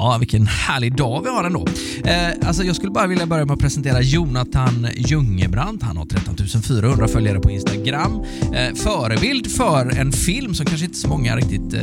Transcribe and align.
Ja, 0.00 0.16
vilken 0.18 0.46
härlig 0.46 0.96
dag 0.96 1.22
vi 1.22 1.28
har 1.28 1.44
ändå. 1.44 1.66
Eh, 2.04 2.48
alltså 2.48 2.62
jag 2.62 2.76
skulle 2.76 2.92
bara 2.92 3.06
vilja 3.06 3.26
börja 3.26 3.44
med 3.44 3.54
att 3.54 3.60
presentera 3.60 4.00
Jonathan 4.00 4.86
Jungebrant. 4.96 5.82
Han 5.82 5.96
har 5.96 6.06
13 6.06 6.62
400 6.62 7.08
följare 7.08 7.40
på 7.40 7.50
Instagram. 7.50 8.24
Eh, 8.54 8.74
förebild 8.74 9.50
för 9.50 9.98
en 9.98 10.12
film 10.12 10.54
som 10.54 10.66
kanske 10.66 10.86
inte 10.86 10.98
så 10.98 11.08
många 11.08 11.36
riktigt 11.36 11.74
eh, 11.74 11.80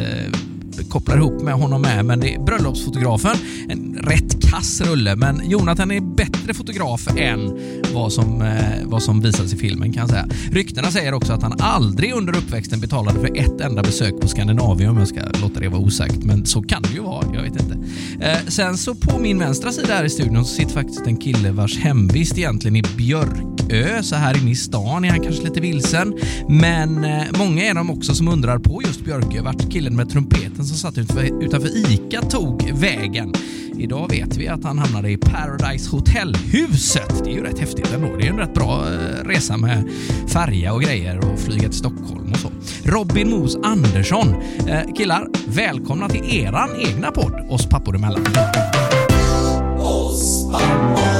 kopplar 0.84 1.18
ihop 1.18 1.42
med 1.42 1.54
honom 1.54 1.82
med, 1.82 2.06
men 2.06 2.20
det 2.20 2.34
är 2.34 2.40
Bröllopsfotografen. 2.40 3.38
En 3.70 4.00
rätt 4.04 4.50
kass 4.50 4.82
rulle, 4.82 5.16
men 5.16 5.50
Jonathan 5.50 5.92
är 5.92 6.16
bättre 6.16 6.54
fotograf 6.54 7.08
än 7.18 7.60
vad 7.94 8.14
som, 8.14 8.42
eh, 8.42 8.58
vad 8.86 9.04
som 9.04 9.22
visas 9.22 9.54
i 9.54 9.58
filmen 9.58 9.94
kan 9.94 10.02
jag 10.02 10.10
säga. 10.10 10.28
Ryktena 10.52 10.92
säger 10.92 11.14
också 11.14 11.34
att 11.34 11.44
han 11.44 11.56
aldrig 11.60 12.14
under 12.14 12.38
uppväxten 12.38 12.80
betalade 12.80 13.20
för 13.20 13.38
ett 13.38 13.62
enda 13.62 13.82
besök 13.82 14.22
på 14.22 14.28
Skandinavien 14.28 14.90
om 14.90 14.98
jag 14.98 15.08
ska 15.08 15.20
låta 15.42 15.60
det 15.60 15.70
vara 15.70 15.82
osagt, 15.82 16.24
men 16.24 16.46
så 16.46 16.62
kan 16.62 16.82
det 16.82 16.94
ju 16.94 17.02
vara, 17.02 17.26
jag 17.34 17.42
vet 17.42 17.62
inte. 17.62 17.78
Eh, 18.20 18.38
sen 18.48 18.78
så 18.78 18.96
på 18.96 19.20
min 19.20 19.40
vänstra 19.40 19.72
sida 19.72 19.94
här 19.94 20.04
i 20.04 20.10
studion 20.10 20.46
så 20.46 20.56
sitter 20.56 20.74
faktiskt 20.74 21.08
en 21.08 21.18
kille 21.18 21.52
vars 21.52 21.78
hemvist 21.78 22.38
egentligen 22.38 22.76
är 22.76 22.98
Björkö, 22.98 24.04
så 24.04 24.16
här 24.16 24.38
inne 24.38 24.52
i 24.52 24.56
stan 24.56 25.06
är 25.06 25.10
han 25.10 25.20
kanske 25.20 25.44
lite 25.44 25.62
vilsen. 25.62 26.14
Men 26.50 27.06
eh, 27.06 27.24
många 27.38 27.64
är 27.64 27.74
de 27.74 27.90
också 27.90 28.16
som 28.16 28.28
undrar 28.28 28.60
på 28.60 28.82
just 28.86 29.06
Björkö 29.06 29.42
vart 29.42 29.72
killen 29.72 29.96
med 29.96 30.10
trumpeten 30.10 30.66
som 30.68 30.78
satt 30.78 30.98
utanför, 31.42 31.92
ICA 31.92 32.22
tog 32.22 32.72
vägen. 32.74 33.34
Idag 33.78 34.10
vet 34.10 34.38
vi 34.38 34.48
att 34.48 34.64
han 34.64 34.80
hamnade 34.80 35.12
i 35.12 35.18
Paradise 35.18 35.90
Hotel-huset. 35.90 37.24
Det 37.24 37.30
är 37.30 37.34
ju 37.34 37.44
rätt 37.44 37.60
häftigt 37.60 37.94
ändå. 37.94 38.16
Det 38.16 38.28
är 38.28 38.30
en 38.30 38.38
rätt 38.38 38.54
bra 38.54 38.94
eh, 38.94 39.28
resa 39.28 39.58
med 39.58 39.90
färja 40.28 40.74
och 40.74 40.82
grejer 40.82 41.18
och 41.18 41.40
flyga 41.40 41.70
till 41.70 41.78
Stockholm 41.78 42.32
och 42.32 42.38
så. 42.38 42.52
Robin 42.84 43.30
Mos 43.30 43.58
Andersson. 43.64 44.36
Eh, 44.68 44.94
killar, 44.96 45.28
välkomna 45.48 46.10
till 46.10 46.36
eran 46.36 46.70
egna 46.88 47.12
podd, 47.12 47.48
Oss 47.50 47.70
pappor 47.70 47.96
emellan. 47.96 48.26
För 48.26 51.17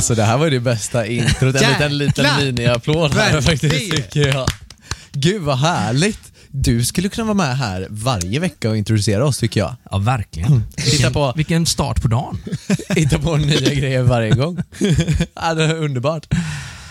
Alltså 0.00 0.14
det 0.14 0.24
här 0.24 0.38
var 0.38 0.44
ju 0.44 0.50
det 0.50 0.60
bästa 0.60 1.06
introt, 1.06 1.54
en 1.54 1.70
liten, 1.72 1.98
liten 1.98 2.26
miniapplåd 2.44 3.14
här 3.14 3.40
faktiskt 3.40 3.90
tycker 3.96 4.28
jag. 4.28 4.48
Gud 5.12 5.42
vad 5.42 5.58
härligt! 5.58 6.18
Du 6.50 6.84
skulle 6.84 7.08
kunna 7.08 7.24
vara 7.24 7.34
med 7.34 7.58
här 7.58 7.86
varje 7.90 8.40
vecka 8.40 8.70
och 8.70 8.76
introducera 8.76 9.26
oss 9.26 9.38
tycker 9.38 9.60
jag. 9.60 9.76
Ja, 9.90 9.98
verkligen. 9.98 10.64
Vilken, 10.90 11.12
på- 11.12 11.32
vilken 11.36 11.66
start 11.66 12.02
på 12.02 12.08
dagen. 12.08 12.38
Hitta 12.88 13.18
på 13.18 13.36
nya 13.36 13.74
grejer 13.74 14.02
varje 14.02 14.30
gång. 14.30 14.58
ja, 15.34 15.54
det 15.54 15.64
är 15.64 15.74
underbart. 15.76 16.26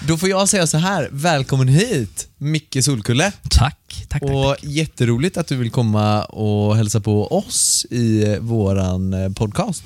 Då 0.08 0.18
får 0.18 0.30
jag 0.30 0.50
säga 0.50 0.68
så 0.68 0.78
här, 0.78 1.10
välkommen 1.12 1.68
hit 1.68 2.28
Micke 2.38 2.78
Solkulle. 2.84 3.32
Tack, 3.50 4.06
tack, 4.08 4.22
tack. 4.22 4.24
Och 4.24 4.56
jätteroligt 4.62 5.38
att 5.38 5.48
du 5.48 5.56
vill 5.56 5.72
komma 5.72 6.24
och 6.24 6.76
hälsa 6.76 7.00
på 7.00 7.38
oss 7.38 7.86
i 7.90 8.38
våran 8.40 9.14
eh, 9.14 9.30
podcast. 9.30 9.84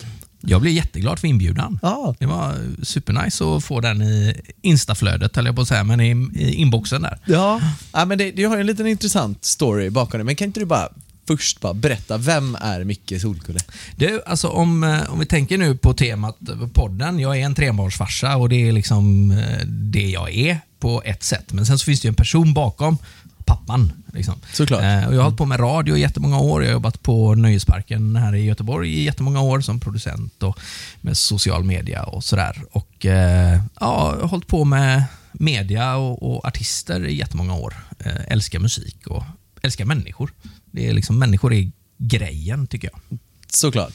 Jag 0.47 0.61
blev 0.61 0.73
jätteglad 0.73 1.19
för 1.19 1.27
inbjudan. 1.27 1.80
Ja, 1.81 2.16
Det 2.19 2.25
var 2.25 2.55
supernice 2.83 3.45
att 3.45 3.63
få 3.63 3.80
den 3.81 4.02
i 4.02 4.41
instaflödet, 4.61 5.36
höll 5.36 5.45
jag 5.45 5.55
på 5.55 5.61
att 5.61 5.67
säga, 5.67 5.83
men 5.83 6.02
i, 6.02 6.11
i 6.36 6.53
inboxen 6.53 7.02
där. 7.02 7.17
Ja, 7.25 7.61
ja 7.94 8.05
men 8.05 8.17
det, 8.17 8.31
du 8.31 8.47
har 8.47 8.55
ju 8.55 8.61
en 8.61 8.67
liten 8.67 8.88
intressant 8.88 9.45
story 9.45 9.89
bakom 9.89 10.17
det, 10.17 10.23
men 10.23 10.36
kan 10.36 10.47
inte 10.47 10.59
du 10.59 10.66
bara 10.66 10.89
först 11.27 11.61
bara 11.61 11.73
berätta, 11.73 12.17
vem 12.17 12.58
är 12.61 12.83
Micke 12.83 13.14
Solkulle? 13.21 13.59
Du, 13.95 14.21
alltså 14.25 14.47
om, 14.47 14.83
eh, 14.83 15.11
om 15.14 15.19
vi 15.19 15.25
tänker 15.25 15.58
nu 15.58 15.77
på 15.77 15.94
temat 15.94 16.38
på 16.59 16.67
podden. 16.67 17.19
Jag 17.19 17.39
är 17.39 17.45
en 17.45 17.55
trebarnsfarsa 17.55 18.36
och 18.36 18.49
det 18.49 18.67
är 18.67 18.71
liksom 18.71 19.31
eh, 19.31 19.66
det 19.67 20.09
jag 20.09 20.33
är 20.36 20.59
på 20.80 21.02
ett 21.05 21.23
sätt. 21.23 21.53
Men 21.53 21.66
sen 21.66 21.80
så 21.80 21.86
finns 21.86 22.02
det 22.02 22.05
ju 22.05 22.09
en 22.09 22.16
person 22.16 22.54
bakom, 22.54 22.98
pappan. 23.45 23.92
Liksom. 24.14 24.36
Såklart. 24.54 24.81
Eh, 24.83 25.08
och 25.08 25.14
jag 25.14 25.20
har 25.20 25.23
hållit 25.23 25.37
på 25.37 25.45
med 25.45 25.59
radio 25.59 25.98
i 25.98 26.02
jättemånga 26.02 26.39
år. 26.39 26.64
Jag 26.64 26.70
har 26.70 26.73
jobbat 26.73 27.04
på 27.04 27.36
Nöjesparken 27.36 28.15
här 28.15 28.36
i 28.36 28.45
Göteborg 28.45 28.93
i 28.93 29.04
jättemånga 29.04 29.42
år 29.42 29.61
som 29.61 29.80
producent 29.80 30.43
och 30.43 30.59
med 31.02 31.17
social 31.17 31.64
media 31.64 32.04
och 32.04 32.23
sådär. 32.23 32.64
Och 32.71 33.05
eh, 33.05 33.61
ja, 33.80 34.14
jag 34.15 34.21
har 34.21 34.27
hållit 34.27 34.48
på 34.48 34.65
med 34.65 35.04
media 35.31 35.95
och, 35.95 36.36
och 36.36 36.45
artister 36.45 37.05
i 37.08 37.15
jättemånga 37.15 37.54
år. 37.55 37.76
Eh, 37.99 38.27
älskar 38.27 38.59
musik 38.59 39.08
och 39.08 39.23
älskar 39.61 39.86
människor. 39.86 40.31
Det 40.71 40.89
är 40.89 40.93
liksom, 40.93 41.20
människor 41.20 41.54
är 41.54 41.71
grejen 41.98 42.67
tycker 42.67 42.89
jag. 42.93 43.20
Såklart. 43.48 43.93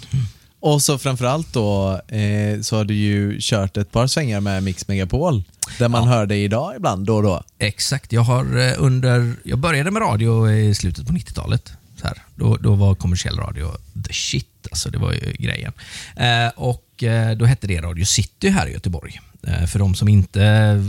Och 0.61 0.83
så 0.83 0.99
framförallt 0.99 1.53
då 1.53 2.01
eh, 2.09 2.61
så 2.61 2.77
har 2.77 2.85
du 2.85 2.95
ju 2.95 3.37
kört 3.41 3.77
ett 3.77 3.93
par 3.93 4.07
svängar 4.07 4.41
med 4.41 4.63
Mix 4.63 4.89
Megapol, 4.89 5.43
där 5.79 5.89
man 5.89 6.09
hör 6.09 6.27
dig 6.27 6.45
idag 6.45 6.73
ibland 6.77 7.07
då 7.07 7.17
och 7.17 7.23
då. 7.23 7.43
Exakt. 7.59 8.13
Jag, 8.13 8.23
har 8.23 8.59
eh, 8.59 8.73
under, 8.79 9.35
jag 9.45 9.59
började 9.59 9.91
med 9.91 10.03
radio 10.03 10.51
i 10.51 10.75
slutet 10.75 11.07
på 11.07 11.13
90-talet. 11.13 11.73
Så 12.01 12.07
här. 12.07 12.23
Då, 12.35 12.57
då 12.57 12.75
var 12.75 12.95
kommersiell 12.95 13.37
radio 13.39 13.71
the 14.07 14.13
shit. 14.13 14.47
Alltså, 14.71 14.91
det 14.91 14.99
var 14.99 15.13
ju 15.13 15.33
grejen. 15.39 15.73
Eh, 16.17 16.49
och 16.57 17.03
eh, 17.03 17.37
Då 17.37 17.45
hette 17.45 17.67
det 17.67 17.81
Radio 17.81 18.05
City 18.05 18.49
här 18.49 18.67
i 18.67 18.73
Göteborg. 18.73 19.21
Eh, 19.47 19.67
för 19.67 19.79
de 19.79 19.95
som 19.95 20.09
inte 20.09 20.43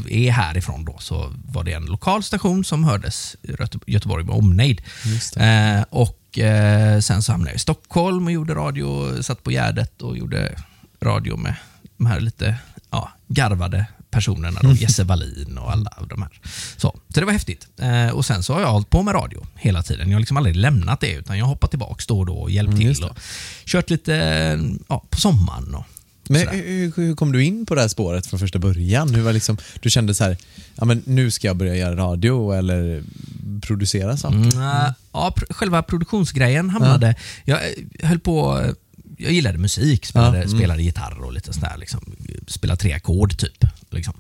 är 0.10 0.32
härifrån 0.32 0.86
då 0.86 0.96
så 1.00 1.34
var 1.46 1.64
det 1.64 1.74
en 1.74 1.86
lokal 1.86 2.24
station 2.24 2.64
som 2.64 2.84
hördes 2.84 3.36
i 3.42 3.52
Göte- 3.52 3.80
Göteborg 3.88 4.24
med 4.26 4.36
omnejd. 4.36 4.82
Eh, 5.38 5.82
och 5.90 6.19
eh, 6.38 7.00
Sen 7.00 7.22
så 7.22 7.32
hamnade 7.32 7.52
jag 7.52 7.56
i 7.56 7.60
Stockholm 7.60 8.26
och 8.26 8.32
gjorde 8.32 8.54
radio, 8.54 9.22
satt 9.24 9.44
på 9.44 9.52
Gärdet 9.52 10.02
och 10.02 10.18
gjorde 10.18 10.56
radio 11.02 11.38
med 11.38 11.56
de 11.98 12.06
här 12.06 12.20
lite 12.20 12.56
ja, 12.92 13.12
garvade 13.28 13.86
personerna. 14.12 14.60
Då, 14.64 14.72
Jesse 14.74 15.04
Wallin 15.04 15.58
och 15.58 15.72
alla 15.72 15.92
de 16.10 16.22
här. 16.22 16.32
Så, 16.78 17.00
så 17.14 17.20
det 17.20 17.26
var 17.26 17.34
häftigt. 17.34 17.68
Eh, 17.78 18.10
och 18.10 18.26
Sen 18.26 18.44
så 18.44 18.54
har 18.54 18.62
jag 18.62 18.72
hållit 18.72 18.90
på 18.90 19.04
med 19.04 19.16
radio 19.16 19.46
hela 19.56 19.84
tiden. 19.84 20.10
Jag 20.10 20.16
har 20.16 20.20
liksom 20.20 20.38
aldrig 20.38 20.56
lämnat 20.56 21.00
det, 21.00 21.12
utan 21.12 21.38
jag 21.38 21.46
har 21.46 21.50
hoppat 21.50 21.70
tillbaka 21.70 22.04
då 22.08 22.20
och 22.20 22.26
då 22.26 22.34
och 22.34 22.52
hjälpt 22.52 22.80
just 22.80 23.02
till. 23.02 23.10
Och 23.10 23.18
kört 23.66 23.90
lite 23.90 24.14
ja, 24.88 25.04
på 25.10 25.20
sommaren. 25.20 25.76
Och, 25.76 25.86
Men 26.30 26.48
hur, 26.48 26.94
hur 26.96 27.16
kom 27.16 27.32
du 27.32 27.44
in 27.44 27.66
på 27.66 27.76
det 27.76 27.82
här 27.82 27.88
spåret 27.88 28.28
från 28.28 28.40
första 28.40 28.60
början? 28.60 29.16
Hur 29.16 29.22
var 29.22 29.34
liksom, 29.34 29.58
du 29.80 29.90
kände 29.90 30.14
så 30.14 30.24
här, 30.24 30.38
ja 30.76 30.86
men 30.86 31.02
nu 31.06 31.32
ska 31.32 31.48
jag 31.48 31.56
börja 31.56 31.76
göra 31.76 31.96
radio 31.96 32.52
eller 32.52 33.04
producera 33.62 34.18
saker? 34.18 34.38
Mm, 34.38 34.94
ja, 35.12 35.34
pr- 35.38 35.54
själva 35.54 35.84
produktionsgrejen 35.84 36.70
hamnade... 36.70 37.16
Jag 37.46 37.60
eh, 37.60 38.08
höll 38.10 38.20
på... 38.20 38.66
Jag 39.18 39.32
gillade 39.32 39.58
musik, 39.58 40.06
spelade, 40.06 40.38
Ja, 40.38 40.44
mm. 40.44 40.58
spelade 40.58 40.82
gitarr 40.84 41.22
och 41.24 41.34
lite 41.34 41.54
sådär. 41.54 41.76
Liksom, 41.78 42.16
spelade 42.48 42.80
tre 42.82 42.94
ackord 42.94 43.38
typ. 43.38 43.66
Liksom. 43.92 44.14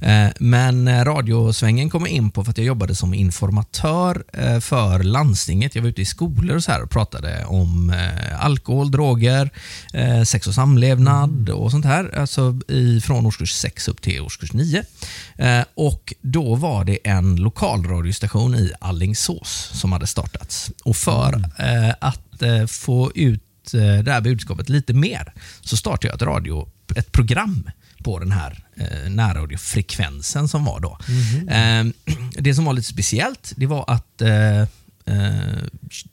Eh, 0.00 0.28
Men 0.40 0.88
eh, 0.88 1.04
radiosvängen 1.04 1.90
kom 1.90 2.02
jag 2.02 2.10
in 2.10 2.30
på 2.30 2.44
för 2.44 2.50
att 2.50 2.58
jag 2.58 2.66
jobbade 2.66 2.94
som 2.94 3.14
informatör 3.14 4.24
eh, 4.32 4.60
för 4.60 5.02
landstinget. 5.02 5.74
Jag 5.74 5.82
var 5.82 5.88
ute 5.88 6.02
i 6.02 6.04
skolor 6.04 6.56
och, 6.56 6.64
så 6.64 6.72
här 6.72 6.82
och 6.82 6.90
pratade 6.90 7.44
om 7.44 7.92
alkohol, 8.38 8.90
droger, 8.90 9.50
sex 10.24 10.46
och 10.46 10.54
samlevnad 10.54 11.50
och 11.50 11.70
sånt 11.70 11.84
här. 11.84 12.18
Alltså 12.18 12.60
från 13.04 13.26
årskurs 13.26 13.52
6 13.52 13.88
upp 13.88 14.02
till 14.02 14.20
årskurs 14.20 14.52
9. 14.52 14.82
Eh, 15.36 15.64
Och 15.74 16.14
då 16.20 16.54
var 16.54 16.84
det 16.84 16.98
en 17.04 17.36
lokalradiostation 17.36 18.54
i 18.54 18.72
Allingsås 18.80 19.70
som 19.74 19.92
hade 19.92 20.06
startats. 20.06 20.70
Och 20.84 20.96
för 20.96 21.34
eh, 21.58 21.94
att 22.00 22.42
få 22.68 23.12
ut 23.14 23.42
det 23.72 24.12
här 24.12 24.20
budskapet 24.20 24.68
lite 24.68 24.92
mer 24.92 25.32
så 25.60 25.76
startade 25.76 26.06
jag 26.06 26.14
ett, 26.14 26.22
radio, 26.22 26.68
ett 26.96 27.12
program 27.12 27.70
på 28.06 28.18
den 28.18 28.32
här 28.32 28.64
eh, 28.76 29.10
närradiofrekvensen 29.10 30.48
som 30.48 30.64
var 30.64 30.80
då. 30.80 30.98
Eh, 31.48 31.84
det 32.42 32.54
som 32.54 32.64
var 32.64 32.72
lite 32.72 32.88
speciellt 32.88 33.52
det 33.56 33.66
var 33.66 33.84
att 33.88 34.22
eh, 34.22 34.60
eh, 34.60 34.66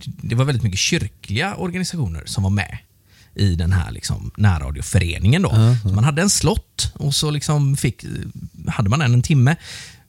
det 0.06 0.36
var 0.36 0.46
väldigt 0.46 0.64
mycket 0.64 0.80
kyrkliga 0.80 1.56
organisationer 1.56 2.24
som 2.26 2.44
var 2.44 2.50
med 2.50 2.78
i 3.36 3.56
den 3.56 3.74
här 3.74 3.92
liksom, 3.92 4.32
närradioföreningen. 4.38 5.42
Då. 5.42 5.50
Så 5.84 5.90
man 5.90 6.04
hade 6.04 6.22
en 6.22 6.30
slott 6.30 6.94
och 6.94 7.16
så 7.16 7.32
liksom 7.32 7.78
fick, 7.78 8.06
hade 8.68 8.90
man 8.90 9.00
den 9.00 9.14
en 9.14 9.22
timme. 9.22 9.56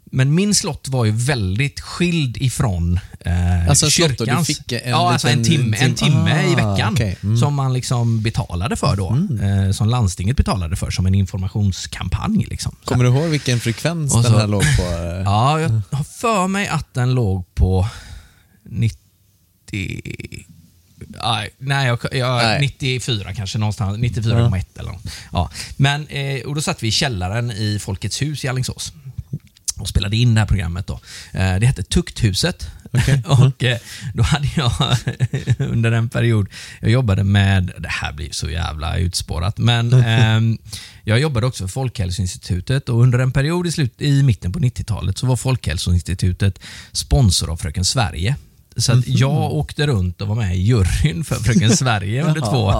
Men 0.04 0.34
min 0.34 0.54
slott 0.54 0.88
var 0.88 1.04
ju 1.04 1.10
väldigt 1.10 1.80
skild 1.80 2.36
ifrån 2.36 3.00
eh, 3.20 3.68
Alltså 3.68 3.90
slott 3.90 4.08
kyrkans. 4.18 4.46
fick 4.46 4.72
en 4.72 4.90
ja, 4.90 5.12
alltså 5.12 5.28
en 5.28 5.44
timme, 5.44 5.76
en 5.76 5.94
tim- 5.94 5.94
timme 5.94 6.42
i 6.42 6.52
Ah, 6.52 6.56
veckan 6.56 6.92
okej. 6.94 7.16
Mm. 7.22 7.36
som 7.36 7.54
man 7.54 7.72
liksom 7.72 8.22
betalade 8.22 8.76
för 8.76 8.96
då. 8.96 9.18
Eh, 9.46 9.70
som 9.72 9.88
landstinget 9.88 10.36
betalade 10.36 10.76
för 10.76 10.90
som 10.90 11.06
en 11.06 11.14
informationskampanj. 11.14 12.46
Liksom. 12.50 12.76
Så 12.82 12.88
Kommer 12.88 13.04
du 13.04 13.10
ihåg 13.10 13.28
vilken 13.28 13.60
frekvens 13.60 14.14
Och 14.14 14.22
den 14.22 14.32
så- 14.32 14.38
här 14.38 14.46
låg 14.46 14.62
på? 14.62 14.82
Ja, 15.24 15.60
jag 15.60 15.80
har 15.90 16.04
för 16.04 16.48
mig 16.48 16.68
att 16.68 16.94
den 16.94 17.14
låg 17.14 17.54
på 17.54 17.88
90... 18.70 18.98
Nej, 21.58 21.86
jag, 21.86 21.98
jag, 22.12 22.36
Nej. 22.42 22.60
94 22.60 23.34
kanske 23.34 23.58
någonstans. 23.58 23.98
94,1 23.98 24.64
eller 24.78 24.92
något. 24.92 25.02
Ja. 25.32 25.50
Men, 25.76 26.06
eh, 26.06 26.40
och 26.46 26.54
då 26.54 26.60
satt 26.60 26.82
vi 26.82 26.88
i 26.88 26.90
källaren 26.90 27.50
i 27.50 27.78
Folkets 27.78 28.22
hus 28.22 28.44
i 28.44 28.48
Alingsås 28.48 28.92
och 29.78 29.88
spelade 29.88 30.16
in 30.16 30.34
det 30.34 30.40
här 30.40 30.46
programmet. 30.46 30.86
Då. 30.86 31.00
Eh, 31.32 31.58
det 31.58 31.66
hette 31.66 31.82
Tukthuset 31.82 32.70
och 33.26 33.64
eh, 33.64 33.78
då 34.14 34.22
hade 34.22 34.48
jag 34.56 34.72
under 35.58 35.92
en 35.92 36.08
period, 36.08 36.48
jag 36.80 36.90
jobbade 36.90 37.24
med, 37.24 37.72
det 37.78 37.88
här 37.88 38.12
blir 38.12 38.32
så 38.32 38.50
jävla 38.50 38.98
utspårat, 38.98 39.58
men 39.58 39.92
ehm, 40.06 40.58
jag 41.04 41.20
jobbade 41.20 41.46
också 41.46 41.64
för 41.64 41.72
Folkhälsoinstitutet 41.72 42.88
och 42.88 43.02
under 43.02 43.18
en 43.18 43.32
period 43.32 43.66
i, 43.66 43.72
slut, 43.72 44.02
i 44.02 44.22
mitten 44.22 44.52
på 44.52 44.58
90-talet 44.58 45.18
så 45.18 45.26
var 45.26 45.36
Folkhälsoinstitutet 45.36 46.58
sponsor 46.92 47.50
av 47.50 47.56
Fröken 47.56 47.84
Sverige. 47.84 48.36
Så 48.76 48.92
att 48.92 48.98
Mhm. 49.06 49.16
jag 49.16 49.52
åkte 49.52 49.86
runt 49.86 50.20
och 50.20 50.28
var 50.28 50.34
med 50.36 50.56
i 50.56 50.58
juryn 50.60 51.24
för 51.24 51.34
Fröken 51.36 51.70
Sverige 51.76 52.24
under 52.24 52.40
två, 52.40 52.72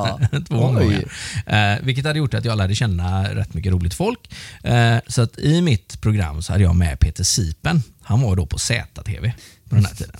två 0.48 0.56
omgångar. 0.64 1.04
Eh, 1.46 1.78
vilket 1.82 2.04
hade 2.06 2.18
gjort 2.18 2.34
att 2.34 2.44
jag 2.44 2.58
lärde 2.58 2.74
känna 2.74 3.34
rätt 3.34 3.54
mycket 3.54 3.72
roligt 3.72 3.94
folk. 3.94 4.20
Eh, 4.62 4.96
så 5.06 5.22
att 5.22 5.38
i 5.38 5.60
mitt 5.62 6.00
program 6.00 6.42
så 6.42 6.52
hade 6.52 6.64
jag 6.64 6.76
med 6.76 7.00
Peter 7.00 7.24
Sipen. 7.24 7.82
Han 8.02 8.20
var 8.20 8.36
då 8.36 8.46
på 8.46 8.58
ZTV 8.58 9.32
på 9.68 9.74
den 9.74 9.84
här 9.84 9.94
tiden. 9.94 10.16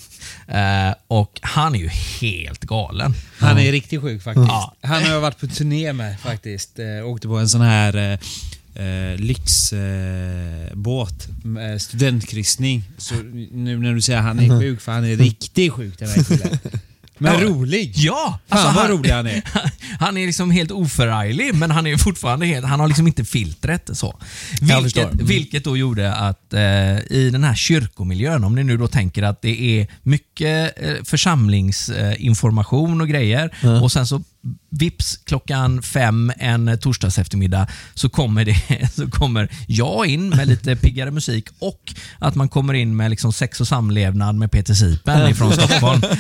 Eh, 0.49 0.94
och 1.06 1.38
han 1.43 1.75
är 1.75 1.79
ju 1.79 1.88
helt 2.21 2.61
galen. 2.61 3.15
Han 3.38 3.59
är 3.59 3.73
riktigt 3.73 4.00
sjuk 4.00 4.23
faktiskt. 4.23 4.49
Ja. 4.49 4.75
Han 4.82 5.03
har 5.03 5.11
jag 5.11 5.21
varit 5.21 5.41
på 5.41 5.47
turné 5.47 5.93
med 5.93 6.21
faktiskt. 6.21 6.79
Eh, 6.79 7.06
åkte 7.06 7.29
på 7.29 7.38
en 7.38 7.49
sån 7.49 7.61
här 7.61 8.19
eh, 8.75 9.17
lyxbåt, 9.21 11.29
eh, 11.59 11.71
eh, 11.73 11.79
studentkryssning. 11.79 12.82
Så 12.99 13.15
nu 13.53 13.79
när 13.79 13.94
du 13.94 14.00
säger 14.00 14.19
att 14.19 14.25
han 14.25 14.38
är 14.41 14.61
sjuk, 14.61 14.81
för 14.81 14.93
han 14.93 15.05
är 15.05 15.17
riktigt 15.17 15.73
sjuk 15.73 15.99
den 15.99 16.09
här 16.09 16.25
killen. 16.25 16.59
Men 17.19 17.35
Ja. 17.35 17.41
rolig! 17.49 17.93
Ja! 17.97 18.38
Fan 18.49 18.59
alltså 18.59 18.75
vad 18.75 18.87
han- 18.87 18.91
rolig 18.99 19.11
han 19.11 19.26
är. 19.26 19.43
Han 19.99 20.17
är 20.17 20.26
liksom 20.26 20.50
helt 20.50 20.71
oförarglig, 20.71 21.55
men 21.55 21.71
han 21.71 21.87
är 21.87 21.97
fortfarande 21.97 22.47
helt, 22.47 22.67
han 22.67 22.81
har 22.81 22.88
liksom 22.88 23.06
inte 23.06 23.25
filtret 23.25 23.91
så. 23.93 24.21
Vilket. 24.61 25.12
Mm. 25.12 25.26
vilket 25.26 25.65
då 25.65 25.76
gjorde 25.76 26.15
att 26.15 26.53
eh, 26.53 26.61
i 27.11 27.31
den 27.32 27.44
här 27.44 27.55
kyrkomiljön, 27.55 28.44
om 28.44 28.55
ni 28.55 28.65
nu 28.65 28.76
då 28.76 28.88
tänker 28.88 29.23
att 29.23 29.43
det 29.43 29.61
är 29.81 29.87
mycket 30.03 30.82
eh, 30.82 30.94
församlingsinformation 31.05 33.00
och 33.00 33.09
grejer 33.09 33.50
och 33.82 33.93
sen 33.93 34.06
så 34.06 34.23
vips 34.79 35.17
klockan 35.25 35.82
fem 35.82 36.32
en 36.38 36.79
torsdags 36.79 37.19
eftermiddag 37.19 37.67
så 37.94 38.09
kommer, 38.09 38.44
det, 38.44 38.88
så 38.94 39.11
kommer 39.11 39.49
jag 39.67 40.06
in 40.06 40.29
med 40.29 40.49
lite 40.49 40.76
piggare 40.82 41.11
musik 41.11 41.49
och 41.59 41.94
att 42.19 42.35
man 42.35 42.49
kommer 42.49 42.75
in 42.75 42.97
med 42.97 43.11
liksom 43.11 43.32
sex 43.32 43.61
och 43.61 43.69
samlevnad 43.69 44.35
med 44.35 44.50
Peter 44.50 44.75
Sipen 44.75 45.31
ifrån 45.31 45.53
Stockholm. 45.53 46.03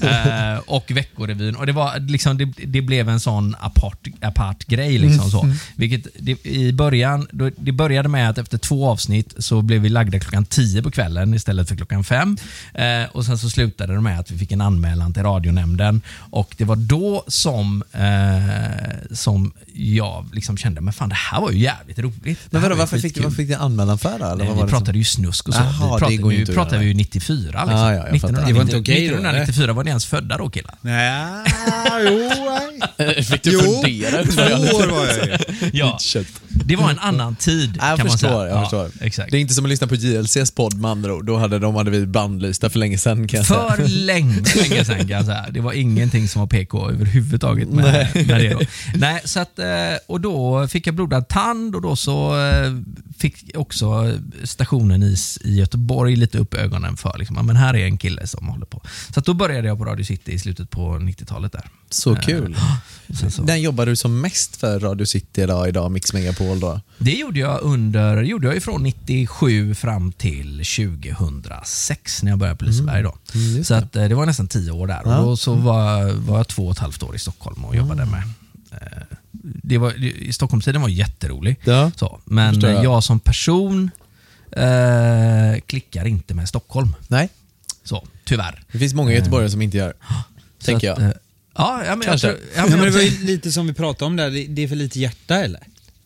Eh, 0.00 0.58
och 0.66 0.90
Veckorevyn. 0.90 1.56
Och 1.56 1.66
det, 1.66 1.72
var 1.72 2.00
liksom, 2.00 2.38
det, 2.38 2.44
det 2.44 2.82
blev 2.82 3.08
en 3.08 3.20
sån 3.20 3.56
apart, 3.60 4.06
apart 4.20 4.64
grej. 4.64 4.98
Liksom, 4.98 5.30
så. 5.30 5.52
Vilket 5.76 6.06
det, 6.18 6.46
i 6.46 6.72
början, 6.72 7.26
då, 7.30 7.50
det 7.56 7.72
började 7.72 8.08
med 8.08 8.30
att 8.30 8.38
efter 8.38 8.58
två 8.58 8.88
avsnitt 8.90 9.34
så 9.38 9.62
blev 9.62 9.80
vi 9.80 9.88
lagda 9.88 10.20
klockan 10.20 10.44
tio 10.44 10.82
på 10.82 10.90
kvällen 10.90 11.34
istället 11.34 11.68
för 11.68 11.76
klockan 11.76 12.04
fem. 12.04 12.36
Eh, 12.74 13.10
och 13.12 13.24
Sen 13.24 13.38
så 13.38 13.50
slutade 13.50 13.94
det 13.94 14.00
med 14.00 14.20
att 14.20 14.30
vi 14.30 14.38
fick 14.38 14.52
en 14.52 14.60
anmälan 14.60 15.12
till 15.12 15.22
radionämnden. 15.22 16.00
Och 16.30 16.54
Det 16.58 16.64
var 16.64 16.75
då 16.76 17.24
som, 17.28 17.82
eh, 17.92 19.14
som 19.14 19.52
jag 19.74 20.26
liksom 20.32 20.56
kände, 20.56 20.80
men 20.80 20.92
fan 20.92 21.08
det 21.08 21.14
här 21.14 21.40
var 21.40 21.50
ju 21.50 21.58
jävligt 21.58 21.98
roligt. 21.98 22.38
Men 22.50 22.62
vadå, 22.62 22.74
var 22.74 22.78
varför 22.78 22.98
fick, 22.98 23.14
du, 23.14 23.20
varför 23.20 23.36
fick 23.36 23.48
du 23.48 23.54
anmälan 23.54 23.98
för 23.98 24.18
det? 24.18 24.24
Eller 24.24 24.36
Nej, 24.36 24.46
vad 24.46 24.56
vi 24.56 24.60
var 24.60 24.66
det 24.66 24.70
som- 24.70 24.78
pratade 24.78 24.98
ju 24.98 25.04
snusk 25.04 25.48
och 25.48 25.54
så. 25.54 25.60
Jaha, 25.60 25.94
vi 26.08 26.18
pratade, 26.18 26.38
nu 26.38 26.46
pratar 26.46 26.78
vi 26.78 26.84
ju 26.86 26.94
94. 26.94 27.40
Liksom. 27.46 27.70
Ja, 27.78 27.94
ja, 27.94 28.08
jag 28.12 28.20
fattar. 28.20 28.46
Det 28.46 28.52
var 28.52 28.62
inte 28.62 28.76
okej 28.76 29.08
då, 29.08 29.14
1994 29.14 29.72
var 29.72 29.84
ni 29.84 29.88
ens 29.90 30.06
födda 30.06 30.36
då 30.36 30.48
killar? 30.48 30.74
Nej, 30.80 31.44
jo, 32.04 32.30
nej. 32.98 33.24
Fick 33.24 33.42
du 33.42 33.50
Jo, 33.52 33.60
fundera? 33.60 34.24
två 34.24 34.76
år 34.76 34.86
var 34.86 35.06
jag 35.06 35.26
ju. 35.26 35.36
Ja, 35.72 35.98
det 36.48 36.76
var 36.76 36.90
en 36.90 36.98
annan 36.98 37.36
tid 37.36 37.70
Jag 37.80 37.96
kan 37.96 38.06
man 38.06 38.12
förstår, 38.12 38.28
säga. 38.28 38.40
jag 38.48 38.58
Ja, 38.58 38.62
förstår. 38.62 38.90
Exakt. 39.00 39.30
Det 39.30 39.36
är 39.36 39.40
inte 39.40 39.54
som 39.54 39.64
att 39.64 39.68
lyssna 39.70 39.86
på 39.86 39.94
JLCs 39.94 40.50
podd 40.50 40.74
med 40.80 40.90
andra 40.90 41.14
ord. 41.14 41.26
Då 41.26 41.36
hade 41.36 41.58
de 41.58 41.74
hade 41.74 41.90
vi 41.90 42.06
bandlysta 42.06 42.70
för 42.70 42.78
länge 42.78 42.98
sedan 42.98 43.28
kan 43.28 43.38
jag. 43.38 43.46
För 43.46 43.88
länge, 43.88 44.34
länge 44.56 44.84
sedan 44.84 44.98
kan 44.98 45.08
jag 45.08 45.24
säga. 45.26 45.46
Det 45.50 45.60
var 45.60 45.72
ingenting 45.72 46.28
som 46.28 46.40
var 46.40 46.46
PK 46.66 46.90
överhuvudtaget 46.90 47.68
med, 47.68 48.10
med 48.14 48.40
det. 48.40 48.54
Då. 48.54 48.60
Nej, 48.94 49.20
så 49.24 49.40
att, 49.40 49.58
eh, 49.58 49.66
och 50.06 50.20
då 50.20 50.68
fick 50.68 50.86
jag 50.86 50.94
blodad 50.94 51.28
tand 51.28 51.74
och 51.74 51.82
då 51.82 51.96
så 51.96 52.40
eh, 52.40 52.72
fick 53.18 53.56
också 53.56 54.18
stationen 54.44 55.02
i, 55.02 55.16
i 55.44 55.58
Göteborg 55.58 56.16
lite 56.16 56.38
upp 56.38 56.54
ögonen 56.54 56.96
för 56.96 57.18
liksom, 57.18 57.46
men 57.46 57.56
här 57.56 57.74
är 57.74 57.86
en 57.86 57.98
kille 57.98 58.26
som 58.26 58.48
håller 58.48 58.66
på. 58.66 58.82
Så 59.14 59.20
då 59.20 59.34
började 59.34 59.68
jag 59.68 59.78
på 59.78 59.84
Radio 59.84 60.04
City 60.04 60.32
i 60.32 60.38
slutet 60.38 60.70
på 60.70 60.80
90-talet 60.80 61.52
där. 61.52 61.70
Så 61.96 62.16
kul. 62.16 62.56
Och 63.08 63.16
sen 63.16 63.30
så, 63.30 63.42
När 63.42 63.56
jobbar 63.56 63.86
du 63.86 63.96
som 63.96 64.20
mest 64.20 64.56
för 64.56 64.80
Radio 64.80 65.04
City 65.06 65.42
idag, 65.42 65.68
idag 65.68 65.90
Mix 65.90 66.12
Megapol 66.12 66.60
då? 66.60 66.80
Det 66.98 67.12
gjorde 67.12 67.38
jag 67.40 67.60
under, 67.62 68.22
gjorde 68.22 68.46
jag 68.46 68.56
ifrån 68.56 68.82
97 68.82 69.74
fram 69.74 70.12
till 70.12 70.62
2006 70.64 72.22
när 72.22 72.30
jag 72.32 72.38
började 72.38 72.58
på 72.58 72.64
Liseberg. 72.64 73.02
Då. 73.02 73.14
Mm, 73.34 73.64
så 73.64 73.74
att, 73.74 73.96
eh, 73.96 74.04
det 74.04 74.14
var 74.14 74.26
nästan 74.26 74.48
tio 74.48 74.70
år 74.70 74.86
där. 74.86 75.06
Och 75.06 75.12
Ja. 75.12 75.16
då 75.20 75.36
så 75.36 75.54
var, 75.54 76.12
var 76.12 76.36
jag 76.36 76.48
två 76.48 76.66
och 76.66 76.72
ett 76.72 76.78
halvt 76.78 77.02
år 77.02 77.16
i 77.16 77.18
Stockholm 77.18 77.64
och 77.64 77.76
jobbade 77.76 78.02
Mm. 78.02 78.10
med 78.20 78.22
eh, 78.82 79.02
det 79.42 79.78
var, 79.78 80.04
i 80.04 80.32
Stockholmstiden 80.32 80.82
var 80.82 80.88
jätterolig. 80.88 81.56
Ja. 81.64 81.90
Så, 81.96 82.20
men 82.24 82.54
Förstår 82.54 82.70
jag. 82.70 82.84
jag. 82.84 83.04
som 83.04 83.20
person 83.20 83.90
eh, 84.52 85.60
klickar 85.66 86.04
inte 86.06 86.34
med 86.34 86.48
Stockholm. 86.48 86.94
Nej, 87.08 87.28
Så, 87.84 88.06
tyvärr. 88.24 88.62
det 88.72 88.78
finns 88.78 88.94
många 88.94 89.12
göteborgare 89.12 89.50
som 89.50 89.62
inte 89.62 89.76
gör. 89.76 89.94
Så 90.58 90.66
Tänker 90.66 90.90
att, 90.92 91.00
jag. 91.02 91.12
Ja, 91.58 91.82
ja, 91.86 91.96
men 91.96 92.08
jag 92.08 92.20
tror, 92.20 92.32
ja, 92.32 92.38
Ja, 92.56 92.76
men 92.76 92.84
det 92.84 92.90
var 92.90 93.00
ju 93.00 93.24
lite 93.26 93.52
som 93.52 93.66
vi 93.66 93.72
pratade 93.74 94.04
om 94.04 94.16
där, 94.16 94.30
det 94.30 94.46
det 94.46 94.62
är 94.62 94.68
för 94.68 94.76
lite 94.76 95.00
hjärta 95.00 95.34
eller? 95.36 95.60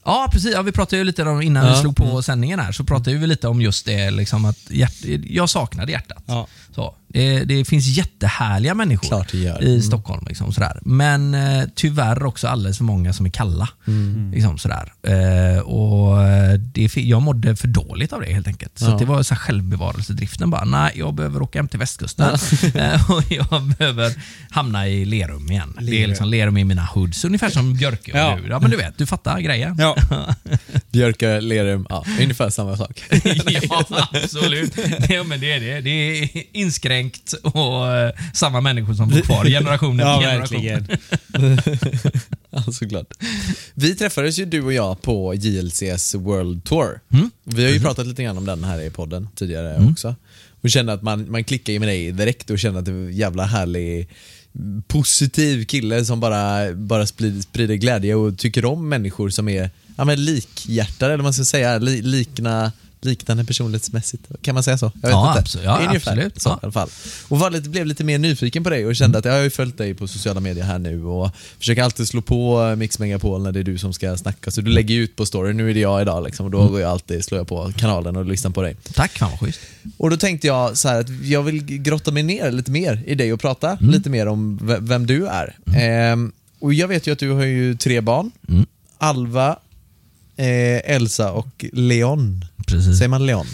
Ja, 0.05 0.29
precis. 0.33 0.53
Ja, 0.55 0.63
vi 0.63 0.73
pratade 0.73 0.97
ju 0.97 1.05
lite 1.05 1.23
om 1.23 1.43
innan 1.43 1.67
Ja. 1.67 1.75
vi 1.75 1.81
slog 1.81 1.97
på 1.97 2.23
sändningen 2.23 2.59
här, 2.59 2.73
så 2.73 2.85
pratade 2.85 3.17
vi 3.17 3.27
lite 3.27 3.49
om 3.49 3.63
just 3.63 3.87
det, 3.87 4.11
liksom 4.11 4.45
att 4.45 4.71
hjärt, 4.71 4.95
jag 5.25 5.51
saknade 5.51 5.93
hjärtat. 5.93 6.23
Ja. 6.27 6.47
Så, 6.75 6.95
det, 7.09 7.45
det 7.45 7.65
finns 7.65 7.87
jättehärliga 7.87 8.75
människor 8.75 9.27
i 9.61 9.83
Stockholm. 9.83 10.25
Liksom, 10.29 10.53
sådär. 10.53 10.79
Men 10.83 11.35
eh, 11.35 11.63
tyvärr 11.75 12.25
också 12.25 12.49
alldeles 12.49 12.77
för 12.77 12.85
många 12.85 13.13
som 13.13 13.27
är 13.27 13.31
kalla. 13.31 13.69
Mm. 13.87 14.31
Liksom, 14.33 14.59
sådär. 14.59 14.93
Eh, 15.03 15.59
och 15.61 16.23
eh, 16.23 16.53
det, 16.59 16.97
jag 16.97 17.23
mådde 17.23 17.57
för 17.57 17.69
dåligt 17.69 18.13
av 18.13 18.21
det 18.21 18.33
helt 18.33 18.47
enkelt. 18.47 18.79
Så 18.79 18.85
Ja. 18.85 18.97
det 18.99 19.05
var 19.05 19.23
så 19.23 19.35
här 19.35 19.41
självbevarelsedriften. 19.41 20.51
Bara, 20.51 20.65
nej, 20.65 20.93
jag 20.95 21.15
behöver 21.15 21.43
åka 21.43 21.59
hem 21.59 21.69
till 21.69 21.79
västkusten 21.79 22.27
Eh, 22.75 23.11
och 23.11 23.25
jag 23.33 23.63
behöver 23.79 24.13
hamna 24.51 24.89
i 24.89 25.05
Lerum 25.05 25.51
igen. 25.51 25.73
Det 25.79 25.83
är 25.83 25.91
Lerum. 25.91 26.09
liksom 26.11 26.29
Lerum 26.29 26.57
i 26.57 26.65
mina 26.65 26.85
hoods, 26.85 27.25
ungefär 27.25 27.51
som 27.51 27.75
Björke 27.77 28.13
och 28.13 28.19
Ja. 28.19 28.39
du. 28.43 28.49
Ja, 28.49 28.59
men 28.61 28.71
du 28.71 28.77
vet, 28.77 28.99
du 28.99 29.07
fattar 29.07 29.41
grejen. 29.41 29.77
Ja. 29.79 29.97
Björka, 30.93 31.27
Lerum, 31.41 31.87
ja, 31.89 32.05
ungefär 32.21 32.51
samma 32.51 32.77
sak. 32.77 33.03
ja, 33.63 33.85
absolut. 34.13 34.75
Det, 35.09 35.25
men 35.27 35.41
det, 35.41 35.53
är 35.53 35.61
det. 35.61 35.81
det 35.81 35.91
är 35.91 36.29
inskränkt 36.61 37.33
och 37.33 37.87
eh, 37.89 38.13
samma 38.35 38.61
människor 38.61 38.95
som 38.95 39.09
bor 39.09 39.21
kvar 39.21 39.45
generation 39.51 39.99
Ja, 39.99 40.23
efter 40.43 40.57
generation. 40.59 40.87
verkligen. 41.37 42.11
Ja, 42.53 42.63
såklart. 42.73 43.07
Vi 43.75 43.95
träffades 43.95 44.39
ju 44.39 44.45
du 44.45 44.63
och 44.63 44.73
jag 44.73 45.03
på 45.03 45.35
JLCs 45.35 46.15
World 46.15 46.65
Tour. 46.65 47.01
Mm. 47.13 47.31
Vi 47.45 47.65
har 47.65 47.71
ju 47.71 47.81
pratat 47.81 48.07
lite 48.07 48.23
grann 48.23 48.39
om 48.39 48.45
den 48.47 48.65
här 48.65 48.81
i 48.81 48.91
podden 48.91 49.29
tidigare 49.35 49.89
också. 49.91 50.15
Och 50.61 50.71
kände 50.71 50.93
att 50.93 51.03
man, 51.03 51.31
man 51.31 51.45
klickar 51.45 51.73
ju 51.73 51.79
med 51.79 51.89
dig 51.89 52.13
direkt 52.13 52.51
och 52.51 52.59
känner 52.59 52.79
att 52.79 52.85
du 52.85 52.93
är 53.05 53.09
en 53.09 53.17
jävla 53.17 53.45
härlig 53.45 54.09
positiv 54.87 55.65
kille 55.65 56.05
som 56.05 56.21
bara, 56.21 56.73
bara 56.75 57.07
sprider, 57.07 57.41
sprider 57.43 57.75
glädje 57.75 58.15
och 58.15 58.39
tycker 58.39 58.65
om 58.65 58.89
människor 58.89 59.31
som 59.31 59.49
är 59.49 59.71
ja, 59.97 60.05
men 60.05 60.25
likhjärtade, 60.25 61.13
eller 61.13 61.17
vad 61.17 61.25
man 61.25 61.35
ska 61.35 61.45
säga, 61.45 61.79
li, 61.79 62.03
likna, 62.03 62.73
liknande 63.05 63.45
personlighetsmässigt. 63.45 64.27
Kan 64.43 64.55
man 64.55 64.63
säga 64.63 64.79
så? 64.79 64.93
Jag 64.95 65.09
vet 65.09 65.11
Ja, 65.11 65.29
inte. 65.29 65.41
absolut. 65.41 65.65
Ja, 65.67 65.93
absolut. 65.97 66.41
Så, 66.43 66.49
Ja. 66.49 66.55
i 66.55 66.59
alla 66.63 66.73
fall. 66.73 66.89
Och 67.29 67.39
var 67.39 67.51
lite, 67.51 67.69
blev 67.69 67.87
lite 67.87 68.05
mer 68.05 68.19
nyfiken 68.19 68.65
på 68.65 68.71
dig 68.71 68.87
och 68.87 68.97
kände 68.97 69.19
att 69.19 69.25
jag 69.25 69.33
har 69.33 69.41
ju 69.41 69.51
följt 69.51 69.79
dig 69.79 69.95
på 69.95 70.09
sociala 70.09 70.41
medier 70.41 70.65
här 70.65 70.79
nu 70.79 71.05
och 71.05 71.31
försöker 71.59 71.83
alltid 71.83 72.09
slå 72.09 72.23
på 72.23 72.75
Mix 72.77 72.99
Megapol 72.99 73.43
när 73.43 73.53
det 73.53 73.61
är 73.61 73.65
du 73.65 73.79
som 73.79 73.93
ska 73.93 74.17
snacka. 74.17 74.51
Så 74.51 74.61
du 74.61 74.71
lägger 74.71 74.95
ju 74.95 75.03
ut 75.03 75.17
på 75.17 75.27
story, 75.27 75.53
nu 75.53 75.71
är 75.71 75.75
det 75.75 75.81
jag 75.81 76.03
idag 76.03 76.25
liksom, 76.25 76.47
och 76.47 76.53
då 76.53 76.69
går 76.69 76.81
jag 76.81 76.91
alltid, 76.91 77.25
slår 77.25 77.39
jag 77.41 77.49
på 77.49 77.73
kanalen 77.77 78.17
och 78.17 78.25
lyssnar 78.27 78.51
på 78.51 78.63
dig. 78.63 78.77
Tack, 78.95 79.19
fan 79.19 79.31
vad 79.31 79.41
schysst. 79.41 79.61
Och 79.97 80.11
då 80.11 80.17
tänkte 80.17 80.47
jag 80.47 80.79
så 80.79 80.89
här 80.89 81.01
att 81.01 81.09
jag 81.25 81.43
vill 81.43 81.63
grotta 81.65 82.11
mig 82.11 82.23
ner 82.23 82.51
lite 82.51 82.71
mer 82.71 83.03
i 83.07 83.15
dig 83.15 83.33
och 83.33 83.41
prata 83.41 83.71
Mm. 83.77 83.91
lite 83.91 84.11
mer 84.11 84.27
om 84.27 84.59
vem 84.81 85.07
du 85.07 85.27
är. 85.27 85.57
Ehm, 85.77 86.33
och 86.59 86.75
jag 86.75 86.89
vet 86.89 87.07
ju 87.07 87.13
att 87.13 87.19
du 87.19 87.31
har 87.31 87.45
ju 87.45 87.77
tre 87.77 88.01
barn. 88.01 88.31
Mm. 88.49 88.67
Alva, 88.99 89.57
eh, 90.37 90.91
Elsa 90.95 91.33
och 91.33 91.65
Leon. 91.73 92.45
Precis. 92.71 92.99
Säger 92.99 93.09
man 93.09 93.27
Leon? 93.27 93.47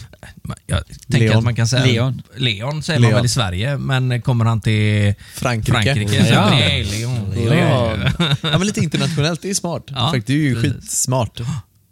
Jag 0.66 0.82
tänker 0.87 1.18
Leon. 1.28 1.38
att 1.38 1.44
man 1.44 1.54
kan 1.56 1.68
säga 1.68 1.85
Leon. 1.85 2.23
Leon 2.37 2.82
säger 2.82 3.00
Leon. 3.00 3.11
man 3.12 3.18
väl 3.18 3.26
i 3.26 3.28
Sverige, 3.28 3.78
men 3.78 4.23
kommer 4.23 4.44
han 4.44 4.61
till 4.61 5.14
Frankrike. 5.35 5.73
Frankrike 5.82 6.25
så 6.25 6.32
Ja. 6.35 6.50
nej, 6.50 6.85
Leon. 6.85 7.30
Leon. 7.35 8.00
ja, 8.42 8.58
men 8.58 8.61
lite 8.66 8.80
internationellt, 8.80 9.42
det 9.42 9.50
är 9.50 9.54
smart. 9.54 9.82
Ja, 9.87 9.94
Faktiskt, 10.06 10.26
det 10.26 10.32
är 10.32 10.37
ju 10.37 10.54
precis. 10.54 10.73
skitsmart. 10.73 11.40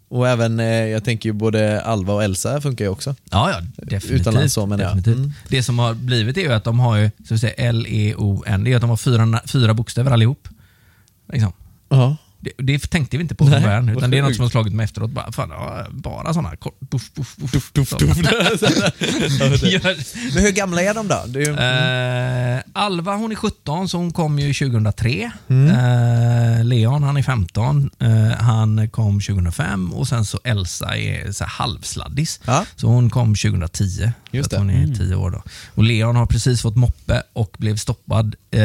Och 0.09 0.29
även, 0.29 0.61
eh, 0.61 0.67
jag 0.67 1.05
tänker 1.05 1.29
ju 1.29 1.33
både 1.33 1.81
Alva 1.83 2.13
och 2.15 2.25
Elsa 2.25 2.61
funkar 2.61 2.85
ju 2.85 2.89
också. 2.89 3.15
Ja, 3.31 3.51
ja, 3.51 3.61
definitivt. 3.77 4.21
Utomlands 4.21 4.55
så, 4.55 4.67
menar 4.67 4.85
jag. 4.85 5.07
Mm. 5.09 5.33
Det 5.49 5.63
som 5.63 5.79
har 5.79 5.95
blivit 5.95 6.37
är 6.37 6.41
ju 6.41 6.53
att 6.53 6.65
de 6.65 6.81
har 6.81 6.97
ju, 6.97 7.11
ska 7.25 7.35
vi 7.35 7.39
säga 7.41 7.53
L-E-O-N, 7.57 8.65
det 8.65 8.73
är 8.73 8.77
att 8.77 8.81
de 8.81 8.91
har 8.91 8.97
fyra, 8.97 9.41
fyra 9.47 9.75
bokstäver 9.75 10.11
allihop. 10.11 10.49
Liksom. 11.33 11.53
Ja. 11.89 12.17
Det, 12.45 12.51
det 12.63 12.79
tänkte 12.91 13.17
vi 13.17 13.23
inte 13.23 13.35
på 13.35 13.47
från 13.47 13.63
början, 13.63 13.89
utan 13.89 14.11
det 14.11 14.19
är 14.19 14.23
något 14.23 14.35
som 14.37 14.43
har 14.43 14.51
slagit 14.51 14.73
mig 14.75 14.85
efteråt. 14.85 15.11
Bara, 15.11 15.33
fan, 15.33 15.49
ja, 15.53 15.87
bara 15.91 16.35
sådana 16.35 16.57
kort... 16.57 16.79
Tuff, 17.53 17.73
tuff, 17.73 17.89
så. 17.89 17.99
tuff. 17.99 18.17
Gör- 19.63 20.35
Men 20.35 20.43
hur 20.45 20.53
gamla 20.53 20.83
är 20.83 20.95
de 20.95 21.09
då? 21.09 21.15
Är, 21.41 22.55
Eh, 22.57 22.61
Alva 22.73 23.17
hon 23.17 23.33
är 23.33 23.37
17, 23.37 23.89
så 23.89 23.97
hon 23.99 24.13
kom 24.13 24.39
ju 24.39 24.53
2003. 24.55 25.31
Mm. 25.49 25.69
Eh, 26.59 26.65
Leon 26.65 27.03
han 27.03 27.17
är 27.17 27.23
15. 27.23 27.91
Eh, 27.99 28.09
han 28.45 28.89
kom 28.91 29.21
2005 29.21 29.93
och 29.93 30.09
sen 30.09 30.25
så 30.25 30.41
Elsa 30.45 30.97
är 30.97 31.33
så 31.33 31.45
halvsladdis. 31.45 32.41
Ja. 32.45 32.65
Så 32.77 32.87
hon 32.87 33.11
kom 33.11 33.35
2010. 33.35 34.11
Just 34.31 34.51
så. 34.51 34.57
Mm. 34.57 34.77
hon 34.81 34.93
är 34.93 34.97
10 34.97 35.15
år 35.15 35.31
då. 35.31 35.43
Och 35.75 35.85
Leon 35.85 36.17
har 36.17 36.27
precis 36.27 36.63
fått 36.63 36.77
moppe 36.77 37.23
och 37.33 37.55
blev 37.59 37.77
stoppad 37.77 38.35
eh, 38.51 38.61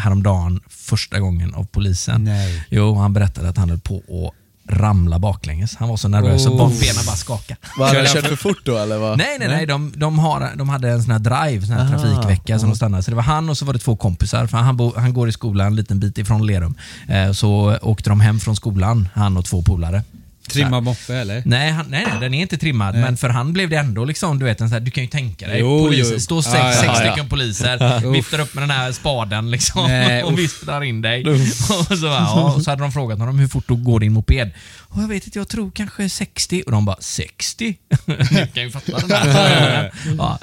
häromdagen 0.00 0.60
första 0.68 1.20
gången 1.20 1.54
av 1.54 1.64
polisen. 1.64 2.24
Nej. 2.24 2.64
Jo, 2.70 2.91
han 2.98 3.12
berättade 3.12 3.48
att 3.48 3.56
han 3.56 3.70
höll 3.70 3.78
på 3.78 3.96
att 3.96 4.34
ramla 4.68 5.18
baklänges. 5.18 5.76
Han 5.76 5.88
var 5.88 5.96
så 5.96 6.08
nervös 6.08 6.42
så 6.42 6.50
Oh. 6.50 6.80
benen 6.80 7.06
bara 7.06 7.16
skakade. 7.16 7.60
Hade 7.62 7.98
han 7.98 8.06
kört 8.06 8.26
för 8.26 8.36
fort 8.36 8.60
då 8.64 8.78
eller? 8.78 8.98
Vad? 8.98 9.18
Nej, 9.18 9.36
nej, 9.38 9.48
nej. 9.48 9.66
De, 9.66 9.92
de, 9.96 10.18
har, 10.18 10.50
de 10.56 10.68
hade 10.68 10.90
en 10.90 11.02
sån 11.02 11.12
här 11.12 11.18
drive, 11.18 11.66
sån 11.66 11.74
här 11.76 11.84
Aha, 11.84 11.98
trafikvecka 11.98 12.58
som 12.58 12.68
de 12.68 12.76
stannade. 12.76 13.02
Så 13.02 13.10
det 13.10 13.14
var 13.16 13.22
han 13.22 13.48
och 13.50 13.58
så 13.58 13.64
var 13.64 13.72
det 13.72 13.78
två 13.78 13.96
kompisar. 13.96 14.46
För 14.46 14.58
han, 14.58 14.76
bo, 14.76 14.92
han 14.96 15.14
går 15.14 15.28
i 15.28 15.32
skolan 15.32 15.66
en 15.66 15.76
liten 15.76 16.00
bit 16.00 16.18
ifrån 16.18 16.46
Lerum. 16.46 16.74
Eh, 17.08 17.32
så 17.32 17.78
åkte 17.82 18.10
de 18.10 18.20
hem 18.20 18.40
från 18.40 18.56
skolan, 18.56 19.08
han 19.14 19.36
och 19.36 19.44
två 19.44 19.62
polare. 19.62 20.02
Trimma 20.50 20.80
moppe 20.80 21.14
eller? 21.14 21.42
Nej, 21.46 21.70
han, 21.70 21.86
nej, 21.88 22.04
nej, 22.06 22.20
den 22.20 22.34
är 22.34 22.42
inte 22.42 22.58
trimmad. 22.58 22.94
Men 22.94 23.16
för 23.16 23.28
han 23.28 23.52
blev 23.52 23.70
det 23.70 23.76
ändå 23.76 24.04
liksom, 24.04 24.38
du 24.38 24.44
vet, 24.44 24.60
en 24.60 24.68
sån 24.68 24.72
här, 24.72 24.80
du 24.80 24.90
kan 24.90 25.04
ju 25.04 25.10
tänka 25.10 25.46
dig. 25.46 25.60
Jo, 25.60 25.78
poliser, 25.78 26.12
jo. 26.12 26.20
står 26.20 26.42
sex, 26.42 26.54
Ja, 26.54 26.66
ja, 26.66 26.72
sex 26.72 26.86
ja. 26.86 26.94
stycken 26.94 27.28
poliser, 27.28 28.12
viftar 28.12 28.40
upp 28.40 28.54
med 28.54 28.62
den 28.62 28.70
här 28.70 28.92
spaden 28.92 29.50
liksom 29.50 29.86
Nej, 29.88 30.22
och 30.24 30.38
viftar 30.38 30.84
in 30.84 31.02
dig. 31.02 31.24
och, 31.30 31.98
så, 31.98 32.06
ja, 32.06 32.52
och 32.56 32.62
så 32.62 32.70
hade 32.70 32.82
de 32.82 32.92
frågat 32.92 33.18
honom 33.18 33.38
hur 33.38 33.48
fort 33.48 33.64
går 33.68 34.00
din 34.00 34.12
moped? 34.12 34.50
Och 34.94 35.02
jag 35.02 35.08
vet 35.08 35.24
inte, 35.26 35.38
jag 35.38 35.48
tror 35.48 35.70
kanske 35.70 36.08
60. 36.08 36.62
Och 36.66 36.72
de 36.72 36.84
bara 36.84 36.96
60? 37.00 37.76
du 38.06 38.16
kan 38.54 38.62
ju 38.62 38.70
fatta 38.70 38.98
den 38.98 39.10
här. 39.10 39.92
ja. 40.18 40.38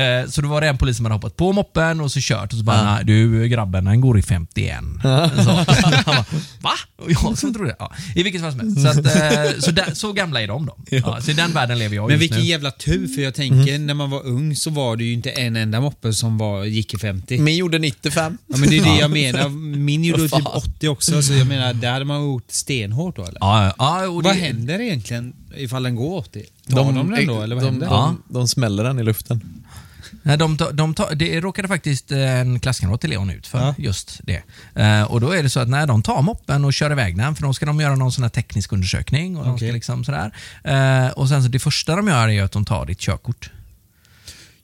Eh, 0.00 0.28
Så 0.28 0.40
då 0.42 0.48
var 0.48 0.60
det 0.60 0.68
en 0.68 0.78
polis 0.78 0.96
som 0.96 1.04
hade 1.06 1.14
hoppat 1.14 1.36
på 1.36 1.52
moppen 1.52 2.00
och 2.00 2.12
så 2.12 2.18
kört 2.22 2.52
och 2.52 2.58
så 2.58 2.64
bara, 2.64 2.94
"Nej, 2.94 3.04
du 3.04 3.48
grabben, 3.48 3.84
den 3.84 4.00
går 4.00 4.18
i 4.18 4.22
51. 4.22 4.78
så, 5.02 5.10
han 5.10 5.92
bara, 6.06 6.24
Va? 6.60 6.70
Och 6.96 7.10
jag 7.12 7.38
som 7.38 7.54
trodde 7.54 7.76
ja. 7.78 7.92
I 8.14 8.22
vilket 8.22 8.40
fall 8.42 8.50
som 8.52 8.60
helst. 8.60 8.82
Så, 8.82 8.88
att, 8.88 8.96
eh, 8.96 9.58
så, 9.60 9.70
där, 9.70 9.94
så 9.94 10.12
gamla 10.12 10.42
är 10.42 10.48
de 10.48 10.66
då. 10.66 10.76
Ja, 10.90 11.18
så 11.20 11.30
i 11.30 11.34
den 11.34 11.52
världen 11.52 11.78
lever 11.78 11.96
jag 11.96 12.02
Men 12.02 12.10
just 12.12 12.22
vilken 12.22 12.38
nu. 12.38 12.44
jävla 12.44 12.70
tur, 12.70 13.08
för 13.08 13.22
jag 13.22 13.34
tänker 13.34 13.78
när 13.78 13.94
man 13.94 14.10
var 14.10 14.26
ung 14.26 14.56
så 14.56 14.70
var 14.70 14.96
det 14.96 15.04
ju 15.04 15.12
inte 15.12 15.30
en 15.30 15.56
enda 15.56 15.80
moppe 15.80 16.12
som 16.12 16.38
var, 16.38 16.64
gick 16.64 16.94
i 16.94 16.98
50. 16.98 17.38
Min 17.38 17.56
gjorde 17.56 17.78
95. 17.78 18.38
Ja, 18.46 18.56
men 18.56 18.68
det 18.70 18.78
är 18.78 18.84
det 18.84 18.98
jag 19.00 19.10
menar. 19.10 19.48
Min 19.76 20.04
gjorde 20.04 20.22
typ 20.22 20.30
fan. 20.30 20.46
80 20.46 20.88
också, 20.88 21.22
så 21.22 21.32
jag 21.32 21.46
menar, 21.46 21.72
där 21.74 21.92
hade 21.92 22.04
man 22.04 22.22
gjort 22.22 22.44
stenhårt 22.50 23.16
då 23.16 23.22
eller? 23.22 23.38
Ja, 23.40 23.64
ja, 23.78 23.91
ja, 24.00 24.08
och 24.08 24.14
Vad 24.14 24.24
det, 24.34 24.40
händer 24.40 24.80
egentligen 24.80 25.32
ifall 25.56 25.82
den 25.82 25.94
går 25.96 26.16
80? 26.18 26.44
Tar 26.70 26.76
de, 26.76 27.10
den 27.10 27.26
då 27.26 27.42
eller 27.42 27.54
vad 27.56 27.64
de, 27.64 27.70
händer? 27.70 27.86
de, 27.88 28.22
de 28.28 28.48
smäller 28.48 28.84
den 28.84 28.98
i 28.98 29.02
luften. 29.02 29.64
Nej, 30.22 30.38
de, 30.38 30.56
ta- 30.56 30.70
de, 30.72 30.94
ta- 30.94 31.10
det 31.14 31.40
råkade 31.40 31.68
faktiskt 31.68 32.12
en 32.12 32.60
klasskamrat 32.60 33.00
till 33.00 33.10
Leon 33.10 33.30
ut 33.30 33.46
för 33.46 33.58
Ja. 33.58 33.74
just 33.78 34.20
det. 34.24 34.42
Eh, 34.82 35.02
och 35.02 35.20
då 35.20 35.30
är 35.30 35.42
det 35.42 35.50
så 35.50 35.60
att 35.60 35.68
när 35.68 35.86
de 35.86 36.02
tar 36.02 36.22
moppen 36.22 36.64
och 36.64 36.74
kör 36.74 36.90
iväg 36.92 37.16
den, 37.18 37.34
för 37.34 37.42
då 37.42 37.52
ska 37.54 37.66
de 37.66 37.80
göra 37.80 37.96
någon 37.96 38.12
sån 38.12 38.22
här 38.22 38.28
teknisk 38.30 38.72
undersökning 38.72 39.36
och 39.36 39.44
de 39.44 39.56
ska 39.58 39.66
liksom 39.66 40.04
sådär. 40.04 40.32
Eh, 40.64 41.10
och 41.12 41.28
sen 41.28 41.42
så 41.42 41.48
det 41.48 41.58
första 41.58 41.96
de 41.96 42.08
gör 42.08 42.28
är 42.28 42.42
att 42.42 42.52
de 42.52 42.64
tar 42.64 42.86
ditt 42.86 42.98
körkort. 43.00 43.50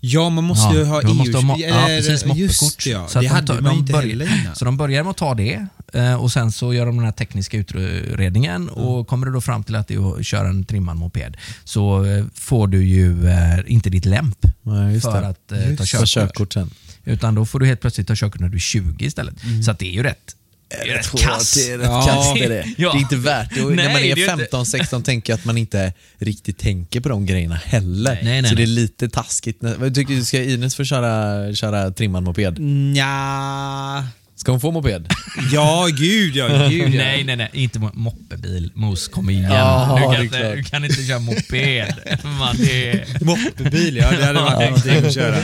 Ja, 0.00 0.30
man 0.30 0.44
måste 0.44 0.74
ju 0.74 0.84
ha 0.84 1.00
de 1.00 1.06
EU... 1.08 1.14
måste 1.14 1.36
ha 1.38 1.58
ja, 1.58 1.84
precis, 1.86 2.10
Just 2.10 2.26
moppekort. 2.26 2.84
det, 2.84 2.90
ja. 2.90 3.08
Så 3.08 3.18
det 3.18 3.24
de 3.24 3.28
hade 3.28 3.46
tar- 3.46 3.54
man 3.60 3.64
de 3.64 3.78
inte 3.78 3.92
börjar- 3.92 4.08
heller 4.08 4.40
innan. 4.42 4.56
Så 4.56 4.64
de 4.64 4.76
börjar 4.76 5.02
med 5.04 5.10
att 5.10 5.16
ta 5.16 5.34
det 5.34 5.66
eh, 5.92 6.14
och 6.14 6.32
sen 6.32 6.52
så 6.52 6.74
gör 6.74 6.86
de 6.86 6.96
den 6.96 7.04
här 7.04 7.12
tekniska 7.12 7.56
utredningen 7.56 8.68
och 8.68 9.06
kommer 9.08 9.26
du 9.26 9.32
då 9.32 9.40
fram 9.40 9.64
till 9.64 9.74
att 9.76 9.88
du 9.88 10.14
kör 10.22 10.44
en 10.44 10.64
trimmad 10.64 10.96
moped 10.96 11.36
så 11.64 12.04
eh, 12.04 12.24
får 12.34 12.66
du 12.68 12.84
ju 12.86 13.28
eh, 13.28 13.58
inte 13.66 13.90
ditt 13.90 14.04
lämp 14.04 14.38
Nej, 14.62 14.92
just 14.94 15.06
för 15.06 15.20
det. 15.22 15.28
att 15.28 15.52
eh, 15.52 15.58
ta 15.76 15.84
körkort. 15.84 16.08
körkort 16.08 16.52
sen. 16.52 16.70
Utan 17.04 17.34
då 17.34 17.46
får 17.46 17.60
du 17.60 17.66
helt 17.66 17.80
plötsligt 17.80 18.06
ta 18.08 18.14
körkort 18.16 18.40
när 18.40 18.48
du 18.48 18.56
är 18.56 18.60
20 18.60 19.04
istället. 19.04 19.34
Så 19.64 19.70
att 19.70 19.78
det 19.78 19.86
är 19.86 19.92
ju 19.92 20.02
rätt, 20.02 20.36
är 20.70 20.84
rätt 20.86 21.10
kass. 21.20 21.54
Det 21.54 21.70
är 21.72 21.78
rätt 21.78 21.86
Ja. 21.86 22.02
kass 22.06 22.34
det 22.34 22.44
är 22.44 22.48
det. 22.48 22.64
Ja. 22.78 22.92
Det 22.92 22.98
är 22.98 23.00
inte 23.00 23.16
värt 23.16 23.54
det. 23.54 23.62
Och 23.62 23.72
Nej, 23.72 23.86
när 23.86 23.92
man 23.92 24.02
är 24.02 24.16
ju 24.16 24.24
är 24.24 24.32
inte- 24.32 24.46
15-16 24.56 25.02
tänker 25.02 25.32
jag 25.32 25.38
att 25.38 25.44
man 25.44 25.58
inte 25.58 25.92
riktigt 26.18 26.58
tänker 26.58 27.00
på 27.00 27.08
de 27.08 27.26
grejerna 27.26 27.54
heller. 27.54 28.18
Nej, 28.22 28.42
nej, 28.42 28.50
så 28.50 28.56
det 28.56 28.62
är 28.62 28.66
lite 28.66 29.08
taskigt. 29.08 29.60
Tycker 29.94 30.14
du, 30.14 30.24
ska 30.24 30.42
Ines 30.42 30.76
få 30.76 30.84
köra, 30.84 31.54
köra 31.54 31.90
trimmad 31.90 32.22
moped? 32.22 32.58
Nja... 32.58 34.06
Ska 34.38 34.50
hon 34.52 34.60
få 34.60 34.70
moped? 34.70 35.06
Ja, 35.52 35.88
gud 35.98 36.36
ja. 36.36 36.68
Gud, 36.68 36.94
ja. 36.94 36.98
Nej, 36.98 37.24
nej, 37.24 37.36
nej. 37.36 37.50
Inte 37.52 37.78
mo- 37.78 37.90
moppebil. 37.94 38.72
Mos, 38.74 39.08
kom 39.08 39.30
igen. 39.30 39.52
Ja, 39.52 39.98
du, 39.98 40.14
kan 40.14 40.24
inte, 40.24 40.54
du 40.54 40.62
kan 40.62 40.84
inte 40.84 41.02
köra 41.02 41.18
moped. 41.18 41.94
Man, 42.38 42.56
det 42.56 42.90
är... 42.90 43.24
Moppebil, 43.24 43.96
ja. 43.96 44.10
Det 44.10 44.24
hade 44.24 44.40
varit 44.40 44.68
någonting 44.68 45.06
att 45.06 45.14
köra. 45.14 45.36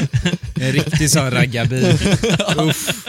En 0.60 0.72
riktig 0.72 1.10
sån 1.10 1.30
raggarbil. 1.30 1.84
Uff. 2.56 3.06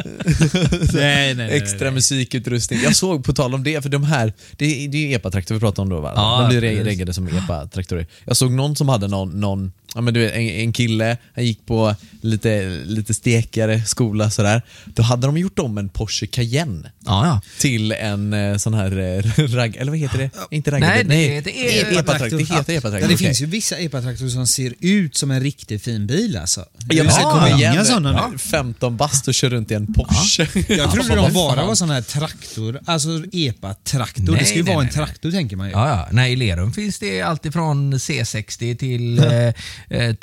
Nej, 0.94 0.94
nej, 0.94 1.36
nej, 1.36 1.58
Extra 1.58 1.92
musikutrustning. 1.92 2.80
Jag 2.84 2.96
såg, 2.96 3.26
på 3.26 3.34
tal 3.34 3.54
om 3.54 3.64
det, 3.64 3.82
för 3.82 3.90
de 3.90 4.04
här, 4.04 4.34
det 4.52 4.86
är, 4.86 4.88
det 4.88 5.14
är 5.14 5.16
epa-traktorer 5.16 5.56
vi 5.56 5.60
pratar 5.60 5.84
om 5.84 5.90
då 5.90 6.00
va? 6.00 6.14
Ja, 6.16 6.48
de 6.52 6.58
blir 6.60 6.84
reggade 6.84 7.14
som 7.14 7.28
epa-traktorer. 7.28 8.08
Jag 8.26 8.38
såg 8.38 8.52
någon 8.52 8.76
som 8.76 8.90
hade 8.90 9.08
någon, 9.08 9.40
någon 9.40 9.72
ja, 9.96 10.02
men 10.02 10.14
du 10.14 10.20
vet, 10.20 10.34
en, 10.34 10.42
en 10.50 10.74
kille, 10.74 11.18
han 11.36 11.46
gick 11.46 11.66
på 11.66 11.96
lite, 12.22 12.82
lite 12.86 13.14
stekare 13.14 13.82
skola 13.84 14.30
sådär. 14.30 14.62
Då 14.86 15.04
hade 15.04 15.28
de 15.28 15.38
gjort 15.38 15.60
om 15.60 15.78
en 15.78 15.90
Porsche 15.90 16.28
Cayenne 16.28 16.92
Ja, 17.06 17.26
ja. 17.28 17.42
till 17.60 17.92
en 17.92 18.34
eh, 18.34 18.58
sån 18.58 18.74
här 18.74 18.98
eh, 19.00 19.44
ragg... 19.56 19.76
Eller 19.76 19.92
vad 19.92 20.00
heter 20.00 20.18
det? 20.18 20.30
Inte 20.52 20.72
raggarbil. 20.72 21.08
Nej, 21.08 21.30
det- 21.30 21.42
det 21.42 21.80
är- 21.82 21.92
epa-traktor. 22.00 22.38
Det 22.38 22.44
heter 22.44 22.74
Ja, 22.74 22.80
epa-traktor. 22.80 23.00
det 23.00 23.06
okej. 23.06 23.18
finns 23.18 23.42
ju 23.42 23.46
vissa 23.46 23.78
epatraktorer 23.78 24.30
som 24.30 24.48
ser 24.48 24.74
ut 24.80 25.18
som 25.18 25.32
en 25.32 25.40
riktigt 25.42 25.84
fin 25.84 26.08
bil 26.08 26.38
alltså. 26.38 26.66
Ja, 26.90 27.04
men 27.04 27.06
Det 27.06 27.22
kommer 27.22 27.48
inga 27.48 27.58
igen 27.74 27.86
sådana 27.86 28.12
ja. 28.14 28.30
nu. 28.32 28.38
15 28.38 28.98
bast 28.98 29.28
och 29.28 29.34
kör 29.34 29.50
runt 29.50 29.72
i 29.72 29.74
en 29.74 29.94
Porsche. 29.94 30.48
Jag 30.68 30.92
trodde 30.92 31.16
de 31.16 31.34
bara 31.34 31.66
var 31.66 31.76
sån 31.76 31.90
här 31.90 32.02
traktor, 32.02 32.80
alltså 32.86 33.10
epa-traktor. 33.32 34.32
Nej, 34.32 34.40
det 34.40 34.46
ska 34.46 34.56
ju 34.58 34.64
nej, 34.64 34.74
vara 34.76 34.84
en 34.84 34.90
nej, 34.94 34.98
nej. 34.98 35.06
traktor 35.06 35.32
tänker 35.32 35.56
man 35.56 35.68
ju. 35.68 35.74
Ja, 35.74 35.88
ja. 35.90 36.08
Nej, 36.12 36.34
i 36.34 36.36
Lerum 36.36 36.74
finns 36.74 37.00
det 37.00 37.22
allt 37.22 37.46
ifrån 37.46 37.94
C60 37.94 38.76
till 38.78 39.20
eh, 39.24 39.54
eh, 39.90 40.16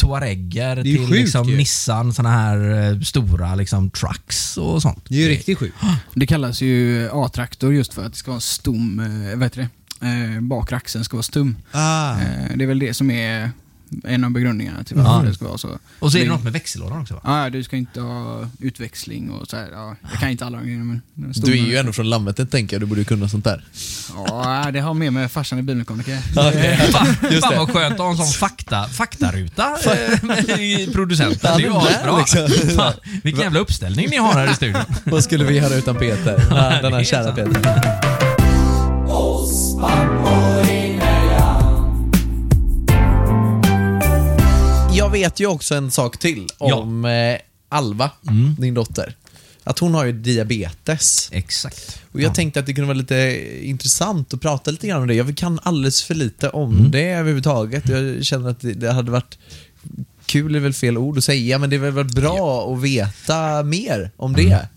ju 0.85 0.97
till 0.97 1.07
sjukt 1.07 1.11
liksom, 1.11 1.49
ju. 1.49 1.57
Nissan, 1.57 2.13
såna 2.13 2.31
här 2.31 2.91
eh, 2.93 3.01
stora 3.01 3.55
liksom, 3.55 3.91
trucks 3.91 4.57
och 4.57 4.83
sånt. 4.83 5.05
Det 5.09 5.15
är 5.15 5.21
ju 5.21 5.29
riktigt 5.29 5.59
sjukt. 5.59 5.77
Det 6.15 6.27
kallas 6.27 6.61
ju 6.61 7.09
A-traktor 7.13 7.75
just 7.75 7.95
för 7.95 8.05
att 8.05 8.13
det 8.13 8.19
ska 8.19 8.31
vara 8.31 8.41
stum, 8.41 9.01
eh, 9.01 9.39
vad 9.39 9.43
heter 9.43 9.61
det? 9.61 9.69
Eh, 10.07 10.41
bakre 10.41 10.77
axeln 10.77 11.05
ska 11.05 11.17
vara 11.17 11.23
stum. 11.23 11.57
Ah. 11.73 12.13
Eh, 12.21 12.57
det 12.57 12.65
är 12.65 12.69
väl 12.69 12.79
det 12.79 12.95
som 12.95 13.11
är 13.11 13.51
en 14.05 14.25
av 14.25 14.31
begrundningarna 14.31 14.85
till 14.85 14.97
varför 14.97 15.11
Ja. 15.25 15.29
det 15.29 15.35
ska 15.35 15.45
vara 15.45 15.59
så. 15.59 15.79
Och 15.99 16.13
så 16.13 16.19
är 16.19 16.23
det 16.23 16.29
Men- 16.29 16.35
något 16.37 16.45
med 16.45 16.53
växellådan 16.53 17.01
också 17.03 17.15
va? 17.15 17.21
Ja, 17.25 17.51
du 17.51 17.63
ska 17.63 17.77
inte 17.77 18.01
ha 18.01 18.49
utväxling 18.61 19.31
och 19.31 19.49
så 19.49 19.57
här. 19.57 19.69
Ja, 19.73 19.97
jag 20.11 20.21
kan 20.21 20.29
inte 20.31 20.47
alla 20.47 20.59
de 20.59 20.65
grejerna 20.65 20.85
men... 20.85 21.03
Du 21.37 21.53
är 21.53 21.57
ju 21.57 21.77
ändå 21.77 21.93
från 21.93 22.11
Landvetter 22.11 22.45
tänker 22.45 22.75
jag, 22.77 22.83
du 22.83 22.87
borde 22.87 23.01
ju 23.01 23.05
kunna 23.05 23.29
sånt 23.29 23.45
där. 23.45 23.65
Ja, 24.27 24.71
det 24.73 24.81
har 24.81 24.95
med 24.95 25.13
mig 25.13 25.29
farsan 25.29 25.59
i 25.59 25.63
bilmekaniker. 25.63 26.17
Fan, 26.35 26.53
Just 27.31 27.43
fan 27.45 27.53
det. 27.53 27.59
vad 27.59 27.71
skönt 27.73 27.93
att 27.95 27.99
ha 28.01 28.11
en 28.11 28.17
sån 28.17 28.27
fakta, 28.27 28.89
faktaruta 28.89 29.67
eh, 29.87 30.61
i 30.61 30.89
producenten. 30.93 31.57
Det 31.59 31.63
är 31.65 31.67
ju 31.69 31.75
asbra. 31.77 32.19
liksom. 32.19 32.49
Fan, 32.77 32.93
Vilken 33.23 33.43
jävla 33.43 33.61
uppställning 33.61 34.09
ni 34.11 34.17
har 34.17 34.33
här 34.33 34.51
i 34.51 34.55
studion. 34.55 34.83
Vad 35.05 35.25
skulle 35.25 35.45
vi 35.45 35.55
göra 35.57 35.75
utan 35.75 35.97
Peter? 35.97 36.37
Den 36.83 36.93
här 36.93 37.01
är 37.01 37.05
kära. 37.05 37.33
Peter. 37.33 38.03
Vet 45.13 45.41
ju 45.41 45.47
också 45.47 45.75
en 45.75 45.91
sak 45.91 46.19
till 46.19 46.49
om 46.59 47.05
eh, 47.05 47.39
Alva, 47.69 48.11
din 48.59 48.75
dotter. 48.75 49.17
Att 49.65 49.79
hon 49.79 49.95
har 49.95 50.05
ju 50.05 50.13
diabetes. 50.13 51.29
Exakt. 51.33 52.03
Och 52.13 52.21
jag 52.21 52.35
tänkte 52.35 52.61
att 52.61 52.67
det 52.67 52.75
kunde 52.75 52.87
vara 52.87 52.99
lite 52.99 53.41
intressant 53.67 54.35
att 54.35 54.41
prata 54.41 54.71
lite 54.71 54.87
grann 54.87 55.03
om 55.03 55.09
det. 55.09 55.15
Jag 55.15 55.37
kan 55.37 55.61
alldeles 55.63 56.03
för 56.03 56.15
lite 56.15 56.49
om 56.49 56.91
det 56.91 57.13
överhuvudtaget. 57.13 57.89
Jag 57.89 58.25
känner 58.25 58.51
att 58.51 58.61
det, 58.61 58.93
hade 58.93 59.11
varit 59.11 59.39
kul 60.27 60.55
är 60.55 60.61
väl 60.61 60.73
fel 60.73 60.99
ord 60.99 61.19
att 61.19 61.25
säga, 61.25 61.59
men 61.59 61.71
det 61.71 61.79
väl 61.79 61.93
varit 61.93 62.15
bra 62.15 62.73
att 62.75 62.83
veta 62.83 63.63
mer 63.63 64.11
om 64.17 64.33
det. 64.33 64.69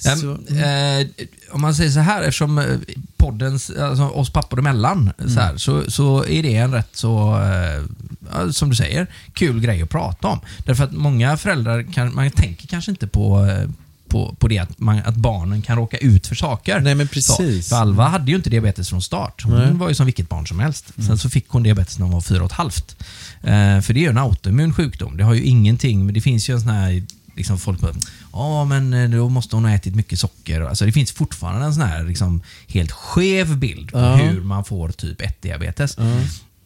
Så, 0.00 0.38
Ehm, 0.48 0.98
eh, 0.98 1.06
om 1.50 1.60
man 1.60 1.74
säger 1.74 1.90
så 1.90 2.00
här, 2.00 2.22
eftersom 2.22 2.58
eh, 2.58 2.78
poddens, 3.16 3.70
alltså 3.70 4.02
oss 4.08 4.30
pappor 4.30 4.58
emellan, 4.58 5.12
så, 5.18 5.40
här, 5.40 5.56
så, 5.56 5.90
så 5.90 6.24
är 6.24 6.42
det 6.42 6.56
en 6.56 6.72
rätt 6.72 6.96
så, 6.96 7.40
eh, 7.42 7.82
ja, 7.82 8.09
som 8.52 8.70
du 8.70 8.76
säger, 8.76 9.06
kul 9.32 9.60
grej 9.60 9.82
att 9.82 9.90
prata 9.90 10.28
om. 10.28 10.40
Därför 10.58 10.84
att 10.84 10.92
många 10.92 11.36
föräldrar, 11.36 11.92
kan, 11.92 12.14
man 12.14 12.30
tänker 12.30 12.66
kanske 12.66 12.90
inte 12.90 13.06
på 13.06 13.46
eh, 13.46 13.70
på, 14.10 14.34
på 14.38 14.48
det 14.48 14.58
att, 14.58 14.78
man, 14.78 14.98
att 15.04 15.14
barnen 15.16 15.62
kan 15.62 15.76
råka 15.76 15.96
ut 15.96 16.26
för 16.26 16.34
saker. 16.34 16.80
Nej, 16.80 16.94
men 16.94 17.08
precis. 17.08 17.66
Så, 17.66 17.74
för 17.74 17.76
Alva 17.76 18.08
hade 18.08 18.30
ju 18.30 18.36
inte 18.36 18.50
diabetes 18.50 18.88
från 18.88 19.02
start. 19.02 19.42
Hon 19.44 19.54
Nej. 19.58 19.72
var 19.72 19.88
ju 19.88 19.94
som 19.94 20.06
vilket 20.06 20.28
barn 20.28 20.46
som 20.46 20.60
helst. 20.60 20.92
Sen 21.06 21.18
så 21.18 21.30
fick 21.30 21.48
hon 21.48 21.62
diabetes 21.62 21.98
när 21.98 22.06
hon 22.06 22.12
var 22.14 22.20
fyra 22.20 22.40
och 22.40 22.46
ett 22.50 22.56
halvt. 22.56 22.96
Eh, 23.42 23.80
för 23.80 23.92
det 23.92 24.00
är 24.00 24.02
ju 24.02 24.08
en 24.08 24.18
autoimmun 24.18 24.74
sjukdom. 24.74 25.16
Det 25.16 25.24
har 25.24 25.34
ju 25.34 25.42
ingenting, 25.42 26.06
men 26.06 26.14
det 26.14 26.20
finns 26.20 26.50
ju 26.50 26.54
en 26.54 26.60
sån 26.60 26.70
här 26.70 27.02
liksom 27.36 27.58
folk 27.58 27.80
bara, 27.80 27.92
ja 28.32 28.64
men 28.64 28.94
eh, 28.94 29.10
då 29.10 29.28
måste 29.28 29.56
hon 29.56 29.64
ha 29.64 29.72
ätit 29.72 29.94
mycket 29.94 30.18
socker. 30.18 30.60
Alltså 30.60 30.86
det 30.86 30.92
finns 30.92 31.12
fortfarande 31.12 31.66
en 31.66 31.74
sån 31.74 31.82
här 31.82 32.04
liksom, 32.04 32.42
helt 32.68 32.92
skev 32.92 33.56
bild 33.58 33.92
på 33.92 33.98
Ja. 33.98 34.16
hur 34.16 34.40
man 34.40 34.64
får 34.64 34.88
typ 34.88 35.20
1-diabetes. 35.20 35.96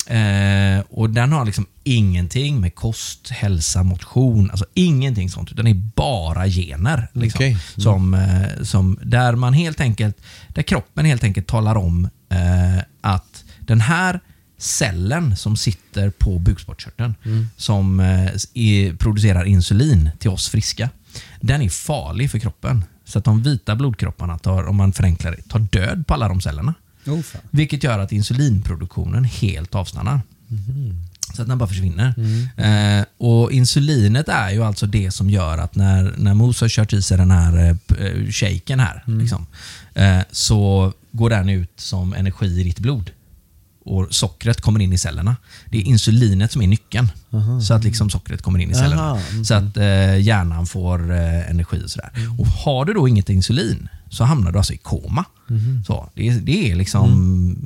Eh, 0.07 0.85
och 0.89 1.11
den 1.11 1.33
har 1.33 1.45
liksom 1.45 1.67
ingenting 1.85 2.61
med 2.61 2.75
kost, 2.75 3.31
hälsa, 3.31 3.83
motion, 3.83 4.51
alltså 4.51 4.67
ingenting 4.75 5.31
sånt. 5.31 5.53
Utan 5.53 5.65
det 5.65 5.71
är 5.71 5.83
bara 5.95 6.47
gener. 6.47 7.09
Liksom, 7.13 7.39
Okej. 7.39 7.59
som, 7.77 8.15
eh, 8.15 8.63
som, 8.63 8.99
där 9.03 9.35
man 9.35 9.53
helt 9.53 9.81
enkelt, 9.81 10.17
där 10.49 10.63
kroppen 10.63 11.05
helt 11.05 11.25
enkelt 11.25 11.47
talar 11.47 11.77
om 11.77 12.09
eh, 12.29 12.83
att 13.01 13.45
den 13.61 13.81
här 13.81 14.21
cellen 14.59 15.37
som 15.37 15.57
sitter 15.57 16.11
på 16.11 16.39
bukspottkörteln 16.39 17.15
som 17.57 18.01
eh, 18.01 18.31
i, 18.53 18.93
producerar 18.99 19.45
insulin 19.45 20.11
till 20.19 20.31
oss 20.31 20.49
friska, 20.49 20.91
den 21.41 21.63
är 21.63 21.69
farlig 21.69 22.31
för 22.31 22.39
kroppen. 22.39 22.85
Så 23.05 23.19
att 23.19 23.25
de 23.25 23.43
vita 23.43 23.77
blodkropparna, 23.77 24.39
tar, 24.39 24.65
om 24.65 24.77
man 24.77 24.93
förenklar 24.93 25.33
det, 25.33 25.49
tar 25.49 25.59
död 25.59 26.07
på 26.07 26.15
alla 26.15 26.29
de 26.29 26.41
cellerna. 26.41 26.75
Oh. 27.07 27.21
Vilket 27.51 27.85
gör 27.85 27.99
att 27.99 28.13
insulinproduktionen 28.13 29.25
helt 29.25 29.75
avstannar. 29.75 30.21
Så 31.37 31.43
att 31.43 31.49
den 31.49 31.59
bara 31.59 31.69
försvinner. 31.69 32.15
Eh, 32.57 33.05
och 33.19 33.53
Insulinet 33.53 34.29
är 34.29 34.51
ju 34.51 34.65
alltså 34.65 34.87
det 34.87 35.11
som 35.11 35.31
gör 35.31 35.59
att 35.59 35.75
när, 35.77 36.15
när 36.17 36.35
Mos 36.35 36.61
har 36.61 36.69
kört 36.69 36.93
i 36.93 37.03
sig 37.03 37.19
den 37.19 37.31
här 37.31 37.57
eh, 37.59 38.07
eh, 38.07 38.31
shaken 38.31 38.81
här, 38.81 39.05
liksom, 39.07 39.47
eh, 39.95 40.19
så 40.31 40.93
går 41.13 41.31
den 41.31 41.49
ut 41.49 41.73
som 41.77 42.15
energi 42.15 42.61
i 42.61 42.65
ditt 42.65 42.79
blod. 42.79 43.11
Och 43.85 44.07
sockret 44.11 44.61
kommer 44.61 44.81
in 44.81 44.93
i 44.93 44.99
cellerna. 44.99 45.37
Det 45.71 45.79
är 45.79 45.83
insulinet 45.83 46.53
som 46.53 46.63
är 46.63 46.67
nyckeln. 46.67 47.09
Så 47.63 47.75
att 47.75 47.85
liksom 47.85 48.11
sockret 48.11 48.43
kommer 48.43 48.59
in 48.59 48.71
i 48.71 48.75
cellerna. 48.75 49.03
Aha. 49.03 49.21
Så 49.45 49.55
att 49.55 49.77
eh, 49.77 50.19
hjärnan 50.21 50.67
får 50.67 51.13
eh, 51.13 51.51
energi 51.51 51.83
och 51.85 51.91
sådär. 51.91 52.11
Mm. 52.17 52.41
Och 52.41 52.47
har 52.47 52.85
du 52.85 52.93
då 52.93 53.09
inget 53.09 53.29
insulin 53.29 53.89
så 54.15 54.25
hamnar 54.25 54.53
du 54.53 54.59
alltså 54.59 54.73
i 54.73 54.77
koma. 54.77 55.25
Mhm. 55.49 55.85
Så, 55.87 56.09
det, 56.15 56.29
är- 56.29 56.41
det 56.41 56.71
är 56.71 56.75
liksom 56.75 57.57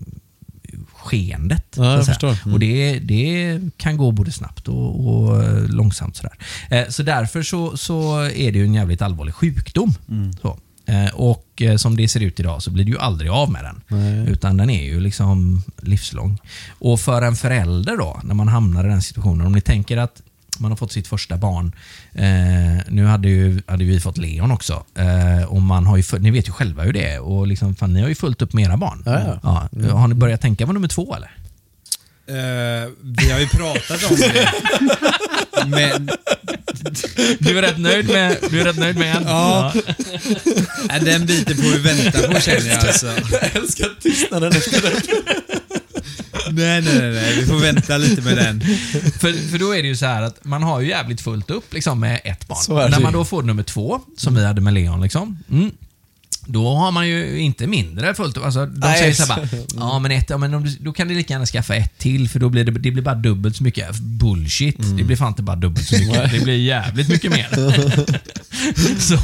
skeendet. 0.93 1.76
Mm. 1.76 1.88
Ja, 1.90 1.95
säga. 1.97 2.05
förstår. 2.05 2.28
Mm. 2.43 2.52
Och 2.55 2.61
det, 2.61 2.99
det 2.99 3.61
kan 3.76 3.97
gå 3.97 4.11
både 4.12 4.33
snabbt 4.33 4.69
och, 4.69 5.09
och 5.09 5.45
eh, 5.45 5.64
långsamt. 5.69 6.17
Sådär. 6.17 6.33
Eh, 6.71 6.88
så 6.88 7.02
därför 7.02 7.43
så, 7.43 7.76
så 7.76 8.21
är 8.21 8.52
det 8.52 8.59
ju 8.59 8.64
en 8.64 8.75
jävligt 8.75 9.02
allvarlig 9.02 9.35
sjukdom. 9.35 9.95
Mm. 10.09 10.33
Så. 10.33 10.59
Eh, 10.87 11.14
och 11.14 11.62
eh, 11.62 11.76
som 11.76 11.97
det 11.97 12.09
ser 12.09 12.21
ut 12.21 12.40
idag 12.40 12.62
så 12.62 12.71
blir 12.71 12.85
du 12.85 12.93
ju 12.93 12.99
aldrig 12.99 13.31
av 13.31 13.50
med 13.52 13.64
den. 13.64 13.81
Nej. 13.88 14.28
Utan 14.28 14.57
den 14.57 14.71
är 14.71 14.85
ju 14.85 15.00
liksom 15.00 15.62
livslång. 15.83 16.38
Och 16.78 17.00
för 17.00 17.23
en 17.23 17.37
förälder 17.37 17.97
då, 17.97 18.21
när 18.25 18.35
man 18.35 18.49
hamnar 18.49 18.85
i 18.85 18.88
den 18.88 19.02
situationen, 19.02 19.47
om 19.47 19.52
ni 19.52 19.61
tänker 19.61 19.97
att 19.97 20.23
man 20.61 20.71
har 20.71 20.77
fått 20.77 20.93
sitt 20.93 21.09
första 21.09 21.37
barn. 21.37 21.73
Eh, 22.15 22.85
nu 22.88 23.05
hade, 23.07 23.29
ju, 23.29 23.62
hade 23.67 23.85
vi 23.85 24.00
fått 24.00 24.19
Leon 24.19 24.50
också. 24.50 24.85
Eh, 24.95 25.45
och 25.45 25.62
man 25.62 25.87
har 25.87 25.97
ju, 25.97 26.03
ni 26.19 26.31
vet 26.31 26.49
ju 26.49 26.53
själva 26.53 26.83
hur 26.83 26.93
det 26.93 27.12
är. 27.12 27.21
Och 27.21 27.47
liksom, 27.47 27.75
fan, 27.75 27.93
ni 27.95 28.00
har 28.03 28.09
ju 28.09 28.15
fullt 28.15 28.43
upp 28.43 28.53
med 28.53 28.65
era 28.65 28.77
barn. 28.77 29.03
Ja, 29.07 29.38
ja. 29.43 29.69
Ja, 29.88 29.95
har 29.97 30.09
ni 30.09 30.15
börjat 30.15 30.41
tänka 30.41 30.67
på 30.67 30.73
nummer 30.73 30.88
två 30.88 31.15
eller? 31.17 31.31
Eh, 32.29 32.88
vi 33.03 33.31
har 33.31 33.41
ju 33.41 33.49
pratat 33.49 34.11
om 34.11 34.17
det. 34.17 34.53
Men 35.67 36.11
Du 37.38 37.59
är 37.59 37.62
rätt 37.62 37.79
nöjd 37.79 38.09
med, 38.09 38.37
du 38.50 38.61
är 38.61 38.65
rätt 38.65 38.77
nöjd 38.79 38.99
med 38.99 39.17
en? 39.17 39.23
Ja. 39.27 39.73
äh, 40.91 41.05
den 41.05 41.27
biten 41.27 41.57
får 41.57 41.62
vi 41.62 41.79
vänta 41.79 42.29
på 42.29 42.41
känner 42.41 42.69
jag 42.69 42.87
alltså. 42.87 43.07
Jag 43.07 43.57
älskar 43.57 43.88
tystnaden 44.03 44.53
efter 44.53 44.83
det. 44.83 45.58
Nej, 46.52 46.83
nej, 46.83 46.99
nej, 46.99 47.11
nej. 47.11 47.37
Vi 47.40 47.47
får 47.47 47.61
vänta 47.61 47.97
lite 47.97 48.23
med 48.23 48.37
den. 48.37 48.61
För, 49.19 49.50
för 49.50 49.59
då 49.59 49.73
är 49.75 49.83
det 49.83 49.88
ju 49.88 49.97
så 49.97 50.07
här 50.07 50.23
att 50.23 50.45
man 50.45 50.62
har 50.62 50.81
ju 50.81 50.88
jävligt 50.88 51.21
fullt 51.21 51.50
upp 51.50 51.73
liksom, 51.75 52.00
med 52.00 52.21
ett 52.25 52.49
barn. 52.49 52.90
När 52.90 53.00
man 53.00 53.12
då 53.12 53.25
får 53.25 53.43
nummer 53.43 53.62
två, 53.62 54.00
som 54.17 54.35
vi 54.35 54.45
hade 54.45 54.61
med 54.61 54.75
Leon, 54.75 55.02
liksom, 55.02 55.38
mm, 55.50 55.71
då 56.50 56.75
har 56.75 56.90
man 56.93 57.09
ju 57.09 57.38
inte 57.38 57.67
mindre 57.67 58.14
fullt. 58.14 58.38
Alltså, 58.38 58.67
de 58.67 58.81
Nej, 58.81 58.99
säger 58.99 59.12
så 59.14 59.33
här 59.33 59.47
så- 59.47 59.57
bara, 59.57 59.64
ja 59.93 59.99
men 59.99 60.11
ett, 60.11 60.31
ja, 60.31 60.38
men 60.38 60.62
du, 60.62 60.71
då 60.81 60.93
kan 60.93 61.09
du 61.09 61.14
lika 61.14 61.35
gärna 61.35 61.47
skaffa 61.47 61.75
ett 61.75 61.99
till 61.99 62.28
för 62.28 62.38
då 62.40 62.49
blir 62.49 62.64
det, 62.64 62.73
det 62.73 62.90
blir 62.90 63.02
bara 63.02 63.14
dubbelt 63.14 63.57
så 63.57 63.62
mycket. 63.62 63.97
Bullshit. 63.99 64.78
Mm. 64.78 64.97
Det 64.97 65.05
blir 65.05 65.17
fan 65.17 65.28
inte 65.28 65.43
bara 65.43 65.57
dubbelt 65.57 65.87
så 65.87 65.99
mycket. 65.99 66.33
det 66.33 66.40
blir 66.40 66.57
jävligt 66.59 67.09
mycket 67.09 67.31
mer. 67.31 67.49
så, 69.00 69.19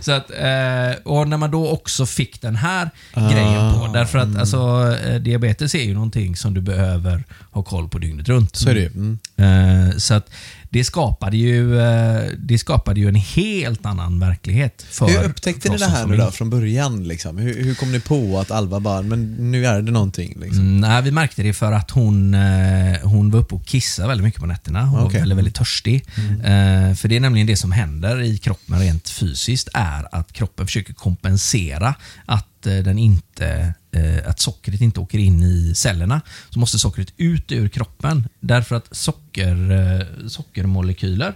så 0.00 0.12
att, 0.12 0.30
eh, 0.30 1.02
och 1.04 1.28
när 1.28 1.36
man 1.36 1.50
då 1.50 1.68
också 1.68 2.06
fick 2.06 2.40
den 2.40 2.56
här 2.56 2.90
grejen 3.14 3.74
på. 3.74 3.90
Därför 3.94 4.18
att 4.18 4.36
alltså, 4.36 4.96
eh, 5.06 5.14
diabetes 5.20 5.74
är 5.74 5.82
ju 5.84 5.94
någonting 5.94 6.36
som 6.36 6.54
du 6.54 6.60
behöver 6.60 7.24
ha 7.50 7.62
koll 7.62 7.88
på 7.88 7.98
dygnet 7.98 8.28
runt. 8.28 8.56
Så 8.56 8.70
är 8.70 8.74
det. 8.74 8.86
Mm. 8.94 9.18
Eh, 9.36 9.96
Så 9.96 10.14
att 10.14 10.30
det 10.76 10.84
skapade 10.84 11.36
ju, 11.36 11.80
eh, 11.80 12.30
det 12.38 12.58
skapade 12.58 13.00
ju 13.00 13.08
en 13.08 13.14
helt 13.14 13.86
annan 13.86 14.20
verklighet. 14.20 14.86
För, 14.90 15.06
Hur 15.08 15.24
upptäckte 15.24 15.68
ni 15.68 15.76
det 15.76 15.86
här 15.86 16.06
nu 16.06 16.16
då 16.16 16.30
från 16.30 16.50
början? 16.50 17.08
Liksom? 17.08 17.38
Hur, 17.38 17.64
hur 17.64 17.74
kom 17.74 17.92
ni 17.92 18.00
på 18.00 18.38
att 18.38 18.50
Alva 18.50 18.80
bara, 18.80 19.02
men 19.02 19.50
nu 19.50 19.66
är 19.66 19.82
det 19.82 19.92
någonting? 19.92 20.36
Liksom? 20.40 20.60
Mm, 20.60 20.80
nej, 20.80 21.02
vi 21.02 21.10
märkte 21.10 21.42
det 21.42 21.52
för 21.52 21.72
att 21.72 21.90
hon, 21.90 22.34
eh, 22.34 22.98
hon 23.02 23.30
var 23.30 23.40
uppe 23.40 23.54
och 23.54 23.66
kissade 23.66 24.08
väldigt 24.08 24.24
mycket 24.24 24.40
på 24.40 24.46
nätterna. 24.46 24.82
Hon 24.82 25.00
Okej. 25.00 25.12
var 25.12 25.20
väldigt, 25.20 25.38
väldigt 25.38 25.54
törstig. 25.54 26.04
Eh, 26.44 26.94
för 26.94 27.08
det 27.08 27.16
är 27.16 27.20
nämligen 27.20 27.46
det 27.46 27.56
som 27.56 27.72
händer 27.72 28.22
i 28.22 28.38
kroppen 28.38 28.80
rent 28.80 29.08
fysiskt 29.08 29.68
är 29.74 30.08
att 30.14 30.32
kroppen 30.32 30.66
försöker 30.66 30.94
kompensera 30.94 31.94
att 32.26 32.55
Eh, 32.66 32.82
den 32.82 32.98
inte 32.98 33.74
eh, 33.92 34.28
att 34.30 34.40
sockret 34.40 34.80
inte 34.80 35.00
åker 35.00 35.18
in 35.18 35.42
i 35.42 35.74
cellerna. 35.74 36.20
Så 36.50 36.58
måste 36.58 36.78
sockret 36.78 37.12
ut 37.16 37.52
ur 37.52 37.68
kroppen. 37.68 38.28
Därför 38.40 38.76
att 38.76 38.96
socker, 38.96 39.70
eh, 39.70 40.28
sockermolekyler 40.28 41.34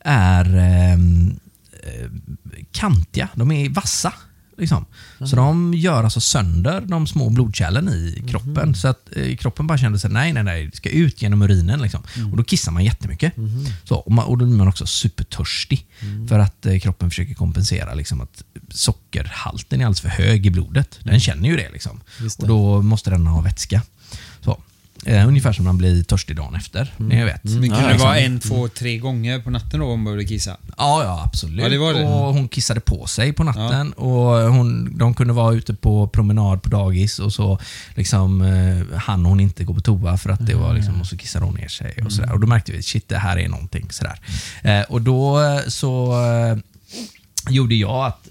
är 0.00 0.98
kantiga. 2.72 3.28
De 3.34 3.50
är 3.52 3.68
vassa. 3.68 4.12
Liksom. 4.58 4.84
Så 5.30 5.36
de 5.36 5.74
gör 5.74 6.04
alltså 6.04 6.20
sönder 6.20 6.80
de 6.80 7.06
små 7.06 7.30
blodkärlen 7.30 7.88
i 7.88 8.24
kroppen. 8.28 8.74
Så 8.74 8.88
att 8.88 9.16
eh, 9.16 9.36
kroppen 9.36 9.66
bara 9.66 9.78
kände 9.78 9.98
sig 9.98 10.10
nej, 10.10 10.32
nej, 10.32 10.44
nej, 10.44 10.66
det 10.66 10.76
ska 10.76 10.88
ut 10.88 11.22
genom 11.22 11.42
urinen. 11.42 11.82
Liksom. 11.82 12.02
Och 12.30 12.36
då 12.36 12.44
kissar 12.44 12.72
man 12.72 12.84
jättemycket. 12.84 13.32
Så, 13.84 13.96
och, 13.96 14.12
man, 14.12 14.24
och 14.24 14.38
då 14.38 14.44
blir 14.44 14.56
man 14.56 14.68
också 14.68 14.86
supertörstig. 14.86 15.86
För 16.28 16.38
att 16.38 16.66
eh, 16.66 16.78
kroppen 16.78 17.10
försöker 17.10 17.34
kompensera 17.34 17.94
liksom, 17.94 18.20
att 18.20 18.42
sockerhalten 18.70 19.80
är 19.80 19.84
alldeles 19.84 20.00
för 20.00 20.08
hög 20.08 20.46
i 20.46 20.50
blodet. 20.50 20.98
Den 21.02 21.20
känner 21.20 21.48
ju 21.48 21.56
det. 21.56 21.70
Liksom. 21.72 22.00
Det. 22.18 22.42
Och 22.42 22.48
då 22.48 22.82
måste 22.82 23.10
den 23.10 23.26
ha 23.26 23.40
vätska. 23.40 23.82
Eh, 25.06 25.28
ungefär 25.28 25.52
som 25.52 25.64
man 25.64 25.78
blir 25.78 26.02
törstig 26.02 26.36
dagen 26.36 26.54
efter. 26.54 26.94
Ni 26.96 27.24
vet. 27.24 27.44
Men 27.44 27.64
Ja, 27.64 27.74
kunde 27.74 27.82
det 27.82 27.88
liksom. 27.92 28.08
vara 28.08 28.18
en, 28.18 28.40
två, 28.40 28.68
tre 28.68 28.98
gånger 28.98 29.38
på 29.38 29.50
natten 29.50 29.80
då 29.80 29.86
hon 29.86 30.04
behövde 30.04 30.24
kissa? 30.24 30.56
Ja, 30.78 31.04
ja 31.04 31.22
absolut. 31.24 31.62
Ja, 31.62 31.68
det 31.68 31.78
var 31.78 31.94
det. 31.94 32.04
Och 32.04 32.34
hon 32.34 32.48
kissade 32.48 32.80
på 32.80 33.06
sig 33.06 33.32
på 33.32 33.44
natten. 33.44 33.92
Och 33.92 34.52
hon, 34.52 34.98
de 34.98 35.14
kunde 35.14 35.32
vara 35.32 35.54
ute 35.54 35.74
på 35.74 36.08
promenad 36.08 36.62
på 36.62 36.68
dagis 36.68 37.18
och 37.18 37.32
så 37.32 37.58
liksom, 37.94 38.42
eh, 38.42 38.98
hann 38.98 39.24
hon 39.24 39.40
inte 39.40 39.64
gå 39.64 39.74
på 39.74 39.80
toa 39.80 40.16
för 40.16 40.30
att 40.30 40.46
det 40.46 40.54
var 40.54 40.74
liksom, 40.74 41.00
och 41.00 41.06
så 41.06 41.16
kissade 41.16 41.44
hon 41.44 41.54
ner 41.54 41.68
sig. 41.68 41.94
Och, 42.04 42.12
sådär. 42.12 42.32
och 42.32 42.40
Då 42.40 42.46
märkte 42.46 42.72
vi 42.72 42.82
shit, 42.82 43.08
det 43.08 43.18
här 43.18 43.38
är 43.38 43.48
någonting. 43.48 43.86
Sådär. 43.90 44.20
Eh, 44.62 44.80
och 44.82 45.02
då 45.02 45.42
eh, 45.42 45.60
så 45.68 46.12
eh, 46.24 46.58
gjorde 47.50 47.74
jag 47.74 48.06
att 48.06 48.28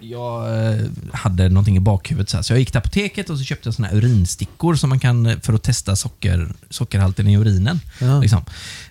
jag 0.00 0.64
eh, 0.72 0.80
hade 1.12 1.48
någonting 1.48 1.76
i 1.76 1.80
bakhuvudet. 1.80 2.28
Så, 2.28 2.36
här. 2.36 2.42
så 2.42 2.52
jag 2.52 2.58
gick 2.58 2.70
till 2.70 2.78
apoteket 2.78 3.30
och 3.30 3.38
så 3.38 3.44
köpte 3.44 3.66
jag 3.68 3.74
såna 3.74 3.88
här 3.88 3.96
urinstickor 3.96 4.74
som 4.74 4.88
man 4.88 5.00
kan 5.00 5.40
för 5.40 5.52
att 5.52 5.62
testa 5.62 5.96
socker, 5.96 6.52
sockerhalten 6.70 7.28
i 7.28 7.36
urinen. 7.36 7.80
Ja. 7.98 8.20
Liksom. 8.20 8.38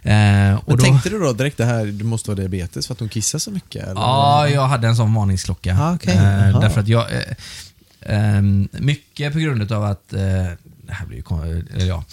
Eh, 0.02 0.56
och 0.56 0.68
Men 0.68 0.78
då, 0.78 0.78
tänkte 0.78 1.10
du 1.10 1.20
då 1.20 1.34
direkt 1.34 1.58
det 1.58 1.66
här, 1.66 1.86
du 1.86 2.04
måste 2.04 2.32
ha 2.32 2.36
diabetes 2.36 2.88
för 2.88 2.94
att 2.94 3.00
hon 3.00 3.10
kissar 3.10 3.40
så 3.40 3.52
mycket? 3.52 3.84
Eller? 3.84 4.02
Ja, 4.02 4.50
jag 4.50 4.68
hade 4.68 4.88
en 4.88 4.96
sån 4.96 5.14
varningsklocka. 5.14 5.78
Ah, 5.80 5.96
okej. 5.96 6.16
Eh, 6.16 6.60
därför 6.60 6.82
att 6.82 6.88
jag... 6.88 7.06
Eh, 7.12 7.36
ehm, 8.02 8.68
mycket 8.72 9.34
på 9.34 9.40
grund 9.40 9.72
av 9.72 9.84
att... 9.84 10.14
Eh, 10.14 10.20
det 10.90 10.96
här 10.96 11.06
blir 11.06 11.18
ju 11.18 11.86
ja. 11.86 12.04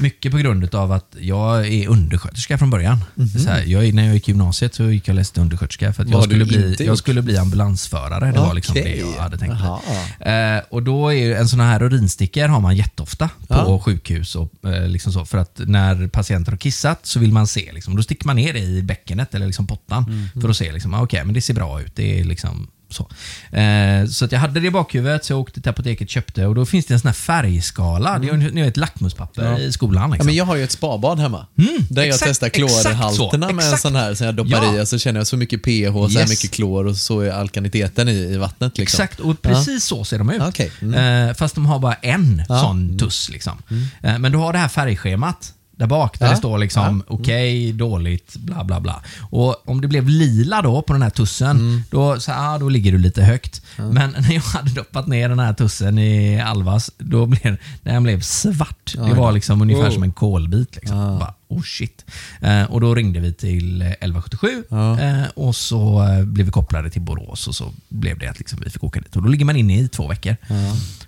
Mycket 0.00 0.32
på 0.32 0.38
grund 0.38 0.74
av 0.74 0.92
att 0.92 1.16
jag 1.20 1.66
är 1.68 1.88
undersköterska 1.88 2.58
från 2.58 2.70
början. 2.70 3.04
Så 3.44 3.48
här, 3.50 3.62
jag, 3.66 3.94
när 3.94 4.04
jag 4.04 4.14
gick 4.14 4.28
i 4.28 4.30
gymnasiet 4.30 4.74
så 4.74 4.84
gick 4.90 5.08
jag 5.08 5.14
läste 5.14 5.40
undersköterska 5.40 5.92
för 5.92 6.02
att 6.02 6.08
jag 6.10 6.24
skulle, 6.24 6.44
bli, 6.44 6.76
jag 6.78 6.98
skulle 6.98 7.22
bli 7.22 7.36
ambulansförare. 7.38 8.32
Det 8.32 8.38
var 8.38 8.54
liksom 8.54 8.74
det 8.74 8.96
jag 8.96 9.22
hade 9.22 9.38
tänkt 9.38 9.54
mig. 9.60 10.54
Eh, 10.56 10.62
och 10.70 10.82
då 10.82 11.12
är 11.14 11.36
en 11.36 11.48
sån 11.48 11.60
här 11.60 11.82
urinstickor 11.82 12.48
har 12.48 12.60
man 12.60 12.76
jätteofta 12.76 13.28
på 13.28 13.54
Ja. 13.54 13.80
sjukhus. 13.84 14.34
Och, 14.36 14.50
eh, 14.64 14.88
liksom 14.88 15.12
så, 15.12 15.24
för 15.24 15.38
att 15.38 15.60
när 15.64 16.08
patienter 16.08 16.52
har 16.52 16.58
kissat 16.58 17.06
så 17.06 17.18
vill 17.20 17.32
man 17.32 17.46
se. 17.46 17.70
Liksom, 17.72 17.96
då 17.96 18.02
sticker 18.02 18.26
man 18.26 18.36
ner 18.36 18.52
det 18.52 18.60
i 18.60 18.82
bäckenet 18.82 19.34
eller 19.34 19.46
liksom 19.46 19.66
pottan 19.66 20.04
Mm. 20.04 20.40
för 20.42 20.48
att 20.48 20.56
se. 20.56 20.72
Liksom, 20.72 20.94
ah, 20.94 21.02
Okej, 21.02 21.24
men 21.24 21.34
det 21.34 21.40
ser 21.40 21.54
bra 21.54 21.80
ut. 21.82 21.96
Det 21.96 22.20
är 22.20 22.24
liksom 22.24 22.68
så. 22.94 23.08
Eh, 23.56 24.06
så 24.06 24.24
att 24.24 24.32
jag 24.32 24.38
hade 24.40 24.60
det 24.60 24.66
i 24.66 24.70
bakhuvudet, 24.70 25.24
så 25.24 25.32
jag 25.32 25.40
åkte 25.40 25.60
till 25.60 25.70
apoteket 25.70 26.10
köpte 26.10 26.46
och 26.46 26.54
då 26.54 26.66
finns 26.66 26.86
det 26.86 26.94
en 26.94 27.00
sån 27.00 27.08
här 27.08 27.14
färgskala. 27.14 28.18
Det 28.18 28.28
är 28.28 28.32
ju 28.36 28.50
ni 28.52 28.62
vet, 28.62 28.76
lackmuspapper 28.76 29.44
Ja. 29.44 29.58
i 29.58 29.72
skolan. 29.72 30.02
Ja, 30.02 30.14
Liksom. 30.14 30.26
men 30.26 30.34
jag 30.34 30.44
har 30.44 30.56
ju 30.56 30.64
ett 30.64 30.70
spabad 30.72 31.18
hemma. 31.18 31.46
där 31.88 32.02
jag 32.02 32.06
exakt- 32.06 32.24
testar 32.30 32.46
exakt 32.46 32.70
så, 32.72 32.82
klorhalterna 32.92 33.52
med 33.52 33.64
en 33.72 33.78
sån 33.78 33.96
här 33.96 34.14
som 34.14 34.26
jag 34.26 34.34
doppar 34.34 34.64
Ja. 34.64 34.76
i 34.76 34.80
och 34.82 34.88
så 34.88 34.98
känner 34.98 35.20
jag 35.20 35.26
så 35.26 35.36
mycket 35.36 35.62
pH, 35.62 35.92
så 35.92 36.08
här 36.08 36.20
Yes. 36.20 36.30
mycket 36.30 36.50
klor 36.50 36.86
och 36.86 36.96
så 36.96 37.20
är 37.20 37.30
alkaniteten 37.30 38.08
i, 38.08 38.12
i 38.12 38.36
vattnet. 38.36 38.78
Liksom. 38.78 39.02
Exakt, 39.02 39.20
och 39.20 39.42
precis 39.42 39.84
så 39.84 40.04
ser 40.04 40.18
de 40.18 40.30
ut. 40.30 40.42
Okej, 40.42 40.70
mm. 40.82 41.28
Eh, 41.28 41.34
fast 41.34 41.54
de 41.54 41.66
har 41.66 41.78
bara 41.78 41.94
en 41.94 42.42
Ja. 42.48 42.60
sån 42.60 42.98
tuss. 42.98 43.28
Liksom. 43.32 43.62
Eh, 44.02 44.18
men 44.18 44.32
du 44.32 44.38
har 44.38 44.52
det 44.52 44.58
här 44.58 44.68
färgschemat. 44.68 45.52
Där 45.80 45.86
bak 45.86 46.18
där 46.18 46.26
Ja. 46.26 46.30
det 46.30 46.36
står 46.36 46.58
liksom 46.58 47.02
okej, 47.06 47.72
dåligt, 47.72 48.36
bla 48.36 48.64
bla 48.64 48.80
bla. 48.80 49.02
Och 49.30 49.68
om 49.68 49.80
det 49.80 49.88
blev 49.88 50.08
lila 50.08 50.62
då 50.62 50.82
på 50.82 50.92
den 50.92 51.02
här 51.02 51.10
tussen, 51.10 51.50
Mm. 51.56 51.82
då, 51.90 52.20
så, 52.20 52.32
ah, 52.34 52.58
då 52.58 52.68
ligger 52.68 52.92
du 52.92 52.98
lite 52.98 53.22
högt. 53.22 53.62
Men 53.76 54.10
när 54.18 54.32
jag 54.34 54.40
hade 54.42 54.70
doppat 54.70 55.06
ner 55.06 55.28
den 55.28 55.38
här 55.38 55.52
tussen 55.52 55.98
i 55.98 56.40
Alvas, 56.40 56.90
då 56.98 57.26
blev 57.26 57.56
den 57.82 58.02
blev 58.02 58.20
svart. 58.20 58.94
Det 58.94 59.14
var 59.14 59.32
liksom 59.32 59.62
ungefär 59.62 59.82
Wow. 59.84 59.90
som 59.90 60.02
en 60.02 60.12
kolbit. 60.12 60.76
Liksom. 60.76 61.18
Bara, 61.18 61.34
oh 61.50 61.62
shit. 61.62 62.04
Eh, 62.40 62.62
och 62.62 62.80
då 62.80 62.94
ringde 62.94 63.20
vi 63.20 63.32
till 63.32 63.82
eh, 63.82 63.88
1177 63.90 64.64
Ja. 64.68 65.00
eh, 65.00 65.22
och 65.34 65.56
så 65.56 66.02
eh, 66.08 66.24
blev 66.24 66.46
vi 66.46 66.52
kopplade 66.52 66.90
till 66.90 67.02
Borås 67.02 67.46
och 67.48 67.54
så 67.54 67.72
blev 67.88 68.18
det 68.18 68.26
att 68.26 68.38
liksom 68.38 68.58
vi 68.64 68.70
fick 68.70 68.84
åka 68.84 69.00
dit. 69.00 69.16
Och 69.16 69.22
då 69.22 69.28
ligger 69.28 69.44
man 69.44 69.56
inne 69.56 69.78
i 69.80 69.88
två 69.88 70.08
veckor. 70.08 70.36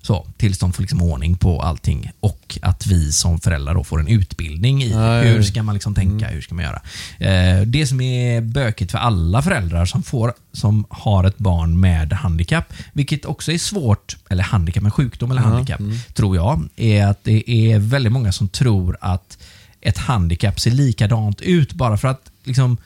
Så, 0.03 0.27
tills 0.37 0.59
de 0.59 0.73
får 0.73 0.83
liksom 0.83 1.03
ordning 1.03 1.37
på 1.37 1.63
allting 1.63 2.11
och 2.21 2.59
att 2.63 2.87
vi 2.87 3.13
som 3.13 3.41
föräldrar 3.41 3.75
då 3.75 3.85
får 3.85 4.01
en 4.01 4.09
utbildning 4.09 4.83
i 4.83 4.91
Ja, 4.91 5.17
ja, 5.17 5.23
hur 5.23 5.37
ja. 5.37 5.43
ska 5.43 5.63
man 5.63 5.75
liksom 5.75 5.95
tänka, 5.95 6.29
hur 6.29 6.41
ska 6.41 6.55
man 6.55 6.65
göra. 6.65 6.83
Eh, 7.19 7.63
det 7.67 7.87
som 7.87 8.01
är 8.01 8.41
bökigt 8.41 8.91
för 8.91 8.99
alla 8.99 9.43
föräldrar 9.43 9.87
som, 9.87 10.03
får, 10.03 10.33
som 10.53 10.85
har 10.91 11.25
ett 11.25 11.39
barn 11.39 11.81
med 11.81 12.13
handikapp, 12.13 12.73
vilket 12.93 13.25
också 13.25 13.53
är 13.53 13.59
svårt, 13.59 14.17
eller 14.31 14.43
handikapp 14.45 14.83
med 14.83 14.93
sjukdom 14.95 15.31
eller 15.31 15.43
handikapp, 15.43 15.81
tror 16.15 16.37
jag, 16.37 16.69
är 16.77 17.07
att 17.07 17.25
det 17.25 17.51
är 17.51 17.79
väldigt 17.79 18.13
många 18.13 18.33
som 18.33 18.49
tror 18.49 18.97
att 19.01 19.39
ett 19.83 19.99
handikapp 19.99 20.61
ser 20.61 20.71
likadant 20.71 21.41
ut 21.41 21.73
bara 21.73 21.97
för 21.97 22.09
att 22.09 22.31
liksom, 22.45 22.77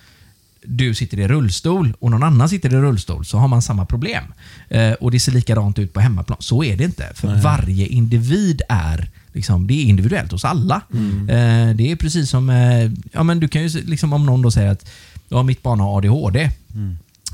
du 0.63 0.95
sitter 0.95 1.21
i 1.21 1.29
rullstol 1.29 1.95
och 1.99 2.11
någon 2.11 2.23
annan 2.23 2.49
sitter 2.49 2.75
i 2.75 2.77
rullstol 2.77 3.25
så 3.25 3.39
har 3.39 3.49
man 3.49 3.63
samma 3.63 3.87
problem. 3.87 4.25
Eh, 4.69 4.93
och 4.93 5.11
det 5.11 5.21
ser 5.21 5.33
likadant 5.33 5.79
ut 5.79 5.93
på 5.93 6.01
hemmaplan. 6.01 6.39
Så 6.41 6.65
är 6.65 6.77
det 6.77 6.85
inte. 6.85 7.13
För 7.15 7.43
varje 7.43 7.87
individ 7.87 8.63
är 8.69 9.11
liksom, 9.33 9.67
det 9.67 9.75
är 9.75 9.85
individuellt 9.85 10.33
hos 10.33 10.45
alla. 10.45 10.81
Eh, 11.29 11.75
det 11.75 11.91
är 11.93 11.97
precis 11.97 12.31
som, 12.31 12.51
eh, 12.51 12.91
ja 13.13 13.23
men 13.23 13.41
du 13.41 13.49
kan 13.49 13.63
ju 13.63 13.83
liksom 13.85 14.13
om 14.13 14.27
någon 14.27 14.43
då 14.43 14.51
säger 14.51 14.71
att 14.71 14.87
ja, 15.29 15.43
mitt 15.43 15.63
barn 15.63 15.81
har 15.81 15.99
ADHD. 15.99 16.51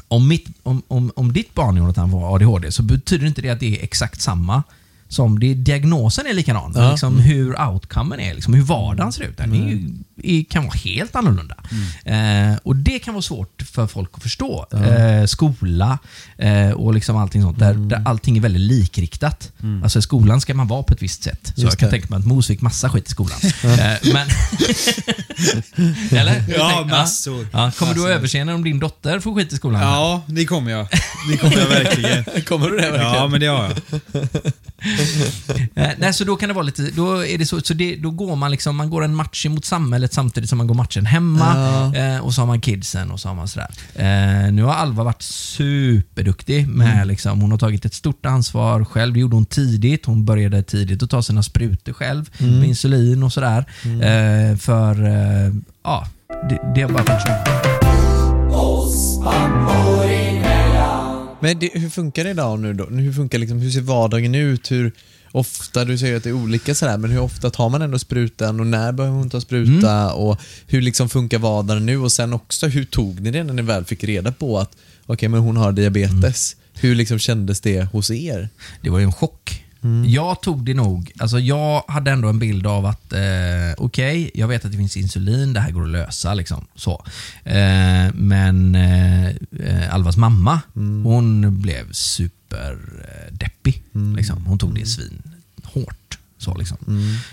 Om, 0.09 0.29
mitt, 0.29 0.47
om, 0.63 0.83
om, 0.89 1.13
om 1.17 1.33
ditt 1.33 1.55
barn 1.55 1.77
Jonathan 1.77 2.11
får 2.11 2.35
ADHD 2.35 2.73
så 2.73 2.83
betyder 2.83 3.27
inte 3.27 3.43
det 3.43 3.51
att 3.51 3.61
det 3.61 3.79
är 3.79 3.85
exakt 3.85 4.21
samma 4.21 4.63
som 5.13 5.39
det, 5.39 5.55
diagnosen 5.55 6.27
är 6.27 6.33
likadan. 6.35 6.73
Ja. 6.77 6.91
liksom 6.91 7.19
hur 7.19 7.61
outcomen 7.69 8.21
är, 8.21 8.35
liksom 8.35 8.55
hur 8.55 8.63
vardagen 8.63 9.13
ser 9.13 9.25
ut. 9.25 9.37
Den 9.37 9.53
är, 9.53 9.57
ju- 9.57 9.77
är, 9.77 9.91
kan 10.51 10.65
vara 10.65 10.77
helt 10.77 11.17
annorlunda. 11.17 11.57
Eh, 12.05 12.57
och 12.63 12.77
Det 12.77 12.99
kan 12.99 13.15
vara 13.15 13.23
svårt 13.23 13.63
för 13.63 13.87
folk 13.87 14.11
att 14.15 14.23
förstå. 14.23 14.67
Eh, 14.73 15.25
skola 15.27 15.99
eh, 16.39 16.71
och 16.71 16.95
liksom 16.95 17.17
allting 17.17 17.43
sånt. 17.43 17.59
Där, 17.59 17.75
där 17.75 18.03
allting 18.07 18.37
är 18.37 18.41
väldigt 18.41 18.63
likriktat. 18.63 19.53
Alltså 19.83 19.99
i 19.99 20.03
skolan 20.03 20.41
ska 20.41 20.55
man 20.55 20.69
vara 20.69 20.83
på 20.83 20.95
ett 20.95 21.03
visst 21.03 21.23
sätt. 21.23 21.53
Så 21.55 21.61
Just 21.61 21.73
jag 21.73 21.79
kan 21.79 21.87
det. 21.87 21.91
tänka 21.91 22.07
mig 22.11 22.19
att 22.19 22.27
Mos 22.27 22.47
fick 22.47 22.61
massa 22.61 22.89
skit 22.91 23.07
i 23.07 23.11
skolan. 23.11 23.39
eh, 23.65 24.13
men... 24.13 24.29
Eller? 26.19 26.45
Ja, 26.49 26.87
massor. 26.91 27.47
Ja, 27.53 27.71
kommer 27.79 27.95
du 27.95 28.01
Massor. 28.01 28.11
att 28.13 28.17
överseende 28.17 28.55
om 28.55 28.65
din 28.65 28.79
dotter 28.79 29.21
får 29.21 29.35
skit 29.35 29.53
i 29.53 29.57
skolan? 29.57 29.83
Ja, 29.83 30.23
det 30.27 30.45
kommer 30.45 30.71
jag. 30.71 30.89
Det 31.31 31.37
kommer 31.37 31.59
jag 31.59 31.67
verkligen. 31.67 32.25
Kommer 32.47 32.71
du 32.71 32.77
det 32.77 32.91
verkligen? 32.91 33.15
Ja, 33.15 33.29
men 33.29 33.41
det 33.41 33.47
har 33.47 33.65
jag. 33.65 33.73
Eh, 35.75 35.91
nej, 35.99 36.15
så 36.15 36.25
då 36.25 36.37
kan 36.37 36.49
det 36.49 36.55
vara 36.55 36.63
lite, 36.65 36.83
då 36.83 37.27
är 37.27 37.39
det 37.39 37.47
så, 37.47 37.61
så 37.61 37.75
det, 37.75 37.97
då 37.97 38.11
går 38.11 38.37
man 38.37 38.51
liksom, 38.51 38.77
man 38.77 38.91
går 38.91 39.05
en 39.05 39.15
match 39.15 39.47
mot 39.47 39.65
samhället 39.65 40.12
samtidigt 40.13 40.49
som 40.49 40.59
man 40.59 40.67
går 40.67 40.75
matchen 40.75 41.07
hemma 41.07 41.53
eh, 41.97 42.19
och 42.19 42.35
så 42.35 42.41
har 42.41 42.47
man 42.47 42.61
kidsen 42.61 43.11
och 43.11 43.21
så 43.21 43.29
har 43.29 43.35
man 43.35 43.49
sådär. 43.49 43.71
Eh, 43.95 44.53
nu 44.53 44.63
har 44.63 44.75
Alva 44.75 45.05
varit 45.05 45.23
superduktig 45.23 46.69
med 46.69 47.07
liksom, 47.07 47.41
hon 47.41 47.51
har 47.51 47.59
tagit 47.59 47.85
ett 47.85 47.95
stort 47.95 48.27
ansvar 48.27 48.85
själv. 48.85 49.15
Det 49.15 49.21
gjorde 49.21 49.37
hon 49.37 49.47
tidigt. 49.47 50.07
Hon 50.07 50.25
började 50.25 50.63
tidigt 50.63 51.03
att 51.03 51.11
ta 51.11 51.23
sina 51.23 51.43
sprutor 51.43 51.93
själv 51.93 52.31
med 52.39 52.69
insulin 52.69 53.23
och 53.23 53.33
sådär. 53.33 53.65
Eh, 53.85 54.57
för, 54.57 54.95
ja, 55.85 56.07
det, 56.49 56.73
det 56.75 56.83
har 56.83 56.89
bara 56.89 57.05
varit 57.05 57.23
så. 57.23 57.29
Men 61.43 61.59
det, 61.59 61.71
hur 61.75 61.91
funkar 61.91 62.25
det 62.25 62.31
idag 62.31 62.61
nu 62.61 62.73
då? 62.73 62.85
Hur 62.87 63.13
funkar 63.13 63.39
liksom, 63.39 63.61
hur 63.61 63.71
ser 63.71 63.81
vardagen 63.81 64.35
ut? 64.35 64.71
Hur 64.71 64.93
ofta, 65.33 65.85
du 65.85 65.99
säger 65.99 66.17
att 66.17 66.23
det 66.23 66.31
är 66.31 66.35
olika 66.35 66.75
sådär, 66.75 66.99
men 66.99 67.11
hur 67.11 67.21
ofta 67.21 67.51
tar 67.51 67.69
man 67.69 67.83
ändå 67.83 67.99
sprutan 67.99 68.61
och 68.61 68.67
när 68.67 68.93
behöver 68.93 69.17
hon 69.17 69.31
ta 69.31 69.41
spruta? 69.41 69.93
Mm. 69.93 70.15
Och 70.15 70.41
hur 70.67 70.83
liksom 70.83 71.09
funkar 71.09 71.39
vardagen 71.39 71.87
nu? 71.87 71.99
Och 71.99 72.13
sen 72.13 72.33
också, 72.33 72.67
hur 72.67 72.85
tog 72.85 73.21
ni 73.21 73.31
det 73.31 73.45
när 73.45 73.55
ni 73.55 73.63
väl 73.63 73.85
fick 73.85 74.05
reda 74.05 74.33
på 74.33 74.59
att 74.59 74.77
okej, 75.07 75.29
men 75.29 75.41
hon 75.41 75.57
har 75.57 75.73
diabetes? 75.73 76.57
Mm. 76.57 76.63
Hur 76.81 76.95
liksom 76.95 77.19
kändes 77.19 77.61
det 77.61 77.83
hos 77.83 78.11
er? 78.11 78.49
Det 78.81 78.91
var 78.91 78.99
ju 78.99 79.05
en 79.05 79.13
chock. 79.13 79.63
Jag 80.07 80.43
tog 80.43 80.65
det 80.65 80.75
nog, 80.75 81.13
alltså 81.19 81.39
jag 81.39 81.85
hade 81.89 82.11
ändå 82.11 82.29
en 82.29 82.39
bild 82.39 82.67
av 82.67 82.87
att 82.87 83.13
eh, 83.13 83.21
okej, 83.79 84.31
jag 84.35 84.49
vet 84.49 84.65
att 84.65 84.71
det 84.71 84.79
finns 84.79 84.97
insulin, 84.97 85.53
det 85.53 85.61
här 85.61 85.71
går 85.71 85.83
att 85.83 85.89
lösa. 85.89 86.35
Liksom, 86.35 86.67
så. 86.75 87.05
Eh, 87.45 88.15
men 88.15 88.75
eh, 88.75 89.29
eh, 89.29 89.95
Alvas 89.95 90.17
mamma, 90.17 90.61
hon 91.05 91.61
blev 91.63 91.93
superdeppig. 91.93 93.82
Liksom. 93.93 94.47
Hon 94.47 94.59
tog 94.59 94.75
det 94.75 94.87
svin 94.87 95.23
hårt. 95.65 96.19
Så 96.39 96.55
liksom. 96.55 96.77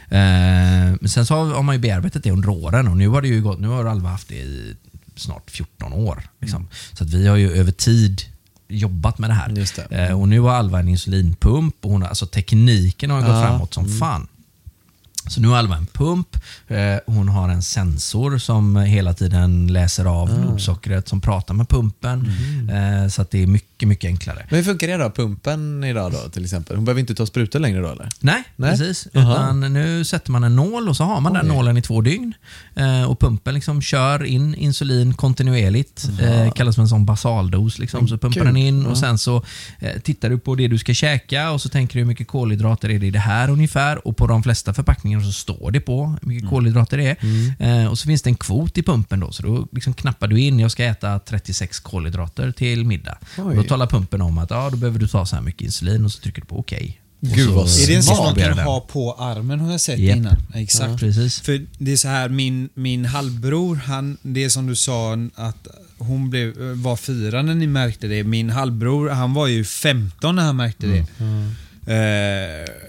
eh, 0.10 0.96
men 1.02 1.10
sen 1.10 1.26
så 1.26 1.36
har 1.36 1.64
man 1.64 1.76
ju 1.76 1.82
bearbetat 1.82 2.24
det 2.24 2.32
under 2.32 2.50
åren 2.50 2.88
och 2.88 2.98
nu 2.98 3.08
har 3.08 3.22
det 3.22 3.28
ju 3.28 3.42
gått, 3.42 3.60
nu 3.60 3.68
har 3.68 3.86
Alva 3.86 4.10
haft 4.10 4.28
det 4.28 4.36
i 4.36 4.76
snart 5.16 5.52
14 5.52 5.94
år. 5.94 6.24
Liksom. 6.42 6.68
Så 6.94 7.04
att 7.04 7.10
vi 7.10 7.28
har 7.28 7.36
ju 7.36 7.52
över 7.52 7.72
tid 7.72 8.22
jobbat 8.68 9.20
med 9.20 9.30
det 9.30 9.34
här. 9.34 9.50
Det. 9.90 9.96
Eh, 10.08 10.20
och 10.22 10.28
nu 10.28 10.40
har 10.40 10.52
Alva 10.52 10.80
en 10.80 10.88
insulinpump 10.88 11.76
och 11.82 11.92
hon, 11.92 12.04
alltså 12.04 12.26
tekniken 12.26 13.10
har 13.12 13.20
gått 13.22 13.30
Ja. 13.30 13.42
framåt 13.48 13.74
som 13.74 13.88
fan. 14.00 14.28
Så 15.28 15.42
nu 15.42 15.48
har 15.48 15.58
Alva 15.58 15.76
en 15.76 15.86
pump, 15.86 16.28
eh, 16.68 16.96
hon 17.06 17.30
har 17.30 17.50
en 17.50 17.62
sensor 17.62 18.38
som 18.38 18.76
hela 18.76 19.14
tiden 19.14 19.68
läser 19.68 20.06
av 20.06 20.42
blodsockret, 20.42 21.08
som 21.08 21.22
pratar 21.22 21.54
med 21.54 21.70
pumpen. 21.70 22.32
Eh, 22.72 23.08
så 23.10 23.22
att 23.22 23.32
det 23.32 23.44
är 23.44 23.48
mycket, 23.48 23.88
mycket 23.88 24.08
enklare. 24.08 24.46
Men 24.50 24.58
hur 24.58 24.64
funkar 24.64 24.88
det 24.88 24.98
då? 24.98 25.10
Pumpen 25.10 25.84
idag 25.84 26.12
då 26.12 26.30
till 26.30 26.44
exempel? 26.44 26.76
Hon 26.76 26.86
behöver 26.86 27.00
inte 27.00 27.16
ta 27.16 27.26
sprutor 27.26 27.60
längre 27.60 27.82
då 27.82 27.88
eller? 27.88 28.10
Nej, 28.20 28.44
Nej. 28.56 28.72
precis. 28.72 29.08
Aha. 29.16 29.34
Utan 29.34 29.74
nu 29.74 30.06
sätter 30.06 30.32
man 30.32 30.44
en 30.44 30.56
nål 30.56 30.90
och 30.90 30.98
så 30.98 31.04
har 31.04 31.22
man 31.22 31.34
den 31.34 31.52
Oj. 31.52 31.56
nålen 31.56 31.78
i 31.78 31.82
två 31.82 32.02
dygn. 32.02 32.34
Eh, 32.76 33.04
och 33.04 33.20
pumpen 33.20 33.54
liksom 33.54 33.82
kör 33.82 34.24
in 34.24 34.56
insulin 34.56 35.14
kontinuerligt. 35.14 36.10
Eh, 36.22 36.52
kallas 36.52 36.76
för 36.76 36.82
en 36.82 36.90
sån 36.90 37.06
basaldos. 37.06 37.80
Liksom. 37.80 38.08
Så 38.08 38.18
pumpar 38.18 38.40
kul. 38.40 38.46
den 38.46 38.58
in 38.58 38.86
och 38.86 38.98
sen 38.98 39.18
så 39.18 39.44
tittar 40.04 40.30
du 40.30 40.40
på 40.40 40.56
det 40.56 40.68
du 40.68 40.78
ska 40.78 40.94
käka 40.94 41.52
och 41.52 41.62
så 41.62 41.70
tänker 41.70 41.94
du 41.94 42.00
hur 42.00 42.08
mycket 42.08 42.28
kolhydrater 42.28 42.90
är 42.90 43.00
det 43.00 43.08
i 43.08 43.12
det 43.12 43.20
här 43.20 43.50
ungefär. 43.50 44.08
Och 44.08 44.18
på 44.18 44.28
de 44.28 44.44
flesta 44.44 44.74
förpackningar 44.74 45.19
så 45.22 45.32
står 45.32 45.72
det 45.72 45.80
på 45.80 46.18
hur 46.22 46.30
mycket 46.30 46.50
kolhydrater 46.50 46.98
det 46.98 47.18
är. 47.18 47.18
Eh, 47.60 47.86
och 47.86 48.00
så 48.00 48.06
finns 48.06 48.22
det 48.22 48.30
en 48.30 48.36
kvot 48.36 48.78
i 48.78 48.84
pumpen 48.84 49.20
då. 49.20 49.32
Så 49.32 49.44
då 49.44 49.68
liksom 49.72 49.94
knappar 49.94 50.28
du 50.28 50.40
in, 50.40 50.60
jag 50.60 50.72
ska 50.72 50.86
äta 50.86 51.20
36 51.20 51.80
kolhydrater 51.80 52.52
till 52.52 52.86
middag. 52.86 53.18
Och 53.38 53.56
då 53.56 53.64
talar 53.64 53.88
pumpen 53.88 54.22
om 54.22 54.38
att 54.38 54.52
ja, 54.52 54.70
då 54.70 54.78
behöver 54.78 55.00
du 55.00 55.08
ta 55.08 55.26
så 55.26 55.36
här 55.36 55.44
mycket 55.44 55.62
insulin 55.62 56.06
och 56.06 56.12
så 56.12 56.22
trycker 56.22 56.42
du 56.42 56.48
på 56.48 56.60
okej. 56.60 57.02
Och 57.22 57.28
Gud, 57.28 57.50
vad 57.50 57.66
Är 57.66 57.88
det 57.88 57.96
en 57.96 58.04
sån 58.04 58.18
man 58.18 58.36
kan 58.36 58.60
ha 58.60 58.80
på 58.80 59.14
armen 59.14 59.60
har 59.60 59.72
jag 59.72 59.82
sett 59.82 60.00
Japp. 60.00 60.18
innan? 60.18 60.36
Exakt. 60.54 61.00
Precis. 61.00 61.40
För 61.40 61.66
det 61.78 61.92
är 61.92 61.98
så 61.98 62.08
här, 62.08 62.30
min, 62.30 62.70
min 62.74 63.06
halvbror, 63.06 63.76
han, 63.76 64.18
det 64.22 64.44
är 64.44 64.50
som 64.50 64.68
du 64.68 64.76
sa 64.76 65.14
att 65.36 65.68
hon 65.98 66.30
blev, 66.30 66.54
var 66.74 66.96
fyra 66.96 67.42
när 67.42 67.56
ni 67.56 67.68
märkte 67.68 68.08
det. 68.08 68.24
Min 68.24 68.50
halvbror, 68.50 69.10
han 69.10 69.34
var 69.34 69.48
ju 69.48 69.64
15 69.66 70.36
när 70.36 70.44
han 70.44 70.56
märkte 70.56 70.88
det. 70.88 71.06
Eh, 71.94 72.89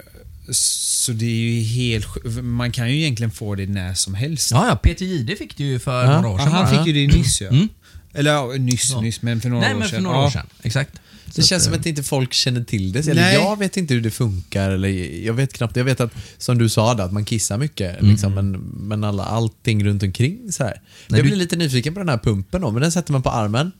så 0.51 1.11
det 1.11 1.25
är 1.25 1.29
ju 1.29 1.61
helt 1.61 2.07
Man 2.43 2.71
kan 2.71 2.89
ju 2.91 2.97
egentligen 3.01 3.31
få 3.31 3.55
det 3.55 3.67
när 3.67 3.93
som 3.93 4.13
helst. 4.13 4.51
Ja, 4.51 4.67
ja, 4.67 4.75
Peter 4.75 5.05
Jihde 5.05 5.35
fick 5.35 5.57
det 5.57 5.63
ju 5.63 5.79
för 5.79 6.03
Ja. 6.05 6.21
några 6.21 6.27
år 6.29 6.39
Ja, 6.39 6.45
sedan. 6.45 6.53
han 6.53 6.65
bara. 6.75 6.83
fick 6.85 6.95
ju 6.95 7.07
det 7.07 7.13
nyss 7.17 7.41
ja. 7.41 7.47
Mm. 7.49 7.67
Eller 8.13 8.31
ja, 8.31 8.47
nyss, 8.59 8.89
Ja. 8.91 9.01
nyss, 9.01 9.21
men 9.21 9.41
för 9.41 9.49
några 9.49 9.61
Nej, 9.65 9.75
år 9.75 9.79
men 9.79 9.87
sedan. 9.89 9.95
för 9.97 10.03
några 10.03 10.17
ja. 10.17 10.25
år 10.25 10.29
sedan. 10.29 10.45
Exakt. 10.63 10.91
Det 11.35 11.41
känns 11.41 11.63
som 11.63 11.73
eh, 11.73 11.79
att 11.79 11.85
inte 11.85 12.03
folk 12.03 12.33
känner 12.33 12.63
till 12.63 12.91
det. 12.91 13.07
Eller 13.07 13.21
Nej. 13.21 13.33
jag 13.33 13.59
vet 13.59 13.77
inte 13.77 13.93
hur 13.93 14.01
det 14.01 14.11
funkar. 14.11 14.69
Eller 14.71 14.89
jag 15.25 15.33
vet 15.33 15.53
knappt. 15.53 15.75
Jag 15.75 15.83
vet 15.83 16.01
att, 16.01 16.11
som 16.37 16.57
du 16.57 16.69
sa, 16.69 16.93
där, 16.93 17.03
att 17.03 17.13
man 17.13 17.25
kissar 17.25 17.57
mycket. 17.57 18.01
Liksom, 18.03 18.33
men 18.33 18.51
men 18.61 19.03
alla, 19.03 19.23
allting 19.25 19.85
runt 19.85 20.03
omkring. 20.03 20.51
Så 20.51 20.63
här. 20.63 20.73
Nej, 21.07 21.17
jag 21.17 21.21
blir 21.25 21.33
du- 21.33 21.39
lite 21.39 21.55
nyfiken 21.55 21.93
på 21.93 21.99
den 21.99 22.09
här 22.09 22.17
pumpen 22.17 22.61
då, 22.61 22.71
men 22.71 22.81
den 22.81 22.91
sätter 22.91 23.11
man 23.11 23.21
på 23.23 23.29
armen. 23.29 23.71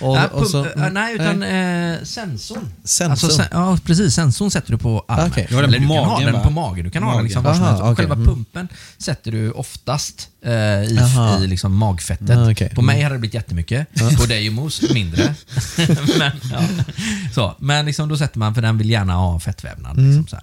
Och, 0.00 0.14
Nej, 0.14 0.26
och 0.32 0.46
så, 0.46 0.64
äh, 0.64 0.90
nej, 0.92 1.14
utan 1.14 1.42
eh, 1.42 2.02
sensorn. 2.02 2.68
Sensorn. 2.84 3.10
Alltså, 3.10 3.28
sen, 3.28 3.46
ja, 3.50 3.78
precis. 3.84 4.14
Sensorn 4.14 4.50
sätter 4.50 4.72
du 4.72 4.78
på 4.78 5.04
armen. 5.08 5.30
Okej. 5.30 5.46
Du 5.48 5.54
har 5.54 5.62
den 5.62 5.74
Eller 5.74 5.86
på 5.88 5.94
du 5.94 5.98
kan 5.98 6.04
ha 6.04 6.12
magen, 6.18 6.26
den 6.26 6.34
va? 6.34 6.40
på 6.44 6.50
magen. 6.50 6.84
Du 6.84 6.90
kan 6.90 7.02
ha 7.02 7.10
den 7.10 7.16
Magen. 7.16 7.24
liksom 7.24 7.46
Aha, 7.46 7.78
okej. 7.82 7.96
Själva 7.96 8.14
Mm. 8.14 8.26
pumpen 8.26 8.68
sätter 8.98 9.32
du 9.32 9.50
oftast 9.50 10.28
eh, 10.44 10.52
i, 10.52 10.98
i 11.42 11.46
liksom 11.46 11.76
magfettet. 11.76 12.30
Ah, 12.36 12.50
okej. 12.50 12.72
På 12.74 12.82
mig 12.82 13.02
hade 13.02 13.14
det 13.14 13.18
blivit 13.18 13.34
jättemycket. 13.34 13.86
På 14.18 14.26
dig 14.26 14.48
och 14.48 14.54
Mos 14.54 14.82
mindre. 14.94 15.22
men 16.18 16.32
ja. 16.52 16.60
så, 17.34 17.54
men 17.58 17.86
liksom, 17.86 18.08
då 18.08 18.16
sätter 18.16 18.38
man, 18.38 18.54
för 18.54 18.62
den 18.62 18.78
vill 18.78 18.90
gärna 18.90 19.14
ha 19.14 19.40
fettvävnad. 19.40 19.98
Mm. 19.98 20.18
Liksom, 20.18 20.26
så 20.26 20.36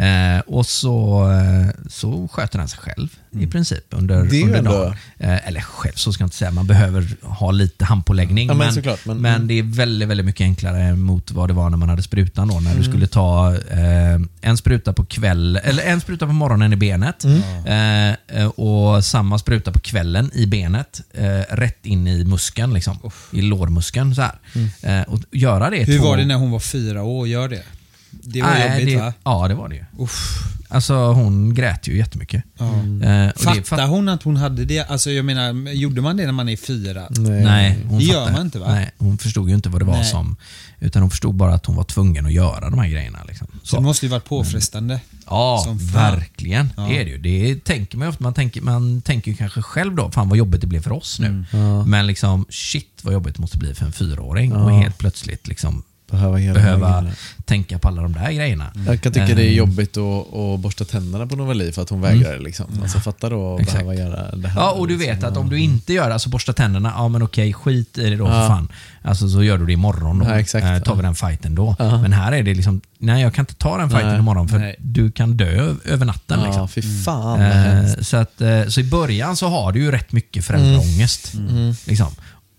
här. 0.00 0.34
Eh, 0.36 0.40
och 0.40 0.66
så, 0.66 1.22
eh, 1.32 1.88
så 1.90 2.28
sköter 2.32 2.58
den 2.58 2.68
sig 2.68 2.78
själv 2.78 3.08
i 3.30 3.46
princip 3.46 3.84
under, 3.90 4.14
Mm. 4.20 4.34
Ju 4.34 4.42
under 4.42 4.58
ändå- 4.58 4.70
dagen. 4.70 4.96
Eh, 5.18 5.48
eller 5.48 5.60
själv, 5.60 5.92
så 5.94 6.12
ska 6.12 6.22
jag 6.22 6.26
inte 6.26 6.36
säga. 6.36 6.50
Man 6.50 6.66
behöver 6.66 7.16
ha 7.22 7.50
lite 7.50 7.84
handpåläggning. 7.84 8.48
Ja, 8.48 8.54
men 8.54 8.66
men, 8.66 8.73
såklart. 8.74 9.06
Men, 9.06 9.16
men 9.20 9.46
det 9.46 9.58
är 9.58 9.62
väldigt, 9.62 10.08
väldigt 10.08 10.26
mycket 10.26 10.40
enklare 10.44 10.96
mot 10.96 11.30
vad 11.30 11.50
det 11.50 11.54
var 11.54 11.70
när 11.70 11.76
man 11.76 11.88
hade 11.88 12.02
sprutan 12.02 12.48
då. 12.48 12.54
När 12.60 12.70
Mm. 12.70 12.82
du 12.82 12.88
skulle 12.90 13.06
ta 13.06 13.54
eh, 13.70 14.20
en 14.40 14.56
spruta 14.56 14.92
på 14.92 15.04
kväll, 15.04 15.56
eller 15.64 15.82
en 15.82 16.00
spruta 16.00 16.26
på 16.26 16.32
morgonen 16.32 16.72
i 16.72 16.76
benet 16.76 17.24
Mm. 17.24 17.42
eh, 17.66 18.40
eh, 18.40 18.46
och 18.46 19.04
samma 19.04 19.38
spruta 19.38 19.72
på 19.72 19.78
kvällen 19.78 20.30
i 20.34 20.46
benet. 20.46 21.00
Eh, 21.14 21.54
rätt 21.54 21.86
in 21.86 22.06
i 22.08 22.24
muskeln, 22.24 22.74
liksom, 22.74 22.98
i 23.32 23.42
lårmuskeln. 23.42 24.14
Så. 24.14 24.22
Mm. 24.54 24.68
Eh, 25.00 25.02
och 25.08 25.20
göra 25.30 25.70
det 25.70 25.84
Hur 25.84 25.98
två... 25.98 26.04
var 26.04 26.16
det 26.16 26.24
när 26.24 26.34
hon 26.34 26.50
var 26.50 26.60
fyra 26.60 27.02
år? 27.02 27.28
Gör 27.28 27.48
det? 27.48 27.62
Det 28.10 28.42
var 28.42 28.50
Nej, 28.50 28.70
jobbigt 28.80 28.98
det, 28.98 29.02
va? 29.04 29.12
Ja, 29.24 29.48
det 29.48 29.54
var 29.54 29.68
det 29.68 29.74
ju. 29.74 29.84
Uff. 29.98 30.28
Alltså 30.74 30.94
hon 31.12 31.54
grät 31.54 31.88
ju 31.88 31.96
jättemycket. 31.98 32.44
Ja. 32.58 32.64
Eh, 33.08 33.32
Fattar 33.36 33.62
fatt- 33.62 33.88
hon 33.88 34.08
att 34.08 34.22
hon 34.22 34.36
hade 34.36 34.64
det? 34.64 34.80
Alltså 34.90 35.10
jag 35.10 35.24
menar, 35.24 35.72
gjorde 35.72 36.00
man 36.00 36.16
det 36.16 36.24
när 36.26 36.32
man 36.32 36.48
är 36.48 36.56
fyra? 36.56 37.02
Nej. 37.10 37.44
Nej, 37.44 37.78
hon 37.88 37.98
Det 37.98 38.04
gör 38.04 38.32
man 38.32 38.40
inte, 38.40 38.58
va? 38.58 38.66
Nej, 38.68 38.90
hon 38.98 39.18
förstod 39.18 39.48
ju 39.48 39.54
inte 39.54 39.68
vad 39.68 39.80
det 39.80 39.84
var 39.84 39.94
Nej. 39.94 40.04
som... 40.04 40.36
Utan 40.80 41.02
hon 41.02 41.10
förstod 41.10 41.34
bara 41.34 41.54
att 41.54 41.66
hon 41.66 41.76
var 41.76 41.84
tvungen 41.84 42.26
att 42.26 42.32
göra 42.32 42.70
de 42.70 42.78
här 42.78 42.88
grejerna. 42.88 43.18
Liksom. 43.28 43.46
Så 43.62 43.76
det 43.76 43.82
måste 43.82 44.06
ju 44.06 44.10
varit 44.10 44.24
påfrestande. 44.24 45.00
Ja, 45.26 45.60
Som 45.64 45.78
fan. 45.78 45.92
verkligen. 46.14 46.70
Ja. 46.76 46.82
Det 46.82 47.00
är 47.00 47.04
det 47.04 47.10
ju. 47.10 47.18
Det 47.18 47.64
tänker 47.64 47.98
man 47.98 48.06
ju 48.06 48.10
ofta. 48.10 48.22
Man 48.22 48.34
tänker, 48.34 48.60
man 48.62 49.02
tänker 49.02 49.30
ju 49.30 49.36
kanske 49.36 49.62
själv 49.62 49.94
då, 49.94 50.10
fan 50.10 50.28
vad 50.28 50.38
jobbigt 50.38 50.60
det 50.60 50.66
blev 50.66 50.82
för 50.82 50.92
oss 50.92 51.18
nu. 51.20 51.26
Mm. 51.26 51.44
Ja. 51.52 51.84
Men 51.84 52.06
liksom, 52.06 52.46
shit 52.48 53.00
vad 53.02 53.14
jobbigt 53.14 53.34
det 53.34 53.40
måste 53.40 53.58
bli 53.58 53.74
för 53.74 53.86
en 53.86 53.92
fyraåring 53.92 54.50
Ja. 54.50 54.56
och 54.64 54.70
helt 54.70 54.98
plötsligt 54.98 55.46
liksom 55.48 55.82
Behöva, 56.14 56.40
göra 56.40 56.54
behöva 56.54 57.06
tänka 57.44 57.78
på 57.78 57.88
alla 57.88 58.02
de 58.02 58.12
där 58.12 58.32
grejerna. 58.32 58.72
Jag 58.86 59.00
kan 59.00 59.12
tycka 59.12 59.26
det 59.26 59.42
är 59.44 59.48
Ehm. 59.48 59.54
jobbigt 59.56 59.96
att, 59.96 60.34
att 60.34 60.60
borsta 60.60 60.84
tänderna 60.84 61.26
på 61.26 61.36
Novali 61.36 61.72
för 61.72 61.82
att 61.82 61.90
hon 61.90 62.00
vägrar. 62.00 62.38
Liksom. 62.38 62.66
Alltså, 62.82 63.00
fatta 63.00 63.28
då 63.28 63.54
att 63.54 63.60
Exakt. 63.60 63.78
behöva 63.84 63.94
göra 63.94 64.36
det 64.36 64.48
här. 64.48 64.60
Ja, 64.60 64.70
och 64.70 64.88
du 64.88 64.96
vet 64.96 65.08
liksom. 65.08 65.30
att 65.32 65.36
om 65.36 65.50
du 65.50 65.58
inte 65.60 65.92
gör 65.92 66.06
det, 66.08 66.12
alltså 66.12 66.28
borsta 66.28 66.52
tänderna, 66.52 66.92
ja 66.96 67.08
men 67.08 67.22
okej, 67.22 67.52
skit 67.52 67.98
i 67.98 68.10
det 68.10 68.16
då 68.16 68.24
Ja. 68.24 68.30
för 68.30 68.48
fan. 68.48 68.68
Alltså 69.02 69.28
så 69.28 69.42
gör 69.44 69.58
du 69.58 69.66
det 69.66 69.72
imorgon 69.72 70.18
då. 70.18 70.24
Ja, 70.26 70.40
exakt. 70.40 70.64
Eh, 70.66 70.78
tar 70.78 70.94
vi 70.96 71.02
den 71.02 71.14
fighten 71.14 71.54
då. 71.54 71.76
Ja. 71.78 72.02
Men 72.02 72.12
här 72.12 72.32
är 72.32 72.42
det 72.42 72.54
liksom, 72.54 72.80
nej 72.98 73.22
jag 73.22 73.34
kan 73.34 73.42
inte 73.42 73.54
ta 73.54 73.78
den 73.78 73.90
fighten 73.90 74.08
Nej. 74.08 74.18
imorgon 74.18 74.48
för 74.48 74.58
Nej. 74.58 74.76
du 74.78 75.10
kan 75.10 75.36
dö 75.36 75.74
över 75.84 76.06
natten. 76.06 76.38
Ja, 76.40 76.46
Liksom. 76.46 76.68
fy 76.68 76.82
fan 77.04 77.22
vad 77.38 77.48
hemskt. 77.48 77.98
Eh, 77.98 78.02
så, 78.02 78.16
att, 78.16 78.40
eh, 78.40 78.64
så 78.68 78.80
i 78.80 78.84
början 78.84 79.36
så 79.36 79.48
har 79.48 79.72
du 79.72 79.80
ju 79.80 79.90
rätt 79.90 80.12
mycket 80.12 80.44
föräldraångest. 80.44 81.34
Mm. 81.34 81.74
Liksom. 81.84 82.08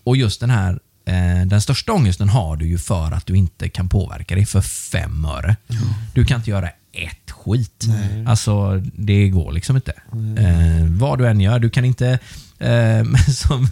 Och 0.04 0.16
just 0.16 0.40
den 0.40 0.50
här 0.50 0.78
den 1.46 1.60
största 1.60 1.92
ångesten 1.92 2.28
har 2.28 2.56
du 2.56 2.66
ju 2.68 2.78
för 2.78 3.12
att 3.12 3.26
du 3.26 3.36
inte 3.36 3.68
kan 3.68 3.88
påverka 3.88 4.34
dig 4.34 4.46
för 4.46 4.60
fem 4.60 5.24
öre. 5.24 5.56
Du 6.14 6.24
kan 6.24 6.36
inte 6.40 6.50
göra 6.50 6.68
ett 6.92 7.30
skit. 7.30 7.84
Alltså, 8.26 8.82
det 8.94 9.28
går 9.28 9.52
liksom 9.52 9.76
inte. 9.76 9.92
Eh, 10.38 10.86
vad 10.88 11.18
du 11.18 11.26
än 11.28 11.40
gör, 11.40 11.58
du 11.58 11.70
kan 11.70 11.84
inte... 11.84 12.18
Eh, 12.58 13.04
som, 13.28 13.68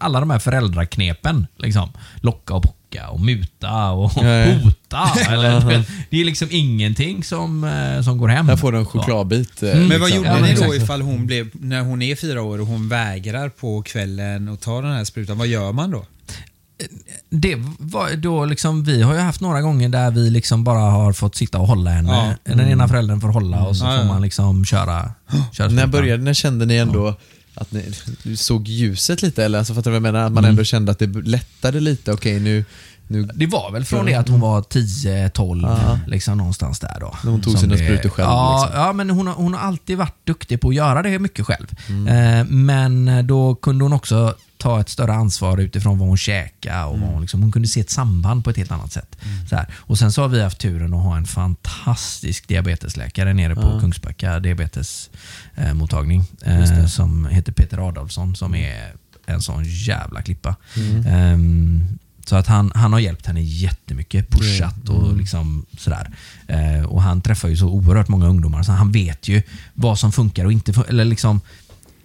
alla 0.00 0.20
de 0.20 0.30
här 0.30 0.38
föräldraknepen, 0.38 1.46
liksom, 1.56 1.92
locka 2.16 2.54
och 2.54 2.62
pocka 2.62 3.08
och 3.08 3.20
muta 3.20 3.90
och 3.90 4.22
Nej. 4.22 4.58
hota. 4.64 5.08
Eller, 5.28 5.84
det 6.10 6.20
är 6.20 6.24
liksom 6.24 6.48
ingenting 6.50 7.24
som, 7.24 7.64
eh, 7.64 8.02
som 8.02 8.18
går 8.18 8.28
hem. 8.28 8.48
Här 8.48 8.56
får 8.56 8.72
du 8.72 8.78
en 8.78 8.86
chokladbit. 8.86 9.62
eh, 9.62 9.70
Mm. 9.70 9.86
Men 9.88 10.00
vad 10.00 10.10
liksom. 10.10 10.26
gjorde 10.26 10.38
Ja, 10.38 10.46
ni 10.46 10.66
då 10.66 10.74
ifall 10.74 11.02
hon 11.02 11.26
blev, 11.26 11.50
när 11.52 11.80
hon 11.82 12.02
är 12.02 12.16
fyra 12.16 12.42
år 12.42 12.60
och 12.60 12.66
hon 12.66 12.88
vägrar 12.88 13.48
på 13.48 13.82
kvällen 13.82 14.48
och 14.48 14.60
tar 14.60 14.82
den 14.82 14.92
här 14.92 15.04
sprutan? 15.04 15.38
Vad 15.38 15.46
gör 15.46 15.72
man 15.72 15.90
då? 15.90 16.04
Det 17.30 17.56
var 17.78 18.16
då 18.16 18.44
liksom, 18.44 18.84
vi 18.84 19.02
har 19.02 19.14
ju 19.14 19.20
haft 19.20 19.40
några 19.40 19.62
gånger 19.62 19.88
där 19.88 20.10
vi 20.10 20.30
liksom 20.30 20.64
bara 20.64 20.80
har 20.80 21.12
fått 21.12 21.36
sitta 21.36 21.58
och 21.58 21.66
hålla 21.66 21.90
henne. 21.90 22.38
Den 22.44 22.60
ena 22.60 22.88
föräldern 22.88 23.20
får 23.20 23.28
hålla 23.28 23.64
och 23.64 23.76
så 23.76 23.84
Ja, 23.84 23.90
får 23.90 23.98
ja. 23.98 24.04
man 24.04 24.22
liksom 24.22 24.64
köra, 24.64 25.10
köra 25.52 25.68
När 25.68 25.86
började, 25.86 26.22
när 26.22 26.34
kände 26.34 26.66
ni 26.66 26.76
ändå 26.76 27.14
att 27.54 27.72
ni 27.72 27.92
såg 28.36 28.68
ljuset 28.68 29.22
lite? 29.22 29.44
Eller 29.44 29.58
alltså, 29.58 29.74
fattar 29.74 29.90
du 29.90 29.98
vad 29.98 30.08
jag 30.08 30.12
menar? 30.12 30.26
Att 30.26 30.32
man 30.32 30.44
ändå 30.44 30.64
kände 30.64 30.92
att 30.92 30.98
det 30.98 31.06
lättade 31.06 31.80
lite. 31.80 32.12
Okej, 32.12 32.40
nu, 32.40 32.64
nu 33.08 33.22
Det 33.34 33.46
var 33.46 33.70
väl 33.72 33.84
från 33.84 34.06
det 34.06 34.14
att 34.14 34.28
hon 34.28 34.40
var 34.40 34.62
10, 34.62 35.28
12, 35.28 35.62
Ja. 35.62 35.98
liksom 36.06 36.38
någonstans 36.38 36.80
där 36.80 36.96
då. 37.00 37.16
När 37.24 37.30
hon 37.30 37.40
tog 37.42 37.58
sina 37.58 37.74
det- 37.74 37.84
sprutor 37.84 38.08
själv, 38.08 38.28
Ja, 38.28 38.62
liksom. 38.64 38.80
ja 38.80 38.92
men 38.92 39.10
hon 39.10 39.26
har, 39.26 39.34
hon 39.34 39.54
har 39.54 39.60
alltid 39.60 39.98
varit 39.98 40.26
duktig 40.26 40.60
på 40.60 40.68
att 40.68 40.74
göra 40.74 41.02
det 41.02 41.18
mycket 41.18 41.46
själv. 41.46 41.66
Mm. 41.88 42.08
Eh, 42.40 42.46
men 42.46 43.26
då 43.26 43.54
kunde 43.54 43.84
hon 43.84 43.92
också 43.92 44.34
ta 44.58 44.80
ett 44.80 44.88
större 44.88 45.14
ansvar 45.14 45.58
utifrån 45.58 45.98
vad 45.98 46.08
hon 46.08 46.16
käkade. 46.16 46.84
Och 46.84 46.98
vad 47.00 47.08
hon, 47.10 47.20
liksom, 47.20 47.42
hon 47.42 47.52
kunde 47.52 47.68
se 47.68 47.80
ett 47.80 47.90
samband 47.90 48.44
på 48.44 48.50
ett 48.50 48.56
helt 48.56 48.70
annat 48.72 48.92
sätt. 48.92 49.16
Mm. 49.24 49.46
Så 49.48 49.56
här. 49.56 49.66
Och 49.76 49.98
Sen 49.98 50.12
så 50.12 50.22
har 50.22 50.28
vi 50.28 50.42
haft 50.42 50.58
turen 50.58 50.94
att 50.94 51.02
ha 51.02 51.16
en 51.16 51.26
fantastisk 51.26 52.48
diabetesläkare 52.48 53.34
nere 53.34 53.54
på 53.54 53.80
Kungsbacka 53.80 54.40
diabetesmottagning 54.40 56.24
eh, 56.44 56.86
som 56.86 57.26
heter 57.26 57.52
Peter 57.52 57.88
Adolfsson 57.88 58.36
som 58.36 58.54
är 58.54 58.92
en 59.26 59.42
sån 59.42 59.64
jävla 59.64 60.22
klippa. 60.22 60.56
Mm. 60.76 61.06
Ehm, 61.06 61.98
så 62.28 62.36
att 62.36 62.46
han, 62.46 62.72
han 62.74 62.92
har 62.92 63.00
hjälpt 63.00 63.26
henne 63.26 63.42
jättemycket, 63.42 64.30
pushat 64.30 64.88
och 64.88 65.16
liksom 65.16 65.66
sådär. 65.78 66.10
Eh, 66.46 66.84
och 66.84 67.02
han 67.02 67.20
träffar 67.20 67.48
ju 67.48 67.56
så 67.56 67.68
oerhört 67.68 68.08
många 68.08 68.28
ungdomar 68.28 68.62
så 68.62 68.72
han 68.72 68.92
vet 68.92 69.28
ju 69.28 69.42
vad 69.74 69.98
som 69.98 70.12
funkar 70.12 70.44
och 70.44 70.52
inte. 70.52 70.84
Eller 70.88 71.04
liksom, 71.04 71.40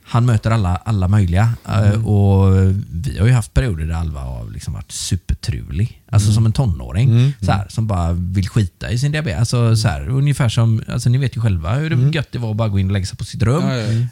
han 0.04 0.26
möter 0.26 0.52
alla, 0.52 0.76
alla 0.76 1.08
möjliga. 1.08 1.54
Eh, 1.68 2.06
och 2.08 2.54
vi 2.92 3.20
har 3.20 3.28
ju 3.28 3.34
haft 3.34 3.54
perioder 3.54 3.86
där 3.86 3.96
Alva 3.96 4.20
har 4.20 4.52
liksom 4.52 4.74
varit 4.74 4.92
supertrulig. 4.92 6.02
Alltså 6.12 6.32
som 6.32 6.46
en 6.46 6.52
tonåring. 6.52 7.34
Så 7.42 7.52
här, 7.52 7.68
som 7.70 7.88
bara 7.88 8.14
vill 8.14 8.50
skita 8.50 8.92
i 8.92 9.00
sin 9.00 9.12
diabetes. 9.12 9.40
Alltså, 9.40 9.76
så 9.76 9.88
här, 9.88 10.10
ungefär 10.10 10.50
som, 10.50 10.82
alltså, 10.88 11.10
ni 11.10 11.18
vet 11.18 11.38
ju 11.38 11.42
själva 11.42 11.76
hur 11.76 11.90
det 11.90 12.16
gött 12.16 12.32
det 12.32 12.40
var 12.40 12.52
att 12.52 12.58
bara 12.58 12.70
gå 12.70 12.80
in 12.80 12.86
och 12.86 12.92
lägga 12.94 13.06
sig 13.06 13.18
på 13.18 13.24
sitt 13.26 13.44
rum. 13.44 13.64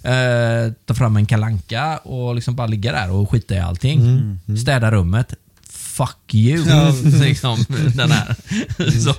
Eh, 0.04 0.74
ta 0.86 0.93
fram 0.93 1.17
en 1.17 1.26
kalanka 1.26 1.98
och 1.98 2.36
liksom 2.36 2.56
bara 2.56 2.67
ligga 2.67 2.91
där 2.91 3.12
och 3.12 3.32
skita 3.32 3.56
i 3.56 3.60
allting. 3.60 4.00
Städa 4.62 4.91
rummet. 4.91 5.34
Fuck 5.98 6.34
you. 6.34 6.66
liksom, 7.20 7.66
den 7.96 8.12
här. 8.12 8.36
så, 9.00 9.16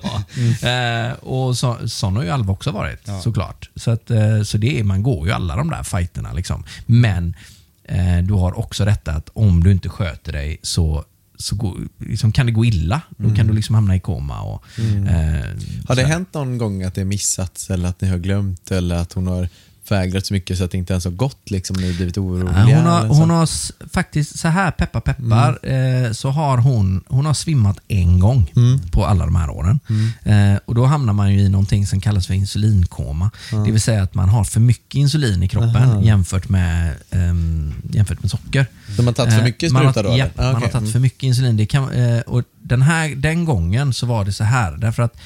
eh, 0.67 1.13
och 1.13 1.57
så, 1.57 1.89
sån 1.89 2.17
har 2.17 2.23
ju 2.23 2.31
Alva 2.31 2.53
också 2.53 2.71
varit 2.71 3.09
såklart. 3.23 3.71
Så, 3.77 3.91
att, 3.91 4.11
eh, 4.11 4.43
så 4.43 4.59
det 4.59 4.81
är, 4.81 4.85
man 4.85 5.03
går 5.03 5.27
ju 5.27 5.33
alla 5.33 5.57
de 5.57 5.71
där 5.71 5.83
fighterna. 5.83 6.33
Liksom. 6.33 6.65
Men 6.87 7.37
eh, 7.85 8.19
du 8.19 8.35
har 8.35 8.59
också 8.59 8.85
detta 8.85 9.13
att 9.13 9.31
om 9.33 9.65
du 9.65 9.73
inte 9.73 9.89
sköter 9.89 10.33
dig 10.33 10.59
så 10.63 11.05
så 11.41 11.57
går, 11.57 11.77
liksom, 11.99 12.33
kan 12.33 12.47
det 12.47 12.53
gå 12.53 12.65
illa. 12.65 13.01
Då 13.17 13.35
kan 13.35 13.47
du 13.47 13.53
liksom 13.53 13.75
hamna 13.75 13.97
i 13.97 14.01
koma. 14.01 14.41
Och, 14.41 14.65
eh, 14.79 15.45
Har 15.89 15.97
det 15.97 16.05
hänt 16.05 16.35
någon 16.35 16.59
gång 16.59 16.83
att 16.83 16.95
det 16.95 17.05
missats 17.05 17.71
eller 17.71 17.89
att 17.89 18.01
ni 18.01 18.09
har 18.09 18.19
glömt 18.19 18.71
eller 18.71 18.97
att 18.97 19.13
hon 19.13 19.27
har 19.27 19.49
vägrat 19.91 20.27
så 20.27 20.35
mycket 20.35 20.59
så 20.59 20.65
att 20.65 20.71
det 20.71 20.79
inte 20.79 20.93
ens 20.93 21.05
har 21.05 21.13
gått 21.13 21.51
liksom, 21.51 21.77
har 21.77 21.83
blivit 21.97 22.19
oroliga? 22.19 22.65
Hon 22.77 22.87
har, 22.87 23.07
hon 23.07 23.31
har 23.31 23.49
faktiskt, 23.93 24.39
så 24.39 24.49
här 24.49 24.71
peppar 24.71 25.01
peppar, 25.01 25.59
eh, 25.63 26.13
så 26.13 26.31
har 26.31 26.59
hon, 26.59 27.05
hon 27.09 27.27
har 27.27 27.35
svimmat 27.35 27.79
en 27.89 28.19
gång 28.21 28.51
på 28.93 29.07
alla 29.07 29.25
de 29.25 29.37
här 29.37 29.51
åren. 29.51 29.81
Eh, 30.23 30.59
och 30.65 30.75
Då 30.75 30.85
hamnar 30.87 31.13
man 31.13 31.33
ju 31.35 31.41
i 31.41 31.49
någonting 31.49 31.87
som 31.87 32.01
kallas 32.01 32.27
för 32.27 32.35
insulinkoma. 32.35 33.31
Det 33.67 33.73
vill 33.73 33.81
säga 33.81 34.03
att 34.03 34.15
man 34.15 34.29
har 34.29 34.45
för 34.45 34.61
mycket 34.61 34.95
insulin 34.95 35.43
i 35.43 35.49
kroppen 35.49 36.03
jämfört 36.03 36.49
med, 36.49 36.95
ehm, 37.11 37.75
jämfört 37.91 38.23
med 38.23 38.31
socker. 38.31 38.67
Så 38.97 39.03
man 39.03 39.07
har 39.07 39.13
tagit 39.13 39.33
för 39.33 39.41
Eh, 39.41 39.45
mycket 39.45 39.73
har- 39.73 39.81
spruta 39.93 40.03
då? 40.09 40.19
Ja? 40.19 40.27
Ah, 40.37 40.53
man 40.53 40.63
har 40.63 40.69
tagit 40.69 40.93
för 40.93 40.99
mycket 40.99 41.23
insulin. 41.23 41.57
Det 41.57 41.67
kan, 41.67 41.93
eh, 41.93 42.21
och 42.21 42.43
den, 42.63 42.83
här, 42.83 43.09
den 43.17 43.45
gången 43.45 43.93
så 43.93 44.07
var 44.07 44.25
det 44.25 44.33
så 44.33 44.45
här, 44.45 44.73
därför 44.77 45.03
att 45.03 45.17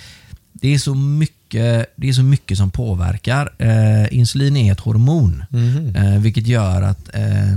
det 0.62 0.74
är 0.74 0.78
så 0.78 0.94
mycket, 0.94 1.92
det 1.96 2.08
är 2.08 2.12
så 2.12 2.22
mycket 2.22 2.58
som 2.58 2.70
påverkar. 2.70 3.52
Eh, 3.58 4.14
insulin 4.18 4.56
är 4.56 4.72
ett 4.72 4.80
hormon, 4.80 5.44
Mhm. 5.50 5.96
eh, 5.96 6.18
vilket 6.20 6.46
gör 6.46 6.82
att 6.82 7.14
eh, 7.14 7.56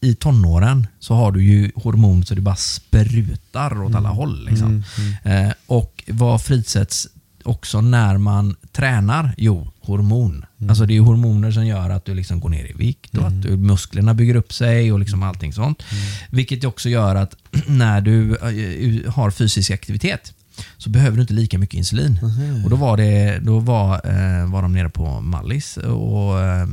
i 0.00 0.14
tonåren 0.14 0.86
så 1.00 1.14
har 1.14 1.32
du 1.32 1.44
ju 1.44 1.70
hormon 1.74 2.24
så 2.24 2.34
det 2.34 2.40
bara 2.40 2.56
sprutar 2.56 3.82
åt 3.82 3.94
alla 3.94 4.08
håll. 4.08 4.44
Liksom. 4.50 4.82
Eh, 5.24 5.48
och 5.66 6.04
vad 6.08 6.42
frisätts 6.42 7.08
också 7.44 7.80
när 7.80 8.18
man 8.18 8.56
tränar? 8.72 9.34
Jo, 9.38 9.72
hormon. 9.80 10.44
Alltså 10.68 10.86
det 10.86 10.96
är 10.96 11.00
hormoner 11.00 11.50
som 11.50 11.66
gör 11.66 11.90
att 11.90 12.04
du 12.04 12.14
liksom 12.14 12.40
går 12.40 12.48
ner 12.48 12.64
i 12.64 12.72
vikt 12.72 13.16
och 13.18 13.26
att 13.26 13.42
du, 13.42 13.56
musklerna 13.56 14.14
bygger 14.14 14.34
upp 14.36 14.52
sig 14.52 14.92
och 14.92 14.98
liksom 14.98 15.22
allting 15.22 15.52
sånt. 15.52 15.82
Vilket 16.30 16.64
också 16.64 16.88
gör 16.88 17.14
att 17.14 17.36
när 17.66 18.00
du 18.00 18.30
eh, 18.36 19.12
har 19.12 19.30
fysisk 19.30 19.70
aktivitet 19.70 20.32
så 20.78 20.90
behöver 20.90 21.16
du 21.16 21.20
inte 21.20 21.34
lika 21.34 21.58
mycket 21.58 21.74
insulin. 21.76 22.18
Och 22.64 22.70
Då 22.70 22.76
var, 22.76 22.96
det, 22.96 23.38
då 23.42 23.58
var, 23.58 23.94
eh, 23.94 24.50
var 24.52 24.62
de 24.62 24.72
nere 24.72 24.88
på 24.88 25.20
Mallis 25.20 25.76
och 25.76 26.40
eh, 26.40 26.68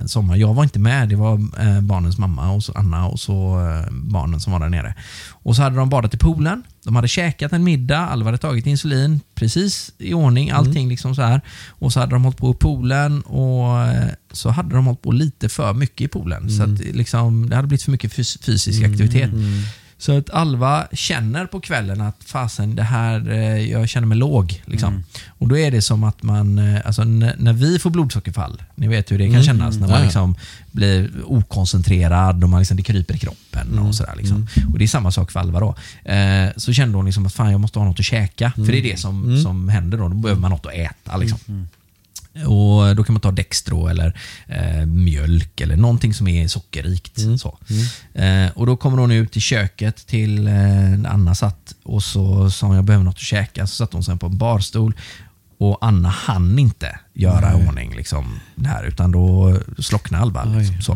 en 0.00 0.08
sommar. 0.08 0.36
Jag 0.36 0.54
var 0.54 0.62
inte 0.62 0.78
med, 0.78 1.08
det 1.08 1.16
var 1.16 1.34
eh, 1.58 1.80
barnens 1.80 2.18
mamma 2.18 2.50
och 2.50 2.64
så 2.64 2.72
Anna 2.72 3.06
och 3.06 3.20
så 3.20 3.58
barnen 3.90 4.40
som 4.40 4.52
var 4.52 4.60
där 4.60 4.68
nere. 4.68 4.94
Och 5.30 5.56
så 5.56 5.62
hade 5.62 5.76
de 5.76 5.88
badat 5.88 6.14
i 6.14 6.18
poolen. 6.18 6.62
De 6.84 6.96
hade 6.96 7.08
käkat 7.08 7.52
en 7.52 7.64
middag, 7.64 7.98
Alva 7.98 8.28
hade 8.28 8.38
tagit 8.38 8.66
insulin, 8.66 9.20
precis 9.34 9.92
i 9.98 10.14
ordning, 10.14 10.50
allting 10.50 10.88
liksom 10.88 11.14
så 11.14 11.22
här. 11.22 11.40
Och 11.68 11.92
så 11.92 12.00
hade 12.00 12.12
de 12.12 12.24
hållit 12.24 12.38
på 12.38 12.50
i 12.50 12.54
poolen 12.54 13.20
och 13.22 13.86
så 14.32 14.50
hade 14.50 14.74
de 14.74 14.86
hållit 14.86 15.02
på 15.02 15.12
lite 15.12 15.48
för 15.48 15.72
mycket 15.74 16.00
i 16.00 16.08
poolen. 16.08 16.50
Så 16.50 16.62
att 16.62 16.78
liksom, 16.94 17.50
det 17.50 17.56
hade 17.56 17.68
blivit 17.68 17.82
för 17.82 17.90
mycket 17.92 18.12
fys- 18.12 18.42
fysisk 18.44 18.82
aktivitet. 18.84 19.30
Så 20.00 20.18
att 20.18 20.30
Alva 20.30 20.86
känner 20.92 21.46
på 21.46 21.60
kvällen 21.60 22.00
att 22.00 22.16
fasen, 22.24 22.76
det 22.76 22.82
här, 22.82 23.30
eh, 23.30 23.70
jag 23.70 23.88
känner 23.88 24.06
mig 24.06 24.18
låg. 24.18 24.62
Liksom. 24.66 25.04
Och 25.38 25.48
då 25.48 25.58
är 25.58 25.70
det 25.70 25.82
som 25.82 26.04
att 26.04 26.22
man, 26.22 26.58
eh, 26.58 26.80
alltså 26.84 27.04
när 27.04 27.52
vi 27.52 27.78
får 27.78 27.90
blodsockerfall, 27.90 28.62
ni 28.74 28.88
vet 28.88 29.12
hur 29.12 29.18
det 29.18 29.30
kan 29.32 29.42
kännas 29.42 29.76
när 29.76 29.88
man 29.88 29.98
Ja. 29.98 30.04
liksom 30.04 30.34
blir 30.72 31.10
okoncentrerad 31.26 32.44
och 32.44 32.50
man 32.50 32.60
liksom, 32.60 32.76
det 32.76 32.82
kryper 32.82 33.14
i 33.14 33.18
kroppen 33.18 33.78
och 33.78 33.94
sådär. 33.94 34.14
Liksom. 34.16 34.46
Och 34.72 34.78
det 34.78 34.84
är 34.84 34.88
samma 34.88 35.12
sak 35.12 35.30
för 35.30 35.40
Alva 35.40 35.60
då. 35.60 35.74
Eh, 36.12 36.48
så 36.56 36.72
kände 36.72 36.96
hon 36.96 37.06
liksom 37.06 37.26
att 37.26 37.32
fan, 37.34 37.50
jag 37.50 37.60
måste 37.60 37.78
ha 37.78 37.86
något 37.86 37.98
att 37.98 38.04
käka. 38.04 38.52
För 38.56 38.62
det 38.72 38.78
är 38.78 38.82
det 38.82 38.98
som, 39.00 39.42
som 39.42 39.68
händer 39.68 39.98
då. 39.98 40.08
Då 40.08 40.14
behöver 40.14 40.40
man 40.40 40.50
något 40.50 40.66
att 40.66 40.72
äta. 40.74 41.16
Liksom. 41.16 41.68
Och 42.34 42.96
Då 42.96 43.04
kan 43.04 43.12
man 43.12 43.20
ta 43.20 43.30
Dextro 43.30 43.86
eller 43.86 44.20
eh, 44.46 44.86
mjölk 44.86 45.60
eller 45.60 45.76
någonting 45.76 46.14
som 46.14 46.28
är 46.28 46.48
sockerrikt. 46.48 47.18
Så. 47.40 47.58
Eh, 48.20 48.50
och 48.54 48.66
Då 48.66 48.76
kommer 48.76 48.98
hon 48.98 49.10
ut 49.10 49.36
i 49.36 49.40
köket 49.40 50.06
till 50.06 50.46
eh, 50.46 51.12
Anna 51.12 51.34
satt 51.34 51.74
och 51.82 52.02
så 52.02 52.50
sa 52.50 52.66
hon 52.66 52.76
jag 52.76 52.84
behöver 52.84 53.04
något 53.04 53.14
att 53.14 53.20
käka. 53.20 53.66
Så 53.66 53.74
satt 53.74 53.92
hon 53.92 54.04
sen 54.04 54.18
på 54.18 54.26
en 54.26 54.38
barstol 54.38 54.94
och 55.58 55.78
Anna 55.80 56.08
hann 56.08 56.58
inte 56.58 56.98
göra 57.14 57.52
i 57.52 57.68
ordning 57.68 57.94
liksom, 57.96 58.40
det 58.54 58.68
här 58.68 58.84
utan 58.84 59.12
då 59.12 59.56
slocknade 59.78 60.22
Alva. 60.22 60.44
Liksom, 60.44 60.80
så. 60.82 60.92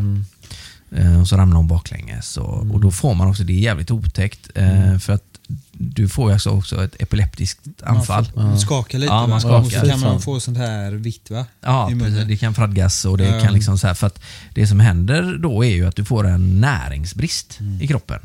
Eh, 0.96 1.20
och 1.20 1.28
så 1.28 1.36
ramlar 1.36 1.56
hon 1.56 1.68
baklänges. 1.68 2.36
Och, 2.36 2.70
och 2.70 2.80
då 2.80 2.90
får 2.90 3.14
man 3.14 3.28
också, 3.28 3.44
det 3.44 3.52
är 3.52 3.58
jävligt 3.58 3.90
otäckt, 3.90 4.50
eh, 4.54 4.98
för 4.98 5.12
att 5.12 5.33
du 5.72 6.08
får 6.08 6.28
ju 6.28 6.32
alltså 6.32 6.50
också 6.50 6.84
ett 6.84 7.02
epileptiskt 7.02 7.60
anfall. 7.82 8.30
Man 8.36 8.58
skakar 8.58 8.98
lite 8.98 9.12
Ja, 9.12 9.20
man 9.26 9.32
Och 9.32 9.40
skakar. 9.40 9.80
så 9.80 9.86
kan 9.90 10.00
man 10.00 10.20
få 10.20 10.40
sånt 10.40 10.58
här 10.58 10.92
vitt 10.92 11.30
va? 11.30 11.46
Ja, 11.60 11.90
precis. 11.98 12.24
det 12.28 12.36
kan 12.36 12.54
fradgas 12.54 13.04
och 13.04 13.18
det 13.18 13.24
Ja. 13.24 13.40
kan 13.40 13.52
liksom 13.54 13.78
så 13.78 13.86
här, 13.86 13.94
för 13.94 14.06
att 14.06 14.20
det 14.54 14.66
som 14.66 14.80
händer 14.80 15.38
då 15.42 15.64
är 15.64 15.70
ju 15.74 15.86
att 15.86 15.96
du 15.96 16.04
får 16.04 16.26
en 16.26 16.60
näringsbrist 16.60 17.56
Mm. 17.60 17.82
i 17.82 17.86
kroppen. 17.88 18.18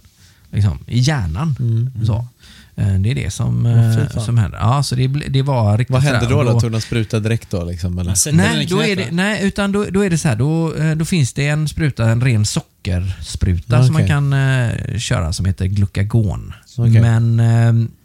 Liksom, 0.52 0.80
I 0.88 1.00
hjärnan. 1.00 1.56
Så. 2.06 2.28
Eh, 2.80 2.94
Det 3.00 3.12
är 3.12 3.16
det 3.16 3.32
som, 3.34 3.64
fan. 4.14 4.24
som 4.26 4.38
händer. 4.38 4.60
Ja, 4.60 4.84
så 4.84 4.96
det, 4.96 5.08
det 5.08 5.42
var 5.42 5.78
riktigt 5.78 5.94
Vad 5.94 6.02
hände 6.02 6.28
då? 6.30 6.38
Och 6.38 6.46
då? 6.46 6.60
Tog 6.60 6.72
de 6.72 6.82
spruta 6.82 7.20
direkt 7.20 7.50
då? 7.50 7.64
Liksom, 7.64 8.00
eller? 8.00 8.30
I 8.30 8.32
Nej, 8.32 8.66
då 8.66 8.84
är 8.84 8.96
det, 8.96 9.08
nej, 9.12 9.48
utan 9.48 9.72
då, 9.72 9.86
då 9.92 10.06
är 10.06 10.10
det 10.10 10.18
så 10.18 10.28
här. 10.28 10.36
Då, 10.36 10.76
eh, 10.76 10.92
då 10.96 11.06
finns 11.06 11.34
det 11.34 11.48
en 11.48 11.68
spruta, 11.68 12.10
en 12.10 12.22
ren 12.22 12.46
sockerspruta 12.46 13.78
Ah, 13.80 13.84
som 13.84 13.94
man 13.94 14.08
kan 14.08 14.34
eh, 14.34 14.98
köra 14.98 15.34
som 15.34 15.46
heter 15.46 15.66
glukagon. 15.66 16.54
Okej. 16.78 17.02
Men 17.02 17.40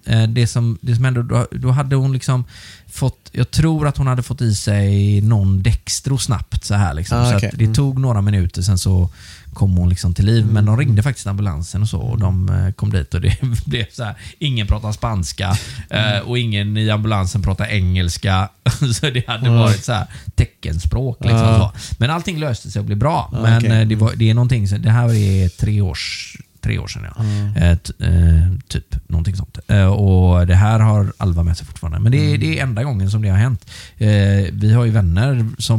eh, 0.06 0.28
det, 0.28 0.46
som, 0.46 0.78
det 0.80 0.94
som 0.94 1.04
hände, 1.04 1.22
då, 1.22 1.46
då 1.50 1.70
hade 1.70 1.96
hon 1.96 2.12
liksom 2.12 2.44
fått, 2.86 3.30
jag 3.32 3.50
tror 3.50 3.86
att 3.88 3.96
hon 3.96 4.06
hade 4.06 4.22
fått 4.22 4.40
i 4.40 4.54
sig 4.54 5.20
någon 5.20 5.62
Dextro 5.62 6.18
snabbt 6.18 6.64
så 6.64 6.74
här 6.74 6.94
liksom. 6.94 7.18
Ah, 7.18 7.30
så 7.30 7.36
okej. 7.36 7.48
att 7.52 7.58
det 7.58 7.74
tog 7.74 7.98
några 8.00 8.20
minuter, 8.20 8.62
sen 8.62 8.78
så 8.78 9.10
kom 9.54 9.76
hon 9.76 9.88
liksom 9.88 10.14
till 10.14 10.26
liv. 10.26 10.44
Men 10.44 10.50
Mm. 10.50 10.66
de 10.66 10.76
ringde 10.78 11.02
faktiskt 11.02 11.26
ambulansen 11.26 11.82
och 11.82 11.88
så 11.88 11.98
och 12.00 12.18
de 12.18 12.48
eh, 12.48 12.72
kom 12.72 12.90
dit 12.90 13.14
och 13.14 13.20
det 13.20 13.36
blev 13.66 13.84
så 13.92 14.04
här. 14.04 14.14
Ingen 14.38 14.66
pratar 14.66 14.92
spanska 14.92 15.56
Mm. 15.90 16.14
eh, 16.14 16.20
och 16.20 16.38
ingen 16.38 16.76
i 16.76 16.90
ambulansen 16.90 17.42
pratar 17.42 17.66
engelska. 17.66 18.48
så 19.00 19.10
det 19.10 19.26
hade 19.26 19.46
Mm. 19.46 19.58
varit 19.58 19.84
så 19.84 19.92
här 19.92 20.06
teckenspråk. 20.34 21.18
Liksom, 21.20 21.38
så. 21.40 21.72
Men 21.98 22.10
allting 22.10 22.38
löste 22.38 22.70
sig 22.70 22.80
och 22.80 22.86
blev 22.86 22.98
bra. 22.98 23.28
Ja, 23.32 23.38
Men 23.40 23.72
eh, 23.72 23.86
det, 23.88 23.94
var, 23.96 24.12
det 24.16 24.30
är 24.30 24.34
någonting, 24.34 24.68
så- 24.68 24.76
det 24.76 24.90
här 24.90 25.14
är 25.14 25.48
tre 25.48 25.80
års 25.80 26.36
tre 26.64 26.78
år 26.78 26.86
sedan. 26.88 27.02
Ja. 27.16 27.60
Eh, 27.62 27.76
t- 27.78 27.92
eh, 27.98 28.52
typ, 28.68 29.08
någonting 29.08 29.36
sånt. 29.36 29.58
Eh, 29.68 29.84
och 29.86 30.46
Det 30.46 30.54
här 30.54 30.80
har 30.80 31.12
Alva 31.18 31.42
med 31.42 31.56
sig 31.56 31.66
fortfarande. 31.66 31.98
Men 32.00 32.12
det 32.12 32.18
Mm. 32.18 32.34
är, 32.34 32.38
det 32.38 32.58
är 32.58 32.62
enda 32.62 32.82
gången 32.84 33.10
som 33.10 33.22
det 33.22 33.28
har 33.28 33.36
hänt. 33.38 33.70
Eh, 33.98 34.08
vi 34.52 34.72
har 34.72 34.84
ju 34.84 34.90
vänner 34.90 35.46
som, 35.58 35.78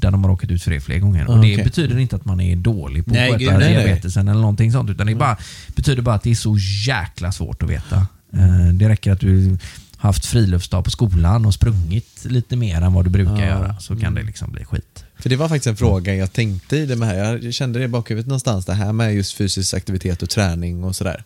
där 0.00 0.10
de 0.10 0.24
har 0.24 0.30
råkat 0.30 0.50
ut 0.50 0.62
för 0.62 0.70
det 0.70 0.80
fler 0.80 0.98
gånger. 0.98 1.26
Och 1.28 1.34
Det 1.40 1.52
Okej. 1.52 1.64
betyder 1.64 1.98
inte 1.98 2.16
att 2.16 2.24
man 2.24 2.40
är 2.40 2.56
dålig 2.56 3.06
på 3.06 3.12
Nej, 3.12 3.30
att 3.34 3.40
sköta 3.40 3.58
diabetesen 3.58 4.28
eller 4.28 4.40
någonting 4.40 4.72
sånt. 4.72 4.90
Utan 4.90 5.06
det 5.06 5.12
är 5.12 5.16
bara, 5.16 5.36
betyder 5.76 6.02
bara 6.02 6.14
att 6.14 6.22
det 6.22 6.30
är 6.30 6.34
så 6.34 6.56
jäkla 6.86 7.32
svårt 7.32 7.62
att 7.62 7.70
veta. 7.70 8.06
Eh, 8.32 8.68
det 8.74 8.88
räcker 8.88 9.12
att 9.12 9.20
du 9.20 9.58
haft 9.96 10.26
friluftsdag 10.26 10.84
på 10.84 10.90
skolan 10.90 11.46
och 11.46 11.54
sprungit 11.54 12.24
lite 12.24 12.56
mer 12.56 12.82
än 12.82 12.92
vad 12.92 13.04
du 13.04 13.10
brukar 13.10 13.46
göra. 13.46 13.76
Så 13.80 13.96
kan 13.96 14.14
det 14.14 14.22
liksom 14.22 14.52
bli 14.52 14.64
skit. 14.64 15.04
För 15.18 15.28
det 15.28 15.36
var 15.36 15.48
faktiskt 15.48 15.66
en 15.66 15.76
fråga 15.76 16.14
jag 16.14 16.32
tänkte 16.32 16.76
i 16.76 16.86
det 16.86 16.96
med 16.96 17.08
här. 17.08 17.40
Jag 17.42 17.54
kände 17.54 17.78
det 17.78 17.84
i 17.84 17.88
bakhuvudet 17.88 18.26
någonstans, 18.26 18.64
det 18.64 18.74
här 18.74 18.92
med 18.92 19.14
just 19.14 19.32
fysisk 19.36 19.74
aktivitet 19.74 20.22
och 20.22 20.30
träning 20.30 20.84
och 20.84 20.96
sådär. 20.96 21.24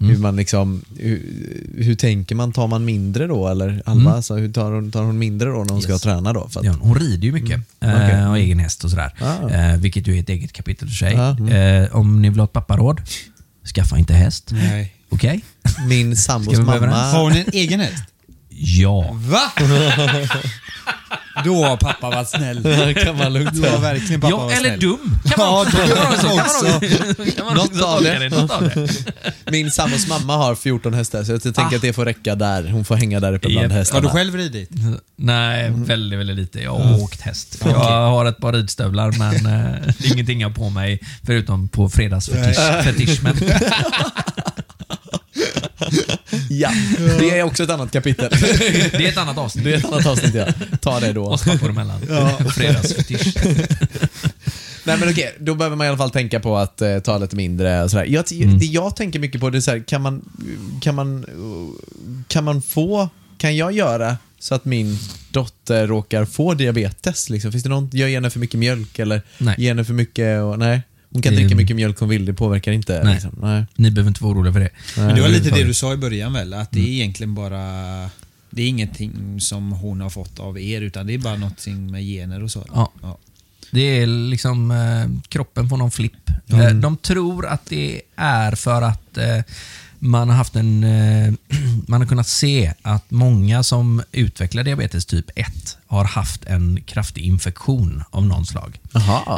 Mm. 0.00 0.10
Hur 0.12 0.18
man 0.22 0.36
liksom, 0.36 0.84
hur, 0.98 1.22
hur 1.78 1.94
tänker 1.94 2.34
man? 2.34 2.52
Tar 2.52 2.66
man 2.66 2.84
mindre 2.84 3.26
då 3.26 3.48
eller? 3.48 3.68
Alva, 3.86 3.92
Mm. 4.00 4.06
alltså, 4.06 4.34
hur 4.34 4.52
tar 4.52 4.72
hon, 4.72 4.90
tar 4.92 5.02
hon 5.02 5.18
mindre 5.18 5.48
då 5.48 5.64
när 5.64 5.72
hon 5.72 5.82
ska 5.82 5.92
Yes. 5.92 6.02
träna 6.02 6.32
då? 6.32 6.48
För 6.48 6.60
att, 6.60 6.66
Ja, 6.66 6.74
hon 6.80 6.94
rider 6.98 7.24
ju 7.26 7.32
mycket. 7.32 7.60
Mm. 7.80 8.20
Eh, 8.20 8.30
och 8.30 8.38
egen 8.38 8.58
häst 8.58 8.84
och 8.84 8.90
sådär. 8.90 9.12
Ah. 9.20 9.48
Eh, 9.50 9.76
vilket 9.76 10.06
ju 10.06 10.16
är 10.16 10.20
ett 10.20 10.28
eget 10.28 10.52
kapitel 10.52 10.88
för 10.88 10.94
sig. 10.94 11.12
Ja, 11.12 11.30
mm. 11.30 11.82
Eh, 11.84 11.96
om 11.96 12.22
ni 12.22 12.28
vill 12.30 12.38
ha 12.38 12.44
ett 12.44 12.52
papparåd, 12.52 13.00
skaffa 13.74 13.98
inte 13.98 14.14
häst. 14.14 14.48
Nej. 14.52 14.92
Okej? 15.08 15.40
Min 15.88 16.16
sambos 16.16 16.54
Ska 16.54 16.62
mamma... 16.64 16.86
Har 16.86 17.22
hon 17.22 17.32
en 17.32 17.44
egen 17.52 17.80
häst? 17.80 18.04
Ja. 18.48 19.10
Va? 19.12 19.40
Då 21.44 21.64
har 21.64 21.76
pappa 21.76 22.10
varit 22.10 22.28
snäll. 22.28 22.94
kan 23.04 23.16
man 23.18 23.32
lugnt 23.32 23.52
Då 23.54 23.62
har 23.62 23.68
säga. 23.68 23.80
verkligen 23.80 24.20
pappa 24.20 24.30
ja 24.30 24.36
varit 24.44 24.58
eller 24.58 24.68
snäll. 24.68 24.80
dum. 24.80 25.18
Kan 25.24 25.34
man 25.38 25.46
Ja, 25.46 25.62
också, 25.62 25.76
dum 25.76 25.86
kan 25.88 26.04
man 26.04 26.12
också, 26.12 26.26
kan 26.26 26.36
man 26.36 26.44
också. 26.44 26.66
också, 26.66 27.36
kan 27.36 27.46
man 27.46 27.54
Något 27.56 27.82
av 27.82 28.02
det. 28.02 28.28
Något 28.28 28.50
av 28.50 28.62
det. 28.74 29.50
Min 29.50 29.70
sambos 29.70 30.08
mamma 30.08 30.36
har 30.36 30.54
14 30.54 30.94
hästar 30.94 31.24
så 31.24 31.32
jag 31.32 31.42
tänker 31.42 31.62
Ah. 31.62 31.76
att 31.76 31.80
det 31.82 31.92
får 31.92 32.04
räcka 32.04 32.34
där. 32.34 32.68
Hon 32.70 32.84
får 32.84 32.96
hänga 32.96 33.20
där 33.20 33.32
uppe 33.32 33.48
bland 33.48 33.64
Japp. 33.64 33.70
Har 33.72 33.78
hästarna. 33.78 34.00
du 34.02 34.08
själv 34.08 34.34
ridit? 34.36 34.70
Nej, 35.16 35.70
väldigt, 35.76 36.18
väldigt 36.18 36.36
lite. 36.36 36.60
Jag 36.62 36.72
har 36.78 37.02
åkt 37.02 37.20
häst. 37.20 37.58
Jag 37.64 37.74
har 38.08 38.26
ett 38.26 38.38
par 38.38 38.52
ridstövlar, 38.52 39.12
men 39.18 39.34
eh, 39.36 39.72
det 39.98 40.06
är 40.08 40.12
ingenting 40.12 40.40
jag 40.40 40.48
har 40.48 40.54
på 40.54 40.70
mig 40.70 41.00
förutom 41.26 41.68
på 41.68 41.88
fredagsfetishmen. 41.88 43.36
Ja, 46.60 46.70
det 47.18 47.38
är 47.38 47.42
också 47.42 47.62
ett 47.62 47.70
annat 47.70 47.92
kapitel. 47.92 48.30
Det 48.90 49.04
är 49.04 49.08
ett 49.08 49.16
annat 49.18 49.38
avsnitt. 49.38 49.64
Det 49.64 49.72
är 49.74 49.78
ett 49.78 49.84
annat 49.84 50.06
avsnitt 50.06 50.34
ja. 50.34 50.46
Ta 50.80 51.00
det 51.00 51.12
då. 51.12 51.26
Oss 51.26 51.44
pappor 51.44 51.70
emellan. 51.70 52.00
Fredagsfetisch. 52.56 53.34
Nej 54.84 54.96
men 54.98 55.08
okej, 55.10 55.34
då 55.38 55.54
behöver 55.54 55.76
man 55.76 55.84
i 55.84 55.88
alla 55.88 55.98
fall 55.98 56.10
tänka 56.10 56.40
på 56.40 56.56
att 56.56 56.82
eh, 56.82 56.98
ta 56.98 57.18
lite 57.18 57.36
mindre 57.36 57.82
och 57.82 57.90
sådär. 57.90 58.04
Jag, 58.04 58.24
Det 58.60 58.66
jag 58.66 58.96
tänker 58.96 59.18
mycket 59.18 59.40
på 59.40 59.50
det 59.50 59.58
är 59.58 59.60
så 59.60 59.70
här, 59.70 59.84
kan 59.86 60.02
man, 60.02 60.22
kan 60.80 60.94
man, 60.94 61.26
kan 62.28 62.44
man 62.44 62.62
få, 62.62 63.08
kan 63.38 63.56
jag 63.56 63.72
göra 63.72 64.16
så 64.38 64.54
att 64.54 64.64
min 64.64 64.98
dotter 65.30 65.86
råkar 65.86 66.24
få 66.24 66.54
diabetes? 66.54 67.30
Liksom? 67.30 67.52
Finns 67.52 67.64
det 67.64 67.70
något, 67.70 67.94
jag 67.94 68.08
ger 68.08 68.16
henne 68.16 68.30
för 68.30 68.38
mycket 68.38 68.58
mjölk 68.58 68.98
eller 68.98 69.22
Nej. 69.38 69.54
ger 69.58 69.68
henne 69.68 69.84
för 69.84 69.92
mycket? 69.92 70.42
Och, 70.42 70.58
nej. 70.58 70.82
Hon 71.16 71.22
kan 71.22 71.34
dricka 71.34 71.56
mycket 71.56 71.76
mjölk 71.76 71.98
hon 71.98 72.08
vill, 72.08 72.24
det 72.24 72.34
påverkar 72.34 72.72
inte. 72.72 73.00
Nej. 73.04 73.14
Liksom. 73.14 73.38
nej. 73.42 73.64
Ni 73.74 73.90
behöver 73.90 74.08
inte 74.08 74.22
vara 74.22 74.34
oroliga 74.34 74.52
för 74.52 74.60
det. 74.60 74.70
Men 74.96 75.14
det 75.14 75.22
var 75.22 75.28
lite 75.28 75.50
det 75.50 75.64
du 75.64 75.74
sa 75.74 75.92
i 75.92 75.96
början 75.96 76.32
väl? 76.32 76.54
Att 76.54 76.70
det 76.70 76.80
är 76.80 76.88
egentligen 76.88 77.34
bara... 77.34 77.60
Det 78.50 78.62
är 78.62 78.68
ingenting 78.68 79.40
som 79.40 79.72
hon 79.72 80.00
har 80.00 80.10
fått 80.10 80.38
av 80.38 80.58
er 80.58 80.80
utan 80.80 81.06
det 81.06 81.14
är 81.14 81.18
bara 81.18 81.36
någonting 81.36 81.90
med 81.90 82.02
gener 82.02 82.42
och 82.42 82.50
så. 82.50 82.66
Ja. 82.74 82.92
Ja. 83.02 83.18
Det 83.70 83.80
är 83.80 84.06
liksom 84.06 84.70
eh, 84.70 85.28
kroppen 85.28 85.68
får 85.68 85.76
någon 85.76 85.90
flipp. 85.90 86.30
Eh, 86.48 86.68
de 86.68 86.96
tror 86.96 87.46
att 87.46 87.66
det 87.66 88.02
är 88.16 88.52
för 88.52 88.82
att 88.82 89.18
eh, 89.18 89.40
man 89.98 90.28
har 90.28 90.36
haft 90.36 90.56
en... 90.56 90.84
Eh, 90.84 91.32
man 91.86 92.00
har 92.00 92.08
kunnat 92.08 92.28
se 92.28 92.72
att 92.82 93.10
många 93.10 93.62
som 93.62 94.02
utvecklar 94.12 94.64
diabetes 94.64 95.06
typ 95.06 95.30
1 95.34 95.78
har 95.86 96.04
haft 96.04 96.44
en 96.44 96.80
kraftig 96.86 97.22
infektion 97.22 98.02
av 98.10 98.26
någon 98.26 98.46
slag. 98.46 98.80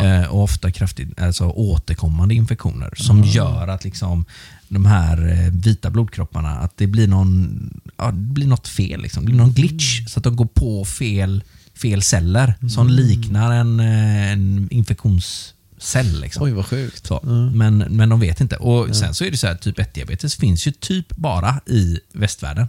Eh, 0.03 0.29
och 0.29 0.43
ofta 0.43 0.71
kraftigt, 0.71 1.21
alltså 1.21 1.45
återkommande 1.45 2.35
infektioner 2.35 2.95
som 2.97 3.25
gör 3.25 3.69
att 3.69 3.85
liksom 3.85 4.25
de 4.69 4.87
här 4.87 5.29
eh, 5.29 5.53
vita 5.53 5.91
blodkropparna, 5.91 6.59
att 6.59 6.77
det 6.77 6.87
blir, 6.87 7.09
någon, 7.09 7.61
ja, 7.97 8.07
det 8.07 8.13
blir 8.13 8.47
något 8.47 8.69
fel. 8.69 9.03
Liksom. 9.03 9.25
Det 9.25 9.27
blir 9.27 9.39
någon 9.39 9.53
glitch 9.53 10.07
så 10.09 10.21
att 10.21 10.25
de 10.25 10.37
går 10.37 10.47
på 10.47 10.85
fel, 10.85 11.45
fel 11.75 12.03
celler 12.03 12.55
som 12.75 12.89
liknar 12.89 13.53
en, 13.53 13.81
eh, 13.81 14.33
en 14.33 14.69
infektionscell. 14.71 16.21
Liksom. 16.21 16.43
Oj 16.43 16.53
vad 16.53 16.67
sjukt. 16.67 17.07
Så. 17.07 17.21
Men, 17.55 17.79
men 17.79 18.09
de 18.09 18.21
vet 18.21 18.41
inte. 18.41 18.57
Och 18.57 18.97
Sen 18.97 19.15
så 19.15 19.25
är 19.25 19.31
det 19.31 19.37
så 19.37 19.47
här, 19.47 19.55
typ 19.55 19.79
1-diabetes 19.79 20.41
finns 20.41 20.67
ju 20.67 20.71
typ 20.73 21.17
bara 21.17 21.61
i 21.67 21.99
västvärlden. 22.13 22.69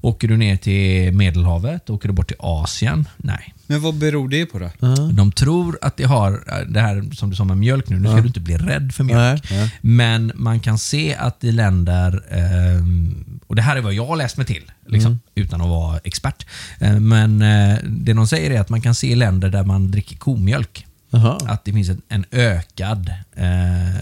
Åker 0.00 0.28
du 0.28 0.36
ner 0.36 0.56
till 0.56 1.12
Medelhavet, 1.12 1.90
åker 1.90 2.08
du 2.08 2.14
bort 2.14 2.28
till 2.28 2.36
Asien? 2.38 3.08
Nej. 3.16 3.54
Men 3.66 3.80
vad 3.82 3.94
beror 3.94 4.28
det 4.28 4.46
på 4.46 4.58
då? 4.58 4.70
De 5.12 5.32
tror 5.32 5.78
att 5.82 5.96
det 5.96 6.04
har, 6.04 6.44
det 6.68 6.80
här 6.80 7.14
som 7.14 7.30
du 7.30 7.36
sa 7.36 7.44
med 7.44 7.56
mjölk 7.58 7.88
nu, 7.88 7.98
nu 7.98 8.08
ska 8.08 8.20
du 8.20 8.26
inte 8.26 8.40
bli 8.40 8.56
rädd 8.56 8.92
för 8.94 9.04
mjölk. 9.04 9.50
Nej. 9.50 9.74
Men 9.80 10.32
man 10.34 10.60
kan 10.60 10.78
se 10.78 11.14
att 11.14 11.44
i 11.44 11.52
länder, 11.52 12.22
ehm, 12.30 13.40
och 13.46 13.56
det 13.56 13.62
här 13.62 13.76
är 13.76 13.80
vad 13.80 13.94
jag 13.94 14.06
har 14.06 14.16
läst 14.16 14.36
mig 14.36 14.46
till, 14.46 14.62
liksom, 14.86 15.20
utan 15.34 15.60
att 15.60 15.68
vara 15.68 15.98
expert. 16.04 16.46
Eh, 16.80 17.00
Men 17.00 17.42
eh, 17.42 17.78
det 17.84 18.12
de 18.12 18.26
säger 18.26 18.50
är 18.50 18.60
att 18.60 18.68
man 18.68 18.80
kan 18.80 18.94
se 18.94 19.06
i 19.12 19.14
länder 19.14 19.48
där 19.48 19.64
man 19.64 19.90
dricker 19.90 20.16
komjölk, 20.16 20.86
Jaha. 21.10 21.38
att 21.46 21.64
det 21.64 21.72
finns 21.72 21.90
en, 22.08 22.24
ökad, 22.30 23.12
eh, 23.36 23.96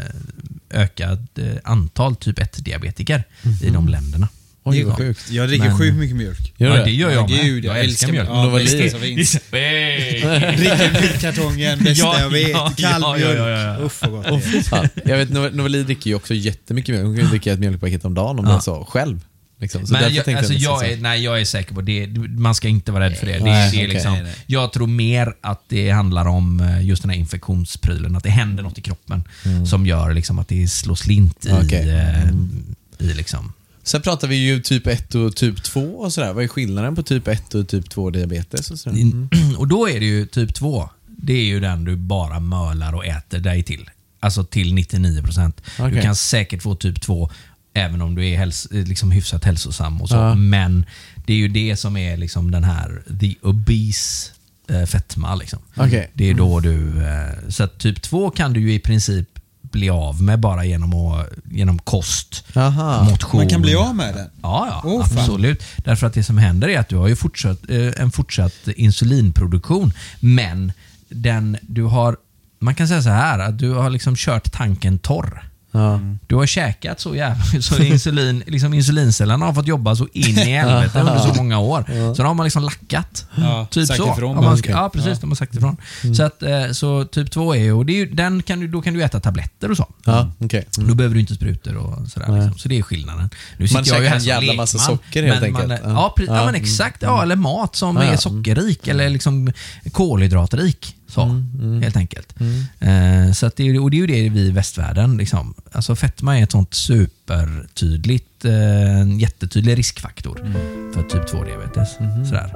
ökad 0.70 1.26
eh, 1.34 1.44
antal 1.64 2.16
typ 2.16 2.38
1-diabetiker 2.38 3.22
i 3.62 3.70
de 3.70 3.88
länderna. 3.88 4.28
Oj 4.68 4.82
vad 4.84 4.96
sjukt. 4.96 5.30
Jag 5.30 5.48
dricker 5.48 5.68
Men- 5.68 5.78
sjukt 5.78 5.96
mycket 5.96 6.16
mjälk. 6.16 6.52
Gör 6.56 6.68
ja, 6.70 6.76
det? 6.76 6.84
det 6.84 6.90
gör 6.90 7.10
jag 7.10 7.30
Ja, 7.30 7.36
med. 7.36 7.44
gud, 7.44 7.64
jag 7.64 7.80
älskar 7.80 8.12
mjölk. 8.12 8.28
Ja, 8.28 8.60
Ja, 8.60 8.90
så 8.90 8.98
fint. 8.98 9.18
visst. 9.18 9.34
Eh, 9.34 10.56
Dricka 10.56 10.90
milkartongen, 11.02 11.84
bästa 11.84 12.04
Ja, 12.06 12.20
jag 12.20 12.30
vet. 12.30 12.50
ja, 12.50 12.72
Kall 12.76 13.00
ja, 13.02 13.16
mjölk. 13.16 13.38
ja, 13.38 13.48
ja, 13.48 13.60
ja. 13.78 13.78
Uff 13.84 14.02
vad 14.02 14.10
gott 14.12 14.24
det 14.52 14.58
är. 14.58 14.62
fan. 14.62 14.88
Jag 15.04 15.16
vet, 15.16 15.28
Nov- 15.30 15.54
Novali 15.56 15.82
dricker 15.82 16.10
ju 16.10 16.16
också 16.16 16.34
jättemycket 16.34 16.88
mjölk. 16.94 17.06
Hon 17.06 17.16
kan 17.16 17.24
ju 17.24 17.30
dricka 17.30 17.52
ett 17.52 17.58
mjölkpaket 17.58 18.04
om 18.04 18.14
dagen 18.14 18.38
om 18.38 18.46
Ja. 18.46 18.60
så, 18.60 18.84
själv. 18.84 19.20
Liksom. 19.60 19.86
Så 19.86 19.92
Men 19.92 20.02
därför 20.02 20.16
jag, 20.16 20.24
tänkte 20.24 20.38
alltså 20.38 20.52
nästan 20.52 20.72
jag, 20.72 20.80
så. 20.80 20.86
är, 20.86 20.96
nej, 20.96 21.24
jag 21.24 21.40
är 21.40 21.44
säker 21.44 21.74
på 21.74 21.80
det. 21.80 22.06
Man 22.38 22.54
ska 22.54 22.68
inte 22.68 22.92
vara 22.92 23.04
rädd 23.04 23.16
för 23.16 23.26
det. 23.26 23.32
det, 23.32 23.44
Nej, 23.44 23.70
det 23.70 23.76
är 23.76 23.80
okej. 23.84 23.94
liksom, 23.94 24.12
Nej, 24.12 24.22
nej. 24.22 24.34
Jag 24.46 24.72
tror 24.72 24.86
mer 24.86 25.34
att 25.40 25.62
det 25.68 25.90
handlar 25.90 26.26
om 26.28 26.60
eh, 26.60 26.84
just 26.86 27.02
den 27.02 27.10
här 27.10 27.18
infektionsprylen. 27.18 28.16
Att 28.16 28.22
det 28.22 28.30
händer 28.30 28.62
något 28.62 28.78
i 28.78 28.80
kroppen 28.80 29.24
som 29.68 29.86
gör 29.86 30.14
liksom 30.14 30.38
att 30.38 30.48
det 30.48 30.68
slår 30.68 30.94
slint 30.94 31.46
i, 31.46 31.48
Mm. 31.48 31.62
Okej. 31.66 31.90
eh, 31.90 33.06
i 33.08 33.14
liksom... 33.14 33.52
Sen 33.86 34.02
pratar 34.02 34.28
vi 34.28 34.36
ju 34.36 34.60
typ 34.60 34.86
1 34.86 35.14
och 35.14 35.36
typ 35.36 35.62
2 35.62 35.80
och 35.80 36.12
sådär. 36.12 36.32
Vad 36.32 36.44
är 36.44 36.48
skillnaden 36.48 36.96
på 36.96 37.02
typ 37.02 37.28
1 37.28 37.54
och 37.54 37.68
typ 37.68 37.90
2 37.90 38.10
diabetes? 38.10 38.70
Och 38.70 38.78
sådär? 38.78 38.96
Mm. 38.96 39.28
Och 39.58 39.68
då 39.68 39.88
är 39.88 40.00
det 40.00 40.06
ju 40.06 40.26
typ 40.26 40.54
2. 40.54 40.90
Det 41.06 41.32
är 41.32 41.44
ju 41.44 41.60
den 41.60 41.84
du 41.84 41.96
bara 41.96 42.40
mölar 42.40 42.92
och 42.92 43.06
äter 43.06 43.38
dig 43.38 43.62
till. 43.62 43.90
Alltså 44.20 44.44
till 44.44 44.74
99%. 44.74 45.52
Du 45.76 45.82
Okej. 45.82 46.02
kan 46.02 46.16
säkert 46.16 46.62
få 46.62 46.74
typ 46.74 47.00
2 47.00 47.30
även 47.72 48.02
om 48.02 48.14
du 48.14 48.28
är 48.28 48.36
häls 48.36 48.68
liksom 48.70 49.10
hyfsat 49.10 49.44
hälsosam 49.44 50.02
och 50.02 50.08
så. 50.08 50.16
Ja. 50.16 50.34
Men 50.34 50.86
det 51.26 51.32
är 51.32 51.36
ju 51.36 51.48
det 51.48 51.76
som 51.76 51.96
är 51.96 52.16
liksom 52.16 52.50
den 52.50 52.64
här 52.64 53.02
the 53.20 53.34
obese 53.42 54.32
eh, 54.70 54.84
fetma. 54.84 55.34
Liksom. 55.34 55.58
Okej. 55.76 56.10
Det 56.12 56.30
är 56.30 56.34
då 56.34 56.60
du... 56.60 57.04
Eh, 57.06 57.48
så 57.48 57.62
att 57.62 57.78
typ 57.78 58.02
2 58.02 58.30
kan 58.30 58.52
du 58.52 58.60
ju 58.60 58.74
i 58.74 58.78
princip 58.78 59.35
bli 59.70 59.90
av 59.90 60.22
med 60.22 60.40
bara 60.40 60.64
genom, 60.64 60.94
att, 60.94 61.28
genom 61.50 61.78
kost, 61.78 62.44
Aha. 62.54 63.04
motion. 63.04 63.40
Man 63.40 63.48
kan 63.48 63.62
bli 63.62 63.74
av 63.74 63.94
med 63.94 64.14
den. 64.14 64.30
Ja, 64.42 64.82
ja 64.84 65.04
fan. 65.04 65.18
absolut. 65.18 65.62
Därför 65.76 66.06
att 66.06 66.14
det 66.14 66.22
som 66.24 66.38
händer 66.38 66.68
är 66.68 66.78
att 66.78 66.88
du 66.88 66.96
har 66.96 67.08
ju 67.08 67.16
fortsatt, 67.16 67.58
eh, 67.70 68.00
en 68.00 68.10
fortsatt 68.10 68.68
insulinproduktion, 68.76 69.92
men 70.20 70.72
den, 71.08 71.56
du 71.60 71.82
har, 71.82 72.16
man 72.58 72.74
kan 72.74 72.88
säga 72.88 73.02
så 73.02 73.10
här, 73.10 73.38
att 73.38 73.58
du 73.58 73.70
har 73.70 73.90
liksom 73.90 74.16
kört 74.16 74.52
tanken 74.52 74.98
torr. 74.98 75.48
Ja. 75.76 76.00
Du 76.26 76.34
har 76.34 76.46
käkat 76.46 77.00
så 77.00 77.14
jävla 77.14 77.44
så 77.60 77.82
insulin, 77.82 78.42
liksom 78.46 78.74
insulincellerna 78.74 79.46
har 79.46 79.52
fått 79.52 79.66
jobba 79.66 79.96
så 79.96 80.08
in 80.12 80.24
i 80.38 80.50
helvete 80.52 81.00
under 81.00 81.18
så 81.18 81.34
många 81.34 81.58
år. 81.58 81.84
Så 82.14 82.22
då 82.22 82.28
har 82.28 82.34
man 82.34 82.44
liksom 82.44 82.62
lackat. 82.62 83.26
Ja, 83.36 83.66
typ 83.70 83.86
sagt 83.86 83.96
så. 84.02 84.12
ifrån 84.12 84.36
man 84.44 84.58
ska, 84.58 84.68
Okej. 84.68 84.80
ja, 84.82 84.90
precis. 84.94 85.18
De 85.20 85.30
har 85.30 85.34
sagt 85.36 85.54
ifrån. 85.54 85.76
Så, 86.16 86.22
att, 86.22 86.42
eh, 86.42 86.70
så 86.72 87.04
typ 87.04 87.30
2 87.30 87.54
är 87.54 87.58
ju, 87.58 87.72
och 87.72 87.86
det 87.86 87.92
är 87.92 87.96
ju, 87.96 88.06
den 88.06 88.42
kan 88.42 88.60
du, 88.60 88.68
då 88.68 88.82
kan 88.82 88.94
du 88.94 89.02
äta 89.04 89.20
tabletter 89.20 89.70
och 89.70 89.76
så. 89.76 89.86
Ja, 90.04 90.30
okej. 90.38 90.66
Då 90.76 90.94
behöver 90.94 91.14
du 91.14 91.20
inte 91.20 91.34
sprutor 91.34 91.76
och 91.76 92.08
sådär. 92.08 92.32
Liksom. 92.40 92.58
Så 92.58 92.68
det 92.68 92.78
är 92.78 92.82
skillnaden. 92.82 93.30
Nu 93.58 93.66
Man 93.72 93.84
sitter 93.84 93.96
jag 93.96 93.98
ju 93.98 94.04
käkar 94.04 94.16
en 94.16 94.24
jävla 94.24 94.40
lekman, 94.40 94.56
massa 94.56 94.78
socker 94.78 95.22
helt 95.22 95.40
men 95.42 95.52
Man, 95.52 95.62
enkelt. 95.62 95.80
ja, 95.84 96.14
ja, 96.18 96.24
Ja. 96.36 96.46
men 96.46 96.54
exakt. 96.54 97.02
Ja, 97.02 97.22
eller 97.22 97.36
mat 97.36 97.76
som 97.76 97.96
Ja, 97.96 98.04
ja. 98.04 98.10
är 98.12 98.16
sockerrik 98.16 98.88
eller 98.88 99.08
liksom 99.10 99.52
kolhydratrik. 99.92 100.96
Så, 101.16 101.22
Mm, 101.22 101.82
helt 101.82 101.96
enkelt. 101.96 102.34
Eh, 102.80 103.32
så 103.32 103.46
att 103.46 103.56
det, 103.56 103.78
och 103.78 103.90
det 103.90 103.96
är 103.96 103.98
ju 103.98 104.06
det 104.06 104.28
vi 104.28 104.40
i 104.40 104.50
västvärlden. 104.50 105.16
Liksom. 105.16 105.54
Alltså 105.72 105.96
fetma 105.96 106.38
är 106.38 106.42
ett 106.42 106.52
sånt 106.52 106.74
supertydligt, 106.74 108.44
eh, 108.44 109.18
jättetydlig 109.20 109.78
riskfaktor 109.78 110.40
Mm. 110.40 110.52
för 110.94 111.02
typ 111.02 111.28
2-diabetes. 111.30 111.88
Sådär. 112.28 112.52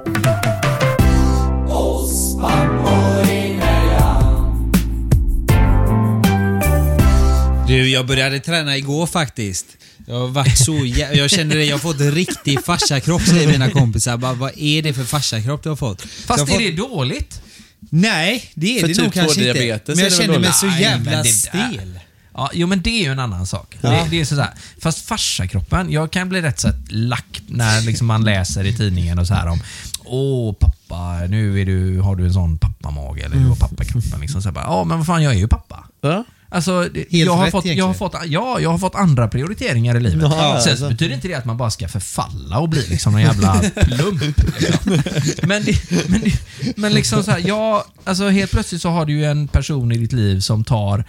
Du, 7.67 7.89
jag 7.89 8.05
började 8.07 8.39
träna 8.39 8.77
igår 8.77 9.07
faktiskt. 9.07 9.65
Jag 10.07 10.19
har 10.19 10.27
varit 10.27 10.57
så 10.57 10.71
jä- 10.71 11.13
Jag 11.17 11.29
känner 11.29 11.55
det, 11.55 11.65
jag 11.65 11.73
har 11.73 11.79
fått 11.79 11.99
riktig 12.01 12.65
farsakropp 12.65 13.21
säger 13.21 13.47
mina 13.47 13.69
kompisar. 13.69 14.17
Bara, 14.17 14.33
vad 14.33 14.51
är 14.57 14.81
det 14.81 14.93
för 14.93 15.03
farsakropp 15.03 15.63
du 15.63 15.69
har 15.69 15.75
fått? 15.75 16.01
Fast 16.01 16.39
har 16.39 16.47
är 16.47 16.51
fått... 16.51 16.59
det 16.59 16.71
dåligt? 16.71 17.41
Nej, 17.89 18.51
det 18.55 18.77
är 18.77 18.81
För 18.81 18.87
det 18.87 18.93
typ 18.93 19.03
nog 19.03 19.13
kanske 19.13 19.41
inte. 19.41 19.53
diabetes 19.53 19.95
Men 19.95 20.05
är 20.05 20.09
jag 20.09 20.11
det 20.11 20.17
väl 20.17 20.21
känner 20.27 20.39
mig 20.39 20.43
dåligt? 20.43 20.55
så 20.55 20.65
Nej, 20.65 20.81
jävla 20.81 21.11
det 21.11 21.17
där- 21.17 21.23
stel. 21.23 21.99
Ja, 22.33 22.49
jo 22.53 22.67
men 22.67 22.81
det 22.81 22.89
är 22.89 23.03
ju 23.03 23.11
en 23.11 23.19
annan 23.19 23.47
sak. 23.47 23.77
Det, 23.81 24.07
det 24.09 24.21
är 24.21 24.25
sådär. 24.25 24.49
Fast 24.81 25.05
farsakroppen, 25.05 25.91
jag 25.91 26.11
kan 26.11 26.29
bli 26.29 26.41
rätt 26.41 26.59
så 26.59 26.69
lack 26.89 27.41
när 27.47 27.81
liksom 27.81 28.07
man 28.07 28.23
läser 28.23 28.63
i 28.65 28.73
tidningen 28.77 29.19
och 29.19 29.27
så 29.27 29.33
här 29.33 29.47
om 29.47 29.59
Åh 30.05 30.53
pappa, 30.53 31.19
nu 31.29 31.61
är 31.61 31.65
du, 31.65 31.99
har 31.99 32.15
du 32.15 32.25
en 32.25 32.33
sån 32.33 32.57
pappamage 32.57 33.19
eller 33.19 33.35
du 33.35 33.45
har 33.47 33.55
pappakroppen. 33.55 34.21
Liksom. 34.21 34.41
Så 34.41 34.47
här 34.49 34.53
bara, 34.53 34.65
ja 34.65 34.83
men 34.83 34.97
vad 34.97 35.05
fan, 35.07 35.23
jag 35.23 35.33
är 35.33 35.37
ju 35.37 35.47
pappa. 35.47 35.83
Ja. 36.01 36.23
Alltså, 36.53 36.89
jag, 37.09 37.33
har 37.33 37.45
rätt 37.45 37.51
fått, 37.51 37.65
jag, 37.65 37.87
har 37.87 37.93
fått, 37.93 38.15
ja, 38.25 38.59
jag 38.59 38.69
har 38.69 38.77
fått 38.77 38.95
andra 38.95 39.27
prioriteringar 39.27 39.95
i 39.95 39.99
livet. 39.99 40.21
Ja, 40.21 40.59
Sen 40.61 40.71
alltså. 40.71 40.89
betyder 40.89 41.15
inte 41.15 41.27
det 41.27 41.33
att 41.33 41.45
man 41.45 41.57
bara 41.57 41.71
ska 41.71 41.87
förfalla 41.87 42.59
och 42.59 42.69
bli 42.69 42.87
liksom 42.87 43.15
en 43.15 43.21
jävla 43.21 43.61
plump. 43.75 44.21
Liksom. 44.59 45.01
Men, 45.41 45.63
det, 45.63 45.91
men, 46.09 46.21
det, 46.21 46.33
men 46.77 46.93
liksom 46.93 47.23
så 47.23 47.31
här, 47.31 47.43
ja, 47.45 47.85
alltså 48.03 48.29
helt 48.29 48.51
plötsligt 48.51 48.81
så 48.81 48.89
har 48.89 49.05
du 49.05 49.13
ju 49.13 49.25
en 49.25 49.47
person 49.47 49.91
i 49.91 49.97
ditt 49.97 50.13
liv 50.13 50.39
som 50.39 50.63
tar 50.63 51.05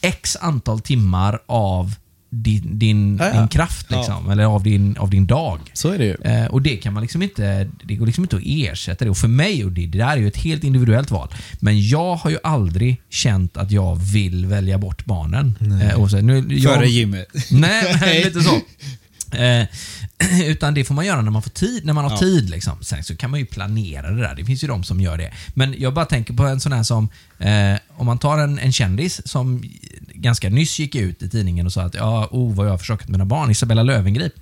x 0.00 0.36
antal 0.40 0.80
timmar 0.80 1.38
av 1.46 1.94
din, 2.42 2.78
din, 2.78 3.16
Ja, 3.16 3.26
ja. 3.28 3.38
din 3.40 3.48
kraft, 3.48 3.90
liksom, 3.90 4.30
eller 4.30 4.44
av 4.44 4.62
din, 4.62 4.96
av 4.96 5.10
din 5.10 5.26
dag. 5.26 5.60
Så 5.72 5.88
är 5.90 5.98
det 5.98 6.04
ju. 6.04 6.14
Eh, 6.24 6.46
och 6.46 6.62
det 6.62 6.76
kan 6.76 6.92
man 6.94 7.02
liksom 7.02 7.22
inte, 7.22 7.68
det 7.84 7.94
går 7.94 8.06
liksom 8.06 8.24
inte 8.24 8.36
att 8.36 8.42
ersätta 8.46 9.04
det. 9.04 9.10
Och 9.10 9.16
för 9.18 9.28
mig, 9.28 9.64
och 9.64 9.72
det, 9.72 9.86
det 9.86 9.98
där 9.98 10.08
är 10.12 10.16
ju 10.16 10.28
ett 10.28 10.36
helt 10.36 10.64
individuellt 10.64 11.10
val, 11.10 11.28
men 11.60 11.88
jag 11.88 12.16
har 12.16 12.30
ju 12.30 12.38
aldrig 12.44 13.02
känt 13.10 13.56
att 13.56 13.70
jag 13.70 13.96
vill 13.96 14.46
välja 14.46 14.78
bort 14.78 15.04
barnen. 15.04 15.58
Eh, 15.82 16.00
och 16.00 16.10
så, 16.10 16.20
nu, 16.20 16.44
jag, 16.48 16.74
Före 16.74 16.88
gymmet. 16.88 17.26
Nej, 17.50 17.96
men 18.00 18.16
lite 18.16 18.40
så. 18.42 18.54
Eh, 19.36 19.66
utan 20.46 20.74
det 20.74 20.84
får 20.84 20.94
man 20.94 21.06
göra 21.06 21.22
när 21.22 21.30
man 21.30 21.42
får 21.42 21.50
tid, 21.50 21.84
när 21.84 21.92
man 21.92 22.04
har 22.04 22.10
Ja. 22.10 22.16
tid. 22.18 22.50
Liksom. 22.50 22.78
Sen 22.80 23.04
så 23.04 23.16
kan 23.16 23.30
man 23.30 23.40
ju 23.40 23.46
planera 23.46 24.10
det 24.10 24.20
där. 24.22 24.34
Det 24.34 24.44
finns 24.44 24.64
ju 24.64 24.68
de 24.68 24.84
som 24.84 25.00
gör 25.00 25.18
det. 25.18 25.32
Men 25.54 25.74
jag 25.78 25.94
bara 25.94 26.04
tänker 26.04 26.34
på 26.34 26.42
en 26.42 26.60
sån 26.60 26.72
här 26.72 26.82
som, 26.82 27.08
eh, 27.38 27.78
om 27.96 28.06
man 28.06 28.18
tar 28.18 28.38
en, 28.38 28.58
en 28.58 28.72
kändis 28.72 29.28
som 29.28 29.62
ganska 30.16 30.48
nyss 30.50 30.78
gick 30.78 30.94
ut 30.94 31.22
i 31.22 31.28
tidningen 31.28 31.66
och 31.66 31.72
sa 31.72 31.82
att 31.82 31.94
ja, 31.94 32.28
oh, 32.30 32.54
vad 32.54 32.66
jag 32.66 32.70
har 32.70 32.78
försökt 32.78 33.02
med 33.08 33.12
mina 33.12 33.24
barn. 33.24 33.50
Isabella 33.50 33.82
Löwengrip. 33.82 34.32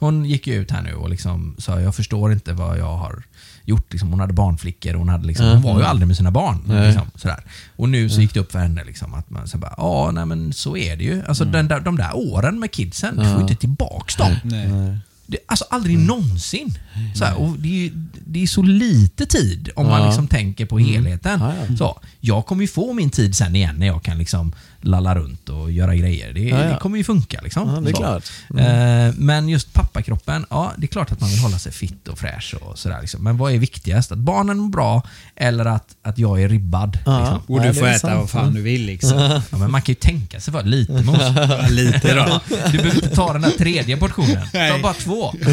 Hon 0.00 0.24
gick 0.24 0.46
ju 0.46 0.54
ut 0.54 0.70
här 0.70 0.82
nu 0.82 0.94
och 0.94 1.10
liksom 1.10 1.54
sa 1.58 1.80
jag 1.80 1.94
förstår 1.94 2.32
inte 2.32 2.52
vad 2.52 2.78
jag 2.78 2.96
har 2.96 3.22
gjort. 3.64 3.92
Liksom, 3.92 4.10
hon 4.10 4.20
hade 4.20 4.32
barnflickor 4.32 4.92
och 4.92 4.98
hon, 4.98 5.08
hade 5.08 5.26
liksom, 5.26 5.46
hon 5.46 5.62
var 5.62 5.78
ju 5.78 5.84
aldrig 5.86 6.06
med 6.08 6.16
sina 6.16 6.30
barn. 6.30 6.58
Liksom, 6.86 7.10
sådär. 7.14 7.44
Och 7.76 7.88
nu 7.88 8.10
så 8.10 8.20
gick 8.20 8.34
det 8.34 8.40
upp 8.40 8.52
för 8.52 8.58
henne 8.58 8.84
liksom, 8.84 9.14
att 9.14 9.30
man 9.30 9.48
så 9.48 9.58
bara, 9.58 9.74
ja, 9.76 10.10
nej 10.14 10.26
men 10.26 10.52
så 10.52 10.76
är 10.76 10.96
det 10.96 11.04
ju. 11.04 11.22
Alltså 11.28 11.44
den 11.44 11.68
där, 11.68 11.80
de 11.80 11.96
där 11.96 12.16
åren 12.16 12.58
med 12.60 12.70
kidsen, 12.72 13.16
du 13.16 13.24
får 13.24 13.34
ju 13.34 13.40
inte 13.40 13.54
tillbaks 13.54 14.16
dem. 14.16 14.36
Nej. 14.44 14.98
Det, 15.26 15.38
alltså 15.46 15.64
aldrig 15.70 15.98
någonsin. 15.98 16.78
Så 17.14 17.24
här, 17.24 17.38
och 17.38 17.58
det, 17.58 17.68
är, 17.68 17.72
ju- 17.72 17.92
det 18.26 18.42
är 18.42 18.46
så 18.46 18.62
lite 18.62 19.26
tid 19.26 19.70
om 19.76 19.86
man 19.86 20.00
Ja. 20.00 20.06
liksom 20.06 20.28
tänker 20.28 20.66
på 20.66 20.78
helheten. 20.78 21.40
Ja, 21.40 21.52
ja. 21.68 21.76
Så, 21.76 22.00
jag 22.20 22.46
kommer 22.46 22.62
ju 22.62 22.68
få 22.68 22.92
min 22.92 23.10
tid 23.10 23.36
sen 23.36 23.56
igen 23.56 23.76
när 23.78 23.86
jag 23.86 24.02
kan 24.02 24.18
liksom 24.18 24.52
lalla 24.84 25.14
runt 25.14 25.48
och 25.48 25.72
göra 25.72 25.94
grejer. 25.94 26.32
Det, 26.32 26.40
Ja, 26.40 26.64
ja. 26.64 26.70
det 26.70 26.76
kommer 26.80 26.98
ju 26.98 27.04
funka. 27.04 27.40
Liksom. 27.42 27.68
Ja, 27.74 27.80
det 27.80 27.90
är 27.90 27.94
Så. 27.94 27.98
klart. 27.98 28.24
Eh, 28.58 29.14
Men 29.18 29.48
just 29.48 29.72
pappakroppen, 29.72 30.46
ja 30.50 30.72
det 30.76 30.84
är 30.84 30.88
klart 30.88 31.12
att 31.12 31.20
man 31.20 31.30
vill 31.30 31.38
hålla 31.38 31.58
sig 31.58 31.72
fit 31.72 32.08
och 32.08 32.18
fräsch 32.18 32.54
och 32.60 32.78
sådär. 32.78 33.00
Liksom. 33.00 33.24
Men 33.24 33.36
vad 33.36 33.52
är 33.52 33.58
viktigast? 33.58 34.12
Att 34.12 34.18
barnen 34.18 34.58
mår 34.58 34.68
bra 34.68 35.02
eller 35.36 35.64
att, 35.64 35.86
att 36.02 36.18
jag 36.18 36.42
är 36.42 36.48
ribbad? 36.48 36.98
Ja. 37.06 37.18
Liksom? 37.20 37.40
Och 37.54 37.62
du 37.62 37.74
får 37.74 37.86
äta 37.86 37.98
sant. 37.98 38.14
vad 38.20 38.30
fan 38.30 38.54
du 38.54 38.62
vill 38.62 38.86
liksom. 38.86 39.18
Ja, 39.50 39.58
men 39.58 39.70
man 39.70 39.82
kan 39.82 39.92
ju 39.92 40.00
tänka 40.00 40.40
sig 40.40 40.52
för 40.54 40.62
lite 40.62 40.92
mos. 40.92 41.18
Lite 41.70 42.14
då. 42.14 42.40
Du 42.48 42.54
behöver 42.78 42.94
inte 42.94 43.14
ta 43.14 43.32
den 43.32 43.42
där 43.42 43.50
tredje 43.50 43.96
portionen. 43.96 44.46
Ta 44.52 44.78
bara 44.82 44.94
två. 44.94 45.32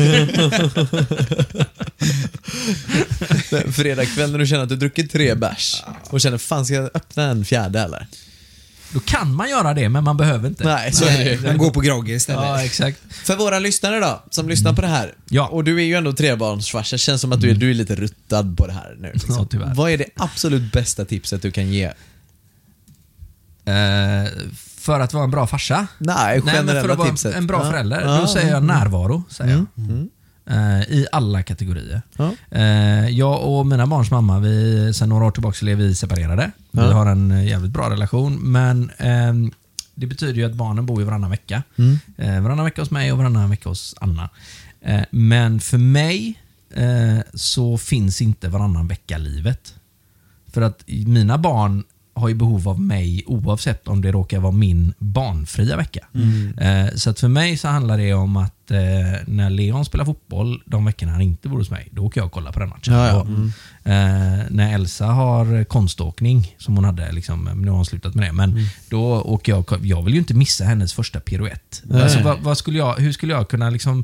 Fredag 3.71 4.05
kväll 4.05 4.31
när 4.31 4.39
du 4.39 4.47
känner 4.47 4.63
att 4.63 4.69
du 4.69 4.75
druckit 4.75 5.11
tre 5.11 5.35
bärs 5.35 5.83
och 6.09 6.21
känner 6.21 6.37
fan 6.37 6.65
ska 6.65 6.75
jag 6.75 6.89
öppna 6.93 7.23
en 7.23 7.45
fjärde 7.45 7.79
eller? 7.81 8.07
Då 8.93 8.99
kan 8.99 9.35
man 9.35 9.49
göra 9.49 9.73
det, 9.73 9.89
men 9.89 10.03
man 10.03 10.17
behöver 10.17 10.47
inte. 10.47 10.63
Nej, 10.63 10.91
så 10.93 11.05
är 11.05 11.17
det 11.17 11.31
ju. 11.31 11.41
Man 11.47 11.57
går 11.57 11.71
på 11.71 11.79
grogger 11.79 12.15
istället. 12.15 12.41
Ja, 12.43 12.63
exakt. 12.63 12.97
För 13.09 13.35
våra 13.35 13.59
lyssnare 13.59 13.99
då, 13.99 14.23
som 14.29 14.49
lyssnar 14.49 14.73
på 14.73 14.81
det 14.81 14.87
här. 14.87 15.13
Ja. 15.29 15.47
Och 15.47 15.63
du 15.63 15.77
är 15.79 15.83
ju 15.83 15.95
ändå 15.95 16.13
trebarnsfarsa, 16.13 16.97
känns 16.97 17.21
som 17.21 17.31
att 17.31 17.41
du 17.41 17.49
är, 17.49 17.55
du 17.55 17.69
är 17.69 17.73
lite 17.73 17.95
ruttad 17.95 18.57
på 18.57 18.67
det 18.67 18.73
här 18.73 18.95
nu. 18.99 19.11
Liksom. 19.13 19.35
Ja, 19.35 19.47
tyvärr. 19.51 19.73
Vad 19.75 19.91
är 19.91 19.97
det 19.97 20.05
absolut 20.15 20.71
bästa 20.73 21.05
tipset 21.05 21.41
du 21.41 21.51
kan 21.51 21.67
ge? 21.69 21.83
Eh, 23.65 24.29
för 24.77 24.99
att 24.99 25.13
vara 25.13 25.23
en 25.23 25.31
bra 25.31 25.47
farsa? 25.47 25.87
Nej, 25.97 26.15
Nej, 26.17 26.41
men 26.45 26.55
generella 26.55 26.81
för 26.81 26.89
att 26.89 26.97
vara 26.97 27.09
tipset. 27.09 27.35
en 27.35 27.47
bra 27.47 27.71
förälder, 27.71 28.19
då 28.21 28.27
säger 28.27 28.51
jag 28.51 28.63
närvaro. 28.63 29.23
Säger 29.29 29.51
jag. 29.51 29.65
Mm. 29.89 30.09
Eh, 30.45 30.81
I 30.81 31.07
alla 31.11 31.43
kategorier. 31.43 32.01
Ja. 32.17 32.31
Eh, 32.51 33.09
jag 33.09 33.43
och 33.47 33.65
mina 33.65 33.87
barns 33.87 34.11
mamma, 34.11 34.39
vi, 34.39 34.91
sen 34.93 35.09
några 35.09 35.25
år 35.25 35.31
tillbaka 35.31 35.65
är 35.65 35.75
vi 35.75 35.95
separerade. 35.95 36.51
Vi 36.71 36.81
Ja. 36.81 36.93
har 36.93 37.05
en 37.05 37.31
eh, 37.31 37.47
jävligt 37.47 37.71
bra 37.71 37.89
relation, 37.89 38.51
men 38.51 38.91
ehm, 38.97 39.51
det 39.95 40.07
betyder 40.07 40.33
ju 40.33 40.43
att 40.45 40.53
barnen 40.53 40.85
bor 40.85 40.99
ju 40.99 41.05
varannan 41.05 41.29
vecka. 41.29 41.63
Mm. 41.77 42.43
Varannan 42.43 42.65
vecka 42.65 42.81
hos 42.81 42.91
mig 42.91 43.11
och 43.11 43.17
varannan 43.17 43.49
vecka 43.49 43.69
hos 43.69 43.95
Anna. 44.01 44.29
Men 45.11 45.59
för 45.59 45.77
mig 45.77 46.39
så 47.33 47.77
finns 47.77 48.21
inte 48.21 48.49
varannan 48.49 48.87
vecka-livet. 48.87 49.73
För 50.53 50.61
att 50.61 50.83
mina 50.87 51.37
barn 51.37 51.83
har 52.13 52.29
ju 52.29 52.35
behov 52.35 52.69
av 52.69 52.81
mig 52.81 53.23
oavsett 53.27 53.87
om 53.87 54.01
det 54.01 54.11
råkar 54.11 54.39
vara 54.39 54.51
min 54.51 54.93
barnfria 54.97 55.77
vecka. 55.77 56.05
Eh, 56.57 56.95
så 56.95 57.09
att 57.09 57.19
för 57.19 57.27
mig 57.27 57.57
så 57.57 57.67
handlar 57.67 57.97
det 57.97 58.13
om 58.13 58.37
att 58.37 58.71
eh, 58.71 58.77
när 59.25 59.49
Leon 59.49 59.85
spelar 59.85 60.05
fotboll 60.05 60.61
de 60.65 60.85
veckorna 60.85 61.11
han 61.11 61.21
inte 61.21 61.49
bor 61.49 61.57
hos 61.57 61.69
mig, 61.69 61.89
då 61.91 62.05
åker 62.05 62.21
jag 62.21 62.25
och 62.25 62.31
kollar 62.31 62.51
på 62.51 62.59
den 62.59 62.69
matchen. 62.69 62.93
Ja, 62.93 63.07
ja. 63.07 63.19
Och, 63.21 63.27
eh, 63.91 64.39
när 64.49 64.73
Elsa 64.73 65.05
har 65.05 65.63
konståkning, 65.63 66.55
som 66.57 66.75
hon 66.75 66.85
hade, 66.85 67.11
liksom, 67.11 67.49
nu 67.55 67.69
har 67.69 67.75
hon 67.75 67.85
slutat 67.85 68.15
med 68.15 68.27
det, 68.27 68.33
men 68.33 68.55
då 68.89 69.21
åker 69.21 69.51
jag 69.51 69.85
Jag 69.85 70.03
vill 70.03 70.13
ju 70.13 70.19
inte 70.19 70.33
missa 70.33 70.63
hennes 70.63 70.93
första 70.93 71.19
piruett. 71.19 71.83
Alltså, 71.93 72.23
vad, 72.23 72.39
vad 72.39 72.57
skulle 72.57 72.77
jag, 72.77 72.95
hur 72.95 73.11
skulle 73.11 73.33
jag 73.33 73.49
kunna 73.49 73.69
liksom 73.69 74.03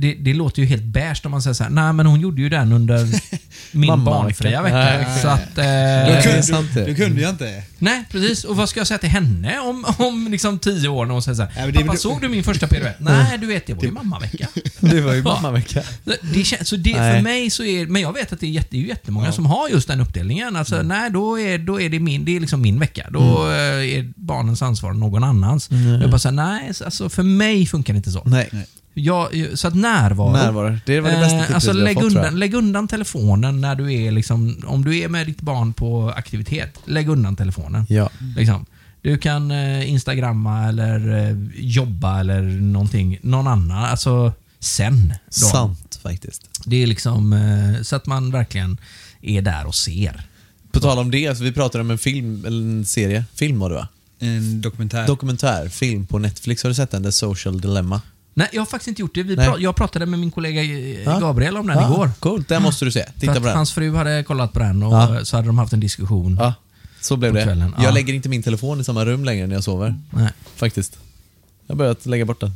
det, 0.00 0.14
det 0.14 0.34
låter 0.34 0.62
ju 0.62 0.68
helt 0.68 0.82
beige 0.84 1.20
om 1.24 1.30
man 1.30 1.42
säger 1.42 1.54
så 1.54 1.62
här, 1.62 1.70
nej 1.70 1.92
men 1.92 2.06
hon 2.06 2.20
gjorde 2.20 2.42
ju 2.42 2.48
den 2.48 2.72
under 2.72 3.08
min 3.72 4.04
barnfria 4.04 4.62
vecka. 4.62 4.76
Nej, 4.76 5.06
så 5.22 5.28
att, 5.28 5.54
Det 5.54 5.62
eh, 5.62 6.36
är 6.38 6.42
sant 6.42 6.68
det. 6.74 6.84
Du 6.84 6.94
kunde 6.94 7.20
jag 7.22 7.30
inte. 7.30 7.62
nej, 7.78 8.04
precis. 8.10 8.44
Och 8.44 8.56
vad 8.56 8.68
ska 8.68 8.80
jag 8.80 8.86
säga 8.86 8.98
till 8.98 9.08
henne 9.08 9.58
om, 9.60 9.84
om 9.98 10.28
liksom 10.30 10.58
tio 10.58 10.88
år 10.88 11.06
när 11.06 11.12
hon 11.12 11.22
säger 11.22 11.36
så 11.36 11.42
här, 11.42 11.52
Ja, 11.60 11.66
det- 11.66 11.72
Pappa, 11.72 11.92
det- 11.92 11.98
såg 11.98 12.20
du 12.20 12.28
min 12.28 12.44
första 12.44 12.66
piruett? 12.68 12.96
Nej, 13.00 13.38
du 13.38 13.46
vet, 13.46 13.66
det 13.66 13.74
var 13.74 13.82
ju 13.84 13.90
mammavecka. 13.90 14.48
Det 14.80 15.00
var 15.00 15.12
ju 15.14 15.18
Ja. 15.18 15.24
mammavecka. 15.34 15.82
Det 16.34 16.44
känns, 16.44 16.68
så 16.68 16.76
det, 16.76 16.92
för 16.92 16.98
Nej. 17.00 17.22
mig 17.22 17.50
så 17.50 17.64
är, 17.64 17.86
men 17.86 18.02
jag 18.02 18.12
vet 18.12 18.32
att 18.32 18.40
det 18.40 18.46
är, 18.46 18.50
jätte, 18.50 18.68
det 18.70 18.76
är 18.82 18.86
jättemånga 18.86 19.32
som 19.32 19.46
har 19.46 19.68
just 19.68 19.88
den 19.88 20.00
uppdelningen. 20.00 20.56
Alltså, 20.56 20.74
Mm. 20.74 20.88
nej, 20.88 21.10
då 21.10 21.40
är, 21.40 21.58
då 21.58 21.80
är 21.80 21.88
det 21.88 22.00
min, 22.00 22.24
det 22.24 22.36
är 22.36 22.40
liksom 22.40 22.60
min 22.62 22.78
vecka. 22.78 23.06
Då 23.10 23.50
eh, 23.50 23.98
är 23.98 24.12
barnens 24.16 24.62
ansvar 24.62 24.92
någon 24.92 25.24
annans. 25.24 25.68
Jag 26.00 26.10
bara 26.10 26.18
säger 26.18 26.36
nej, 26.36 26.72
alltså 26.84 27.08
för 27.08 27.22
mig 27.22 27.66
funkar 27.66 27.92
det 27.92 27.96
inte 27.96 28.10
så. 28.10 28.22
Nej. 28.24 28.50
Jag, 28.98 29.28
så 29.58 29.68
att 29.68 29.74
närvaro. 29.74 30.32
Närvaro. 30.32 30.76
Det 30.86 31.00
var 31.00 31.10
det 31.10 31.16
bästa 31.16 31.38
Eh, 31.48 31.54
alltså 31.54 31.72
lägg, 31.72 31.94
fått 31.94 32.04
undan, 32.04 32.38
lägg 32.38 32.54
undan 32.54 32.88
telefonen 32.88 33.60
när 33.60 33.74
du 33.74 33.94
är 33.94 34.10
liksom, 34.12 34.62
om 34.66 34.84
du 34.84 34.98
är 34.98 35.08
med 35.08 35.26
ditt 35.26 35.40
barn 35.40 35.72
på 35.72 36.12
aktivitet. 36.16 36.78
Lägg 36.84 37.08
undan 37.08 37.36
telefonen. 37.36 37.86
Ja. 37.88 38.10
Liksom. 38.36 38.66
Du 39.02 39.18
kan 39.18 39.50
eh, 39.50 39.90
instagramma 39.90 40.68
eller 40.68 41.28
eh, 41.28 41.36
jobba 41.54 42.20
eller 42.20 42.42
någonting, 42.42 43.18
någon 43.22 43.46
annan. 43.46 43.84
Alltså 43.84 44.32
sen. 44.58 45.14
Då. 45.26 45.32
Sant 45.32 46.00
faktiskt. 46.02 46.50
Det 46.64 46.82
är 46.82 46.86
liksom 46.86 47.32
eh, 47.32 47.82
så 47.82 47.96
att 47.96 48.06
man 48.06 48.30
verkligen 48.30 48.78
är 49.22 49.42
där 49.42 49.66
och 49.66 49.74
ser. 49.74 50.22
På 50.72 50.80
tal 50.80 50.98
om 50.98 51.10
det, 51.10 51.28
alltså, 51.28 51.44
vi 51.44 51.52
pratade 51.52 51.82
om 51.82 51.90
en 51.90 51.98
film, 51.98 52.44
eller 52.46 52.60
en 52.60 52.86
serie. 52.86 53.24
Film 53.34 53.58
var 53.58 53.70
det 53.70 53.76
va? 53.76 53.88
En 54.18 54.60
dokumentär. 54.60 55.06
Dokumentär, 55.06 55.68
film 55.68 56.06
på 56.06 56.18
Netflix. 56.18 56.62
Har 56.62 56.70
du 56.70 56.74
sett 56.74 56.90
den? 56.90 57.02
The 57.02 57.12
Social 57.12 57.60
Dilemma. 57.60 58.00
Nej, 58.38 58.48
jag 58.52 58.60
har 58.60 58.66
faktiskt 58.66 58.88
inte 58.88 59.02
gjort 59.02 59.14
det. 59.14 59.22
Vi 59.22 59.36
Nej. 59.36 59.48
pra- 59.48 59.58
jag 59.58 59.76
pratade 59.76 60.06
med 60.06 60.18
min 60.18 60.30
kollega 60.30 60.62
eh, 60.62 61.02
Ja. 61.02 61.18
Gabriel 61.20 61.56
om 61.56 61.66
den 61.66 61.84
igår. 61.84 62.10
Coolt, 62.18 62.48
den 62.48 62.62
måste 62.62 62.84
du 62.84 62.90
se. 62.90 63.04
För 63.14 63.20
Titta 63.20 63.34
på 63.34 63.40
den. 63.46 63.56
hans 63.56 63.72
fru 63.72 63.94
hade 63.96 64.22
kollat 64.24 64.52
på 64.52 64.58
den 64.58 64.82
och 64.82 64.92
Ja. 64.92 65.24
så 65.24 65.36
hade 65.36 65.46
de 65.48 65.58
haft 65.58 65.72
en 65.72 65.80
diskussion. 65.80 66.36
Ja, 66.40 66.54
så 67.00 67.16
blev 67.16 67.34
det. 67.34 67.42
kvällen, 67.42 67.74
ja. 67.78 67.84
Jag 67.84 67.94
lägger 67.94 68.14
inte 68.14 68.28
min 68.28 68.42
telefon 68.42 68.80
i 68.80 68.84
samma 68.84 69.04
rum 69.04 69.24
längre 69.24 69.46
när 69.46 69.54
jag 69.54 69.64
sover. 69.64 69.94
Nej. 70.10 70.28
Faktiskt. 70.56 70.98
Jag 71.66 71.74
har 71.74 71.78
börjat 71.78 72.06
lägga 72.06 72.24
bort 72.24 72.40
den. 72.40 72.52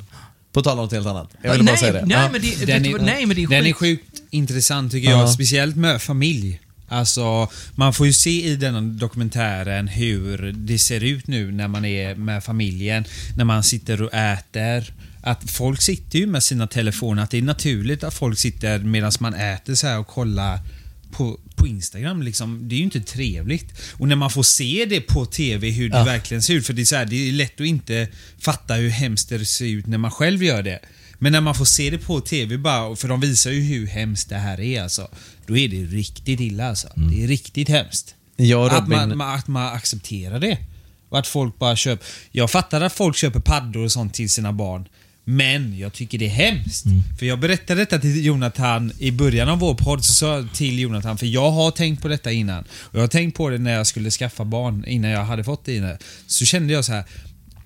På 0.53 0.62
tal 0.62 0.78
om 0.78 0.85
något 0.85 0.93
helt 0.93 1.07
annat. 1.07 1.30
Jag 1.43 1.53
ville 1.53 1.64
nej, 1.64 1.72
bara 1.72 1.78
säga 1.78 1.93
det. 1.93 2.05
Nej, 2.07 2.16
Ja. 2.16 2.28
men 2.33 2.41
det, 2.41 2.66
Den 2.66 2.87
är, 2.87 2.99
nej, 2.99 3.26
men 3.26 3.37
det 3.37 3.43
är 3.43 3.47
den 3.49 3.66
är 3.66 3.72
sjukt 3.72 4.22
intressant 4.30 4.93
tycker 4.93 5.11
Ja. 5.11 5.20
jag, 5.20 5.30
speciellt 5.30 5.76
med 5.76 6.03
familj. 6.03 6.61
Alltså, 6.89 7.49
man 7.74 7.93
får 7.95 8.07
ju 8.07 8.12
se 8.12 8.47
i 8.47 8.57
denna 8.57 8.80
dokumentären 8.80 9.89
hur 9.89 10.53
det 10.57 10.78
ser 10.78 11.05
ut 11.05 11.26
nu 11.26 11.53
när 11.53 11.68
man 11.68 11.85
är 11.85 12.14
med 12.14 12.45
familjen, 12.45 13.05
när 13.37 13.45
man 13.45 13.62
sitter 13.62 14.03
och 14.03 14.14
äter. 14.14 14.93
Att 15.24 15.50
folk 15.50 15.82
sitter 15.82 16.18
ju 16.18 16.26
med 16.26 16.42
sina 16.42 16.66
telefoner, 16.66 17.22
att 17.22 17.30
det 17.30 17.38
är 17.38 17.42
naturligt 17.42 18.04
att 18.04 18.14
folk 18.14 18.38
sitter 18.38 18.78
medan 18.78 19.12
man 19.20 19.34
äter 19.34 19.74
så 19.74 19.86
här 19.86 19.98
och 19.98 20.06
kollar 20.06 20.58
på, 21.12 21.40
på 21.56 21.66
Instagram. 21.66 22.22
Liksom. 22.22 22.68
Det 22.68 22.74
är 22.74 22.76
ju 22.76 22.84
inte 22.84 23.00
trevligt. 23.00 23.80
Och 23.92 24.08
när 24.08 24.16
man 24.16 24.30
får 24.30 24.42
se 24.42 24.86
det 24.88 25.00
på 25.00 25.26
TV, 25.26 25.70
hur 25.70 25.88
det 25.88 25.98
Ja. 25.98 26.04
verkligen 26.04 26.42
ser 26.42 26.54
ut. 26.54 26.66
För 26.66 26.72
det 26.72 26.82
är, 26.82 26.86
så 26.86 26.96
här, 26.96 27.04
det 27.06 27.28
är 27.28 27.32
lätt 27.32 27.60
att 27.60 27.66
inte 27.66 28.08
fatta 28.38 28.74
hur 28.74 28.90
hemskt 28.90 29.28
det 29.28 29.44
ser 29.44 29.66
ut 29.66 29.86
när 29.86 29.98
man 29.98 30.10
själv 30.10 30.42
gör 30.42 30.62
det. 30.62 30.78
Men 31.18 31.32
när 31.32 31.40
man 31.40 31.54
får 31.54 31.64
se 31.64 31.90
det 31.90 31.98
på 31.98 32.20
TV 32.20 32.56
bara, 32.58 32.96
för 32.96 33.08
de 33.08 33.20
visar 33.20 33.50
ju 33.50 33.60
hur 33.60 33.86
hemskt 33.86 34.28
det 34.28 34.36
här 34.38 34.60
är 34.60 34.82
alltså. 34.82 35.08
Då 35.46 35.56
är 35.56 35.68
det 35.68 35.76
riktigt 35.76 36.40
illa 36.40 36.68
alltså. 36.68 36.88
Det 36.96 37.24
är 37.24 37.28
riktigt 37.28 37.68
hemskt. 37.68 38.14
Och 38.56 38.72
Att 38.72 38.88
man, 38.88 39.20
att 39.20 39.48
man 39.48 39.74
accepterar 39.76 40.40
det. 40.40 40.58
Och 41.08 41.18
att 41.18 41.26
folk 41.26 41.58
bara 41.58 41.76
köper... 41.76 42.06
Jag 42.30 42.50
fattar 42.50 42.80
att 42.80 42.92
folk 42.92 43.16
köper 43.16 43.40
paddor 43.40 43.84
och 43.84 43.92
sånt 43.92 44.14
till 44.14 44.30
sina 44.30 44.52
barn. 44.52 44.88
Men 45.24 45.78
jag 45.78 45.92
tycker 45.92 46.18
det 46.18 46.24
är 46.24 46.28
hemskt. 46.28 46.84
För 47.18 47.26
jag 47.26 47.38
berättade 47.40 47.80
detta 47.80 47.98
till 47.98 48.24
Jonathan 48.24 48.92
i 48.98 49.10
början 49.10 49.48
av 49.48 49.58
vår 49.58 49.74
podd, 49.74 50.04
så 50.04 50.12
sa 50.12 50.36
jag 50.36 50.54
till 50.54 50.78
Jonathan, 50.78 51.18
för 51.18 51.26
jag 51.26 51.50
har 51.50 51.70
tänkt 51.70 52.02
på 52.02 52.08
detta 52.08 52.32
innan. 52.32 52.64
Och 52.64 52.94
jag 52.94 53.00
har 53.00 53.08
tänkt 53.08 53.36
på 53.36 53.48
det 53.48 53.58
när 53.58 53.72
jag 53.72 53.86
skulle 53.86 54.10
skaffa 54.10 54.44
barn, 54.44 54.84
innan 54.84 55.10
jag 55.10 55.24
hade 55.24 55.44
fått 55.44 55.68
Ines. 55.68 55.98
Så 56.26 56.44
kände 56.44 56.72
jag 56.72 56.84
så 56.84 56.92
här. 56.92 57.04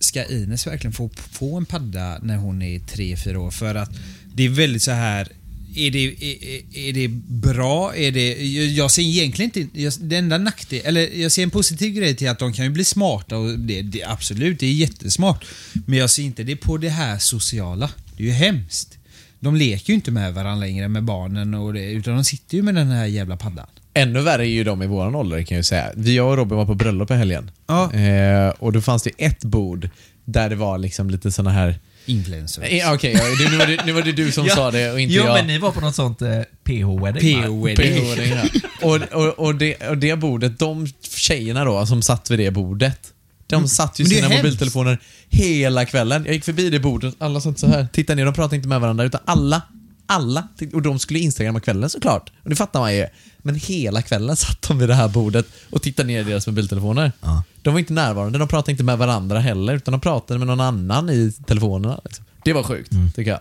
Ska 0.00 0.24
Ines 0.24 0.66
verkligen 0.66 0.92
få, 0.92 1.10
få 1.30 1.56
en 1.56 1.66
padda 1.66 2.18
när 2.22 2.36
hon 2.36 2.62
är 2.62 2.78
3-4 2.78 3.36
år? 3.36 3.50
För 3.50 3.74
att 3.74 3.90
det 4.34 4.42
är 4.42 4.48
väldigt 4.48 4.82
så 4.82 4.90
här 4.90 5.28
är 5.76 5.90
det, 5.90 6.04
är, 6.04 6.88
är 6.88 6.92
det 6.92 7.08
bra? 7.48 7.96
Är 7.96 8.12
det, 8.12 8.34
jag 8.66 8.90
ser 8.90 9.02
egentligen 9.02 9.50
inte... 9.54 9.80
Jag, 9.80 9.92
det 10.00 10.16
enda 10.16 10.38
nackdel, 10.38 10.80
eller 10.84 11.20
jag 11.20 11.32
ser 11.32 11.42
en 11.42 11.50
positiv 11.50 11.94
grej 11.94 12.16
till 12.16 12.28
att 12.28 12.38
de 12.38 12.52
kan 12.52 12.64
ju 12.64 12.70
bli 12.70 12.84
smarta 12.84 13.36
och 13.36 13.58
det, 13.58 13.82
det, 13.82 14.04
absolut, 14.04 14.60
det 14.60 14.66
är 14.66 14.72
jättesmart. 14.72 15.44
Men 15.86 15.98
jag 15.98 16.10
ser 16.10 16.22
inte 16.22 16.42
det 16.42 16.56
på 16.56 16.76
det 16.76 16.88
här 16.88 17.18
sociala. 17.18 17.90
Det 18.16 18.22
är 18.22 18.26
ju 18.26 18.32
hemskt. 18.32 18.98
De 19.40 19.56
leker 19.56 19.90
ju 19.90 19.94
inte 19.94 20.10
med 20.10 20.34
varandra 20.34 20.66
längre 20.66 20.88
med 20.88 21.04
barnen 21.04 21.54
och 21.54 21.72
det, 21.72 21.90
utan 21.90 22.14
de 22.14 22.24
sitter 22.24 22.56
ju 22.56 22.62
med 22.62 22.74
den 22.74 22.90
här 22.90 23.06
jävla 23.06 23.36
paddan. 23.36 23.66
Ännu 23.94 24.20
värre 24.20 24.46
är 24.46 24.50
ju 24.50 24.64
de 24.64 24.82
i 24.82 24.86
våran 24.86 25.14
ålder 25.14 25.42
kan 25.42 25.54
jag 25.54 25.60
ju 25.60 25.64
säga. 25.64 25.92
Vi 25.96 26.20
och 26.20 26.36
Robin 26.36 26.58
var 26.58 26.66
på 26.66 26.74
bröllop 26.74 27.10
i 27.10 27.14
helgen. 27.14 27.50
Ja. 27.66 27.92
Eh, 27.92 28.48
och 28.48 28.72
då 28.72 28.80
fanns 28.80 29.02
det 29.02 29.10
ett 29.18 29.44
bord 29.44 29.88
där 30.24 30.48
det 30.48 30.56
var 30.56 30.78
liksom 30.78 31.10
lite 31.10 31.32
såna 31.32 31.50
här... 31.50 31.78
Influencers. 32.06 32.64
Eh, 32.64 32.92
Okej, 32.92 33.14
det- 33.14 33.50
nu, 33.50 33.56
var 33.56 33.66
det, 33.66 33.84
nu 33.86 33.92
var 33.92 34.02
det 34.02 34.12
du 34.12 34.32
som 34.32 34.48
sa 34.54 34.70
det 34.70 34.92
och 34.92 35.00
inte 35.00 35.14
jo, 35.14 35.24
jag. 35.24 35.34
men 35.34 35.46
ni 35.46 35.58
var 35.58 35.70
på 35.72 35.80
något 35.80 35.94
sånt 35.94 36.22
eh, 36.22 36.28
PH-wedding. 36.64 37.20
PH-wedding, 37.20 38.30
ja. 38.30 38.60
och, 38.82 38.96
och, 39.26 39.38
och, 39.38 39.54
det, 39.54 39.74
och 39.88 39.98
det 39.98 40.16
bordet, 40.16 40.58
de 40.58 40.86
tjejerna 41.16 41.64
då 41.64 41.86
som 41.86 42.02
satt 42.02 42.30
vid 42.30 42.38
det 42.38 42.50
bordet, 42.50 43.00
de 43.46 43.68
satt 43.68 44.00
ju 44.00 44.04
är 44.04 44.08
sina 44.08 44.20
hemskt. 44.28 44.36
mobiltelefoner 44.42 44.98
hela 45.28 45.84
kvällen. 45.84 46.24
Jag 46.24 46.34
gick 46.34 46.44
förbi 46.44 46.70
det 46.70 46.80
bordet, 46.80 47.14
alla 47.18 47.40
satt 47.40 47.58
så 47.58 47.66
här, 47.66 47.86
tittade 47.92 48.16
ner, 48.16 48.24
de 48.24 48.34
pratade 48.34 48.56
inte 48.56 48.68
med 48.68 48.80
varandra 48.80 49.04
utan 49.04 49.20
alla, 49.24 49.62
alla, 50.06 50.48
och 50.72 50.82
de 50.82 50.98
skulle 50.98 51.18
instagramma 51.18 51.60
kvällen 51.60 51.90
såklart. 51.90 52.30
Och 52.42 52.50
det 52.50 52.56
fattar 52.56 52.80
man 52.80 52.94
ju. 52.94 53.06
Men 53.38 53.54
hela 53.54 54.02
kvällen 54.02 54.36
satt 54.36 54.62
de 54.62 54.78
vid 54.78 54.88
det 54.88 54.94
här 54.94 55.08
bordet 55.08 55.46
och 55.70 55.82
tittade 55.82 56.06
ner 56.06 56.20
i 56.20 56.24
deras 56.24 56.46
mobiltelefoner. 56.46 57.12
Ja. 57.20 57.42
De 57.62 57.72
var 57.74 57.78
inte 57.80 57.92
närvarande, 57.92 58.38
de 58.38 58.48
pratade 58.48 58.70
inte 58.72 58.84
med 58.84 58.98
varandra 58.98 59.38
heller 59.40 59.74
utan 59.74 59.92
de 59.92 60.00
pratade 60.00 60.38
med 60.38 60.46
någon 60.46 60.60
annan 60.60 61.10
i 61.10 61.32
telefonerna. 61.46 62.00
Liksom. 62.04 62.24
Det 62.44 62.52
var 62.52 62.62
sjukt, 62.62 62.92
tycker 63.14 63.30
jag. 63.30 63.40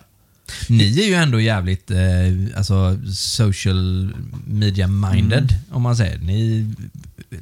Ni 0.68 1.00
är 1.02 1.06
ju 1.06 1.14
ändå 1.14 1.40
jävligt 1.40 1.90
eh, 1.90 1.98
alltså 2.56 2.98
social 3.14 4.10
media 4.46 4.86
minded, 4.86 5.48
om 5.70 5.82
man 5.82 5.96
säger. 5.96 6.18
Ni 6.18 6.66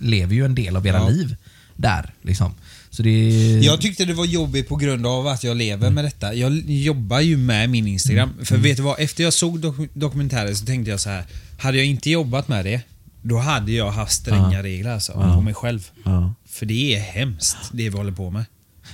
lever 0.01 0.35
ju 0.35 0.45
en 0.45 0.55
del 0.55 0.77
av 0.77 0.87
era 0.87 0.97
Ja. 0.97 1.09
liv 1.09 1.37
där. 1.77 2.13
Liksom. 2.23 2.55
Så 2.97 3.03
det. 3.03 3.59
Jag 3.63 3.81
tyckte 3.81 4.05
det 4.05 4.15
var 4.15 4.25
jobbigt 4.25 4.69
på 4.69 4.77
grund 4.77 5.07
av 5.07 5.27
att 5.27 5.45
jag 5.45 5.57
lever 5.57 5.91
med 5.91 6.05
detta. 6.05 6.35
Jag 6.35 6.53
jobbar 6.71 7.21
ju 7.21 7.37
med 7.37 7.71
min 7.71 7.87
Instagram. 7.87 8.31
För 8.43 8.57
vet 8.57 8.77
du 8.77 8.83
vad? 8.83 9.01
Efter 9.01 9.25
jag 9.25 9.33
såg 9.33 9.59
dok- 9.61 9.89
dokumentären 9.95 10.57
så 10.57 10.67
tänkte 10.67 10.91
jag 10.91 11.01
så 11.01 11.11
här. 11.11 11.25
Hade 11.59 11.77
jag 11.77 11.87
inte 11.87 12.11
jobbat 12.11 12.49
med 12.49 12.65
det, 12.65 12.81
då 13.23 13.39
hade 13.39 13.73
jag 13.73 13.91
haft 13.91 14.13
stränga 14.13 14.63
regler 14.63 14.91
alltså, 14.91 15.13
på 15.13 15.41
mig 15.41 15.55
själv. 15.55 15.91
Ja. 16.05 16.35
För 16.49 16.67
det 16.67 16.95
är 16.97 17.01
hemskt, 17.01 17.57
det 17.73 17.91
vi 17.91 17.97
håller 17.97 18.13
på 18.13 18.31
med. 18.31 18.45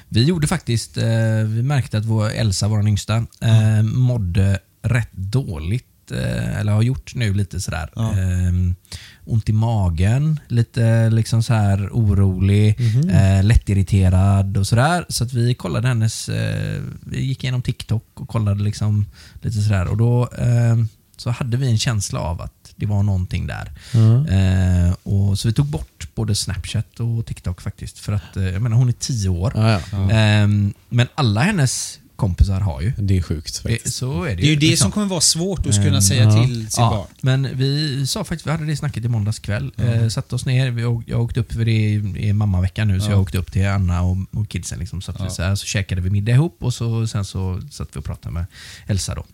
Vi 0.08 0.24
gjorde 0.24 0.46
faktiskt, 0.46 0.96
eh, 0.96 1.04
vi 1.46 1.62
märkte 1.62 1.98
att 1.98 2.04
vår 2.04 2.30
Elsa, 2.30 2.68
vår 2.68 2.88
yngsta, 2.88 3.16
eh, 3.40 3.82
mådde 3.82 4.58
rätt 4.82 5.12
dåligt. 5.12 5.86
Eh, 6.10 6.60
eller 6.60 6.72
har 6.72 6.82
gjort 6.82 7.14
nu 7.14 7.34
lite 7.34 7.60
sådär. 7.60 7.90
Ja. 7.94 8.10
Eh, 8.10 8.52
ont 9.24 9.48
i 9.48 9.52
magen, 9.52 10.40
lite 10.48 11.10
liksom 11.10 11.42
så 11.42 11.54
här 11.54 11.88
orolig, 11.92 12.80
eh, 13.10 13.44
lättirriterad 13.44 14.56
och 14.56 14.66
sådär. 14.66 15.04
Så 15.08 15.24
att 15.24 15.32
vi 15.32 15.54
kollade 15.54 15.88
hennes, 15.88 16.28
eh, 16.28 16.82
vi 17.00 17.20
gick 17.24 17.44
igenom 17.44 17.62
TikTok 17.62 18.04
och 18.14 18.28
kollade 18.28 18.62
liksom 18.62 19.06
lite 19.42 19.62
sådär. 19.62 19.86
Och 19.88 19.96
då 19.96 20.28
eh, 20.38 20.76
så 21.16 21.30
hade 21.30 21.56
vi 21.56 21.70
en 21.70 21.78
känsla 21.78 22.20
av 22.20 22.40
att 22.40 22.72
det 22.76 22.86
var 22.86 23.02
någonting 23.02 23.46
där. 23.46 23.72
Eh, 24.28 24.94
och 25.02 25.38
Så 25.38 25.48
vi 25.48 25.54
tog 25.54 25.66
bort 25.66 26.08
både 26.14 26.34
Snapchat 26.34 27.00
och 27.00 27.26
TikTok 27.26 27.60
faktiskt. 27.60 27.98
För 27.98 28.12
att, 28.12 28.36
eh, 28.36 28.44
jag 28.44 28.62
menar 28.62 28.76
hon 28.76 28.88
är 28.88 28.92
tio 28.92 29.28
år. 29.28 29.52
Ja, 29.54 29.80
ja. 29.92 30.10
Ehm, 30.10 30.74
men 30.88 31.06
alla 31.14 31.40
hennes 31.40 31.98
kompisar 32.20 32.60
har 32.60 32.80
ju. 32.80 32.92
Det 32.98 33.16
är 33.18 33.22
sjukt 33.22 33.56
faktiskt. 33.58 33.94
så 33.96 34.22
är 34.24 34.28
det 34.28 34.34
Det 34.36 34.42
är 34.42 34.46
ju 34.50 34.56
det 34.56 34.66
liksom. 34.66 34.84
som 34.84 34.92
kommer 34.92 35.06
vara 35.06 35.20
svårt 35.20 35.66
att 35.66 35.74
kunna 35.74 35.96
Ehm, 35.96 36.02
säga 36.02 36.24
ja. 36.24 36.44
till 36.44 36.54
sin 36.70 36.84
Ja, 36.84 36.90
barn. 36.90 37.06
men 37.20 37.56
vi 37.56 38.06
sa 38.06 38.24
faktiskt, 38.24 38.46
vi 38.46 38.50
hade 38.50 38.66
det 38.66 38.76
snacket 38.76 39.04
i 39.04 39.08
måndags 39.08 39.38
kväll. 39.38 39.72
Eh, 39.76 40.08
satte 40.08 40.34
oss 40.34 40.46
ner, 40.46 40.70
vi, 40.70 40.82
jag 41.06 41.20
åkte 41.22 41.40
upp, 41.40 41.52
för 41.52 41.64
det 41.64 41.94
är, 41.94 42.18
är 42.18 42.32
mammavecka 42.32 42.84
nu, 42.84 43.00
så 43.00 43.06
Ja. 43.06 43.10
jag 43.10 43.20
åkte 43.20 43.38
upp 43.38 43.52
till 43.52 43.66
Anna 43.66 44.02
och, 44.02 44.16
och 44.32 44.48
kidsen. 44.48 44.78
Liksom, 44.78 45.02
så, 45.02 45.10
att 45.10 45.20
vi, 45.20 45.24
Ja. 45.24 45.30
så, 45.30 45.42
här, 45.42 45.54
så 45.54 45.66
käkade 45.66 46.00
vi 46.00 46.10
middag 46.10 46.32
ihop 46.32 46.56
och 46.60 46.74
så, 46.74 47.06
sen 47.06 47.24
så 47.24 47.60
satt 47.70 47.88
vi 47.92 48.00
och 48.00 48.04
pratade 48.04 48.32
med 48.34 48.46
Elsa 48.86 49.14
då. 49.14 49.24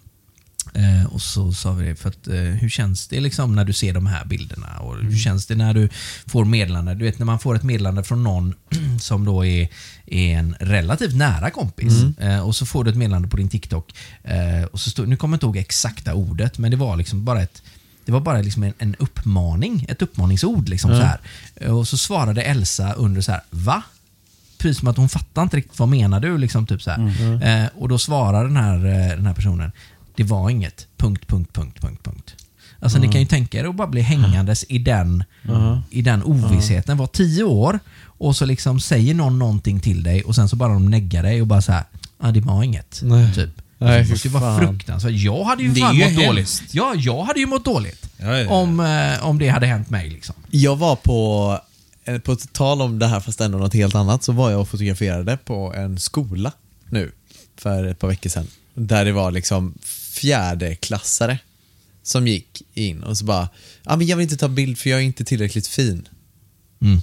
Eh, 0.75 1.07
och 1.07 1.21
så 1.23 1.53
sa 1.53 1.73
vi 1.73 1.89
det, 1.89 1.97
för 1.97 2.09
att, 2.09 2.29
eh, 2.29 2.35
hur 2.35 2.69
känns 2.69 3.09
det 3.09 3.21
liksom 3.21 3.55
när 3.55 3.65
du 3.65 3.73
ser 3.73 3.93
de 3.95 4.07
här 4.07 4.25
bilderna? 4.25 4.79
Och 4.81 4.95
Mm. 4.95 5.07
hur 5.13 5.19
känns 5.19 5.47
det 5.47 5.55
när 5.55 5.75
du 5.75 5.89
får 6.27 6.45
meddelande? 6.45 6.95
Du 6.95 7.05
vet 7.05 7.19
när 7.19 7.27
man 7.27 7.39
får 7.39 7.55
ett 7.57 7.63
meddelande 7.63 8.05
från 8.05 8.23
någon 8.25 8.55
som 9.01 9.25
då 9.25 9.47
är, 9.47 9.69
är 10.07 10.39
en 10.39 10.57
relativt 10.61 11.15
nära 11.15 11.51
kompis. 11.51 12.03
Mm. 12.03 12.15
Eh, 12.19 12.41
och 12.41 12.57
så 12.57 12.67
får 12.67 12.85
du 12.85 12.91
ett 12.91 12.97
meddelande 12.97 13.29
på 13.29 13.37
din 13.37 13.49
TikTok. 13.49 13.95
Eh, 14.25 14.65
och 14.73 14.81
så 14.81 14.91
stod, 14.91 15.09
nu 15.09 15.17
kommer 15.17 15.33
jag 15.33 15.37
inte 15.37 15.47
ihåg 15.47 15.57
exakta 15.57 16.15
ordet, 16.15 16.59
men 16.59 16.71
det 16.71 16.77
var 16.77 16.97
liksom 16.97 17.25
bara 17.25 17.43
ett 17.43 17.63
det 18.05 18.13
var 18.13 18.21
bara 18.21 18.41
liksom 18.43 18.63
en, 18.63 18.73
en 18.79 18.95
uppmaning, 18.99 19.87
ett 19.89 20.03
uppmaningsord. 20.03 20.69
Liksom 20.69 20.91
så 20.91 21.03
här. 21.03 21.19
Eh, 21.57 21.71
Och 21.79 21.89
så 21.89 21.97
svarade 21.97 22.43
Elsa 22.43 22.93
under 22.93 23.21
så 23.21 23.33
här, 23.33 23.41
va? 23.51 23.83
Precis 24.59 24.79
som 24.79 24.89
att 24.89 24.97
hon 24.97 25.09
fattar 25.09 25.43
inte 25.43 25.57
riktigt 25.57 25.79
vad 25.79 25.89
menar 25.89 26.21
du? 26.21 26.39
Liksom, 26.39 26.67
typ 26.67 26.83
så 26.83 26.91
här. 26.91 26.99
Eh, 27.63 27.69
och 27.75 27.89
då 27.89 27.99
svarar 27.99 28.45
den 28.45 28.57
här, 28.57 28.77
eh, 28.77 29.17
den 29.17 29.27
här 29.27 29.35
personen, 29.35 29.73
det 30.17 30.25
var 30.25 30.51
inget, 30.51 30.87
punkt, 30.97 31.27
punkt, 31.27 31.51
punkt, 31.53 31.81
punkt, 31.81 32.03
punkt. 32.05 32.35
Alltså 32.81 32.99
ni 32.99 33.09
kan 33.13 33.21
ju 33.21 33.27
tänka 33.27 33.59
er 33.61 33.65
att 33.65 33.75
bara 33.75 33.89
bli 33.89 34.01
hängandes 34.01 34.65
i 34.69 34.79
den, 34.79 35.25
i 35.91 36.03
den 36.03 36.23
ovissheten. 36.23 36.97
Var 36.97 37.07
tio 37.07 37.45
år 37.45 37.79
och 38.05 38.37
så 38.37 38.45
liksom 38.47 38.81
säger 38.81 39.15
någon 39.15 39.39
någonting 39.39 39.81
till 39.81 40.03
dig 40.03 40.23
och 40.23 40.35
sen 40.35 40.49
så 40.49 40.57
bara 40.57 40.73
de 40.73 40.91
neggar 40.91 41.23
dig 41.23 41.41
och 41.41 41.47
bara 41.47 41.63
så 41.63 41.73
här, 41.73 41.85
ah, 42.19 42.31
det 42.31 42.41
var 42.41 42.63
inget. 42.63 43.01
Nej. 43.03 43.35
Typ. 43.35 43.51
Nej, 43.79 43.99
det 43.99 44.05
fy 44.05 44.11
måste 44.11 44.29
ju 44.29 44.35
vara 44.35 44.59
fruktansvärt. 44.59 45.13
Jag 45.13 45.45
hade 45.45 45.63
ju 45.63 45.69
Det 45.69 45.81
fan 45.81 45.95
ju 45.97 46.01
mått 46.05 46.13
hemskt. 46.13 46.27
dåligt. 46.27 46.63
Ja, 46.75 46.95
jag 46.97 47.25
hade 47.25 47.41
ju 47.41 47.47
mått 47.47 47.65
dåligt. 47.65 48.09
Ja, 48.17 48.39
ja. 48.39 48.51
Om, 48.51 48.81
eh, 48.81 49.27
om 49.27 49.39
det 49.39 49.49
hade 49.49 49.67
hänt 49.67 49.91
mig. 49.91 50.11
Liksom. 50.11 50.35
Jag 50.51 50.77
var 50.77 50.97
på, 50.97 51.61
eh, 52.05 52.19
på 52.19 52.33
ett 52.33 52.53
tal 52.53 52.83
om 52.83 52.99
det 52.99 53.07
här 53.07 53.21
fast 53.21 53.41
ändå 53.41 53.59
något 53.59 53.75
helt 53.75 53.95
annat, 53.95 54.23
så 54.23 54.33
var 54.33 54.51
jag 54.51 54.61
och 54.61 54.69
fotograferade 54.69 55.37
på 55.37 55.75
en 55.75 55.99
skola 55.99 56.53
nu 56.91 57.13
för 57.57 57.85
ett 57.85 57.99
par 57.99 58.09
veckor 58.09 58.31
sedan. 58.31 58.47
Där 58.75 59.05
det 59.05 59.13
var 59.13 59.31
liksom 59.31 59.75
fjärdeklassare 60.17 61.39
som 62.03 62.27
gick 62.27 62.63
in 62.75 63.03
och 63.03 63.19
så 63.19 63.25
bara, 63.25 63.49
ah, 63.85 63.97
men 63.97 64.07
jag 64.07 64.17
vill 64.17 64.23
inte 64.25 64.37
ta 64.37 64.49
bild 64.49 64.79
för 64.79 64.91
jag 64.91 65.01
är 65.01 65.05
inte 65.05 65.25
tillräckligt 65.25 65.67
fin. 65.67 66.09
Mm. 66.81 67.01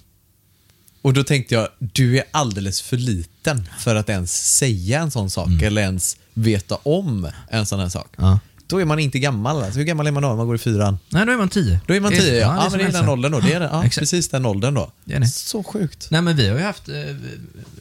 Och 1.02 1.14
då 1.14 1.24
tänkte 1.24 1.56
jag, 1.56 1.68
du 1.80 2.18
är 2.18 2.24
alldeles 2.32 2.82
för 2.82 2.98
liten 2.98 3.70
för 3.80 3.96
att 3.96 4.10
ens 4.10 4.58
säga 4.58 5.02
en 5.02 5.12
sån 5.12 5.32
sak 5.32 5.62
eller 5.62 5.82
ens 5.82 6.18
veta 6.34 6.76
om 6.76 7.32
en 7.50 7.66
sån 7.66 7.80
här 7.80 7.90
sak. 7.90 8.14
Ja. 8.18 8.40
Då 8.74 8.82
är 8.82 8.86
man 8.86 9.00
inte 9.00 9.20
gammal. 9.20 9.64
Alltså, 9.64 9.80
hur 9.80 9.86
gammal 9.86 10.08
är 10.08 10.12
man 10.12 10.24
då 10.24 10.30
om 10.30 10.38
man 10.38 10.46
går 10.48 10.56
i 10.56 10.60
fyran? 10.60 10.98
Nej, 11.10 11.26
då 11.26 11.32
är 11.32 11.38
man 11.38 11.50
tio. 11.50 11.80
Då 11.88 11.94
är 11.94 12.00
man 12.00 12.12
tio, 12.12 12.34
ja. 12.40 12.56
ja 12.64 12.70
men 12.70 12.80
det 12.80 12.86
är 12.86 12.92
den 12.92 13.10
åldern 13.10 13.32
då. 13.32 13.40
Det 13.40 13.54
är, 13.54 13.60
den- 13.60 13.70
ja, 13.74 13.84
precis 14.00 14.30
den 14.30 14.46
åldern 14.46 14.74
då. 14.74 14.92
Det 15.06 15.14
är 15.14 15.20
det. 15.20 15.28
Så 15.28 15.64
sjukt. 15.64 16.08
Nej 16.12 16.22
men 16.22 16.36
vi 16.36 16.50
har 16.50 16.58
ju 16.58 16.64
haft, 16.64 16.90
eh, 16.90 16.96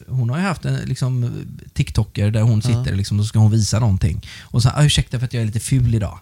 hon 0.07 0.29
har 0.29 0.37
ju 0.37 0.43
haft 0.43 0.65
en 0.65 0.75
liksom, 0.75 1.31
TikToker 1.73 2.31
där 2.31 2.41
hon 2.41 2.61
sitter 2.61 2.95
liksom, 2.95 3.19
och 3.19 3.25
så 3.25 3.29
ska 3.29 3.39
hon 3.39 3.51
visa 3.51 3.79
någonting. 3.79 4.27
Och 4.41 4.63
så, 4.63 4.69
ah, 4.69 4.83
ursäkta 4.83 5.19
för 5.19 5.25
att 5.25 5.33
jag 5.33 5.41
är 5.41 5.45
lite 5.45 5.59
ful 5.59 5.95
idag. 5.95 6.19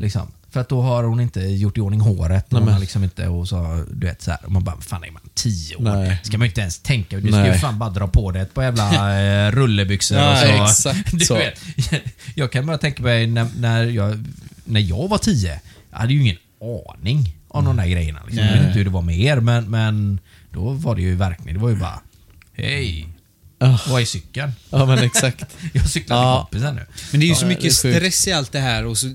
Liksom. 0.00 0.22
För 0.54 0.60
att 0.60 0.68
då 0.68 0.82
har 0.82 1.04
hon 1.04 1.20
inte 1.20 1.40
gjort 1.40 1.78
i 1.78 1.80
ordning 1.80 2.00
håret. 2.00 2.50
Nej, 2.50 2.62
hon 2.62 2.72
har 2.72 2.80
liksom 2.80 3.04
inte, 3.04 3.28
och 3.28 3.48
så, 3.48 3.84
du 3.90 4.06
vet 4.06 4.22
så 4.22 4.30
här, 4.30 4.40
man 4.46 4.64
bara, 4.64 4.80
fan 4.80 5.04
är 5.04 5.10
man 5.10 5.22
tio 5.34 5.76
år? 5.76 5.80
Nej. 5.82 6.20
Ska 6.22 6.38
man 6.38 6.44
ju 6.44 6.50
inte 6.50 6.60
ens 6.60 6.78
tänka. 6.78 7.16
Du 7.16 7.28
ska 7.28 7.44
ju 7.44 7.50
Nej. 7.50 7.58
fan 7.58 7.78
bara 7.78 7.90
dra 7.90 8.08
på 8.08 8.30
dig 8.30 8.42
ett 8.42 8.54
par 8.54 8.62
jävla 8.62 9.20
eh, 9.46 9.52
rullebyxor 9.52 10.18
Ja, 10.18 10.62
och 10.62 10.70
så. 10.70 10.92
du 11.12 11.24
så. 11.24 11.34
Vet, 11.34 11.60
jag 12.34 12.52
kan 12.52 12.66
bara 12.66 12.78
tänka 12.78 13.02
mig 13.02 13.26
när, 13.26 13.46
när, 13.56 13.84
jag, 13.84 14.24
när 14.64 14.80
jag 14.80 15.08
var 15.08 15.18
tio. 15.18 15.60
Jag 15.90 15.98
hade 15.98 16.12
ju 16.12 16.20
ingen 16.20 16.38
aning 16.60 17.36
om 17.48 17.64
de 17.64 17.76
där 17.76 17.86
grejerna. 17.86 18.20
Liksom. 18.26 18.46
Jag 18.46 18.52
vet 18.52 18.66
inte 18.66 18.78
hur 18.78 18.84
det 18.84 18.90
var 18.90 19.02
med 19.02 19.18
er, 19.18 19.36
men, 19.40 19.70
men 19.70 20.20
då 20.52 20.70
var 20.70 20.94
det 20.94 21.02
ju 21.02 21.16
verkligen, 21.16 21.54
det 21.54 21.62
var 21.62 21.70
ju 21.70 21.76
bara, 21.76 22.00
hej, 22.52 23.08
Ah. 23.64 23.78
vad 23.88 24.00
är 24.02 24.04
cykeln? 24.06 24.52
Ja 24.70 24.86
men 24.86 24.98
exakt. 24.98 25.44
Jag 25.72 25.88
cyklar 25.90 26.16
till 26.16 26.28
Ja. 26.28 26.40
kompisen 26.50 26.74
nu. 26.74 26.86
Men 27.10 27.20
det 27.20 27.26
är 27.26 27.28
ju 27.28 27.34
så 27.34 27.46
mycket 27.46 27.72
stress 27.74 28.28
i 28.28 28.32
allt 28.32 28.52
det 28.52 28.58
här 28.60 28.84
och 28.86 28.98
så 28.98 29.06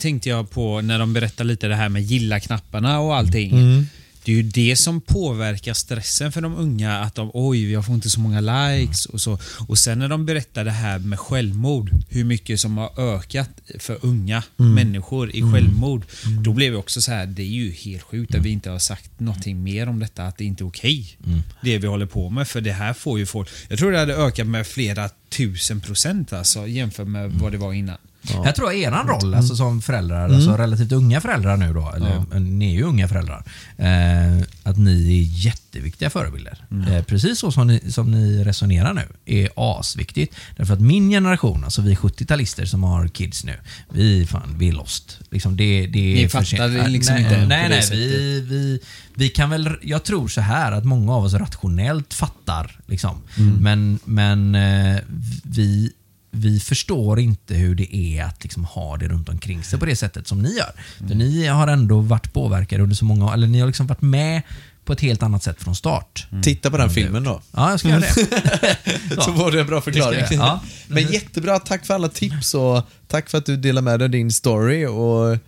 tänkte 0.00 0.28
jag 0.28 0.50
på 0.50 0.80
när 0.80 0.98
de 0.98 1.12
berättar 1.12 1.44
lite 1.44 1.68
det 1.68 1.76
här 1.76 1.88
med 1.88 2.02
gilla-knapparna 2.02 2.98
och 3.00 3.16
allting. 3.16 3.50
Mm. 3.52 3.86
Det 4.30 4.34
är 4.34 4.42
ju 4.42 4.42
det 4.42 4.76
som 4.76 5.00
påverkar 5.00 5.74
stressen 5.74 6.32
för 6.32 6.40
de 6.40 6.56
unga. 6.56 6.98
Att 6.98 7.14
de, 7.14 7.30
oj, 7.34 7.72
jag 7.72 7.86
får 7.86 7.94
inte 7.94 8.10
så 8.10 8.20
många 8.20 8.40
likes 8.40 9.06
och 9.06 9.20
så. 9.20 9.38
Och 9.68 9.78
sen 9.78 9.98
när 9.98 10.08
de 10.08 10.26
berättar 10.26 10.64
det 10.64 10.70
här 10.70 10.98
med 10.98 11.18
självmord, 11.18 11.90
hur 12.08 12.24
mycket 12.24 12.60
som 12.60 12.78
har 12.78 13.14
ökat 13.14 13.50
för 13.78 13.98
unga 14.02 14.42
Mm. 14.58 14.74
människor 14.74 15.30
i 15.36 15.42
självmord. 15.52 16.04
Då 16.44 16.52
blev 16.52 16.70
vi 16.72 16.76
också 16.78 17.00
så 17.00 17.12
här, 17.12 17.26
det 17.26 17.42
är 17.42 17.46
ju 17.46 17.72
helt 17.72 18.02
sjukt 18.02 18.34
att 18.34 18.42
vi 18.42 18.50
inte 18.50 18.70
har 18.70 18.78
sagt 18.78 19.20
någonting 19.20 19.62
mer 19.62 19.88
om 19.88 19.98
detta, 19.98 20.26
att 20.26 20.38
det 20.38 20.44
inte 20.44 20.64
är 20.64 20.68
okej. 20.68 21.16
Det 21.62 21.78
vi 21.78 21.86
håller 21.86 22.06
på 22.06 22.30
med, 22.30 22.48
för 22.48 22.60
det 22.60 22.72
här 22.72 22.92
får 22.92 23.18
ju 23.18 23.26
folk... 23.26 23.48
Jag 23.68 23.78
tror 23.78 23.92
det 23.92 23.98
hade 23.98 24.14
ökat 24.14 24.46
med 24.46 24.66
flera 24.66 25.10
tusen 25.28 25.80
procent 25.80 26.32
alltså, 26.32 26.66
jämfört 26.66 27.08
med 27.08 27.30
vad 27.32 27.52
det 27.52 27.58
var 27.58 27.72
innan. 27.72 27.96
Jag 28.22 28.54
tror 28.56 28.72
eran 28.72 29.08
roll 29.08 29.24
Mm. 29.24 29.38
alltså, 29.38 29.56
som 29.56 29.82
föräldrar, 29.82 30.28
alltså 30.28 30.56
relativt 30.56 30.92
unga 30.92 31.20
föräldrar 31.20 31.56
nu 31.56 31.72
då, 31.72 31.92
eller 31.96 32.40
ni 32.40 32.66
är 32.66 32.74
ju 32.74 32.82
unga 32.82 33.08
föräldrar, 33.08 33.44
eh, 33.76 34.42
att 34.62 34.78
ni 34.78 35.18
är 35.20 35.46
jätteviktiga 35.46 36.10
förebilder. 36.10 36.58
Mm. 36.70 36.92
Eh, 36.92 37.02
precis 37.04 37.38
så 37.38 37.52
som 37.52 37.66
ni, 37.66 37.92
som 37.92 38.10
ni 38.10 38.44
resonerar 38.44 38.94
nu 38.94 39.02
är 39.26 39.48
asviktigt. 39.56 40.34
Därför 40.56 40.74
att 40.74 40.80
min 40.80 41.10
generation, 41.10 41.64
alltså 41.64 41.82
vi 41.82 41.94
70-talister 41.94 42.64
som 42.64 42.82
har 42.84 43.08
kids 43.08 43.44
nu, 43.44 43.54
vi, 43.92 44.26
fan, 44.26 44.56
vi 44.58 44.68
är 44.68 44.72
lost. 44.72 45.18
Liksom 45.30 45.56
det, 45.56 45.86
det 45.86 46.12
är 46.12 46.22
Ni 46.22 46.28
fattar 46.28 46.88
liksom 46.88 47.14
nej, 47.14 47.22
inte 47.24 47.46
Nej, 47.46 47.68
nej, 47.68 47.88
vi, 47.90 48.40
vi, 48.40 48.80
vi 49.14 49.28
kan 49.28 49.50
väl, 49.50 49.76
jag 49.82 50.04
tror 50.04 50.28
så 50.28 50.40
här 50.40 50.72
att 50.72 50.84
många 50.84 51.14
av 51.14 51.24
oss 51.24 51.34
rationellt 51.34 52.14
fattar, 52.14 52.80
liksom. 52.86 53.22
Mm. 53.38 53.54
men, 53.54 53.98
men 54.04 54.54
eh, 54.54 55.00
vi 55.42 55.92
vi 56.30 56.60
förstår 56.60 57.20
inte 57.20 57.54
hur 57.54 57.74
det 57.74 57.96
är 57.96 58.24
att 58.24 58.42
liksom 58.42 58.64
ha 58.64 58.96
det 58.96 59.08
runt 59.08 59.28
omkring 59.28 59.64
sig 59.64 59.78
på 59.78 59.84
det 59.84 59.96
sättet 59.96 60.26
som 60.26 60.42
ni 60.42 60.56
gör. 60.56 60.72
Mm. 60.98 61.08
För 61.08 61.16
ni 61.16 61.46
har 61.46 61.68
ändå 61.68 62.00
varit 62.00 62.32
påverkade 62.32 62.82
under 62.82 62.96
så 62.96 63.04
många 63.04 63.32
eller 63.32 63.46
ni 63.46 63.60
har 63.60 63.66
liksom 63.66 63.86
varit 63.86 64.02
med 64.02 64.42
på 64.84 64.92
ett 64.92 65.00
helt 65.00 65.22
annat 65.22 65.42
sätt 65.42 65.62
från 65.62 65.76
start. 65.76 66.26
Titta 66.42 66.70
på 66.70 66.76
den 66.76 66.90
filmen 66.90 67.24
då. 67.24 67.42
Ja, 67.52 67.70
jag 67.70 67.80
ska 67.80 67.88
göra 67.88 68.00
det. 68.00 68.76
Så 69.24 69.30
var 69.30 69.52
det 69.52 69.60
en 69.60 69.66
bra 69.66 69.80
förklaring. 69.80 70.24
Ja. 70.30 70.60
Men 70.88 71.12
jättebra, 71.12 71.58
tack 71.58 71.86
för 71.86 71.94
alla 71.94 72.08
tips 72.08 72.54
och 72.54 72.82
tack 73.08 73.30
för 73.30 73.38
att 73.38 73.46
du 73.46 73.56
delar 73.56 73.82
med 73.82 74.00
dig 74.00 74.04
av 74.04 74.10
din 74.10 74.32
story 74.32 74.86
och 74.86 75.38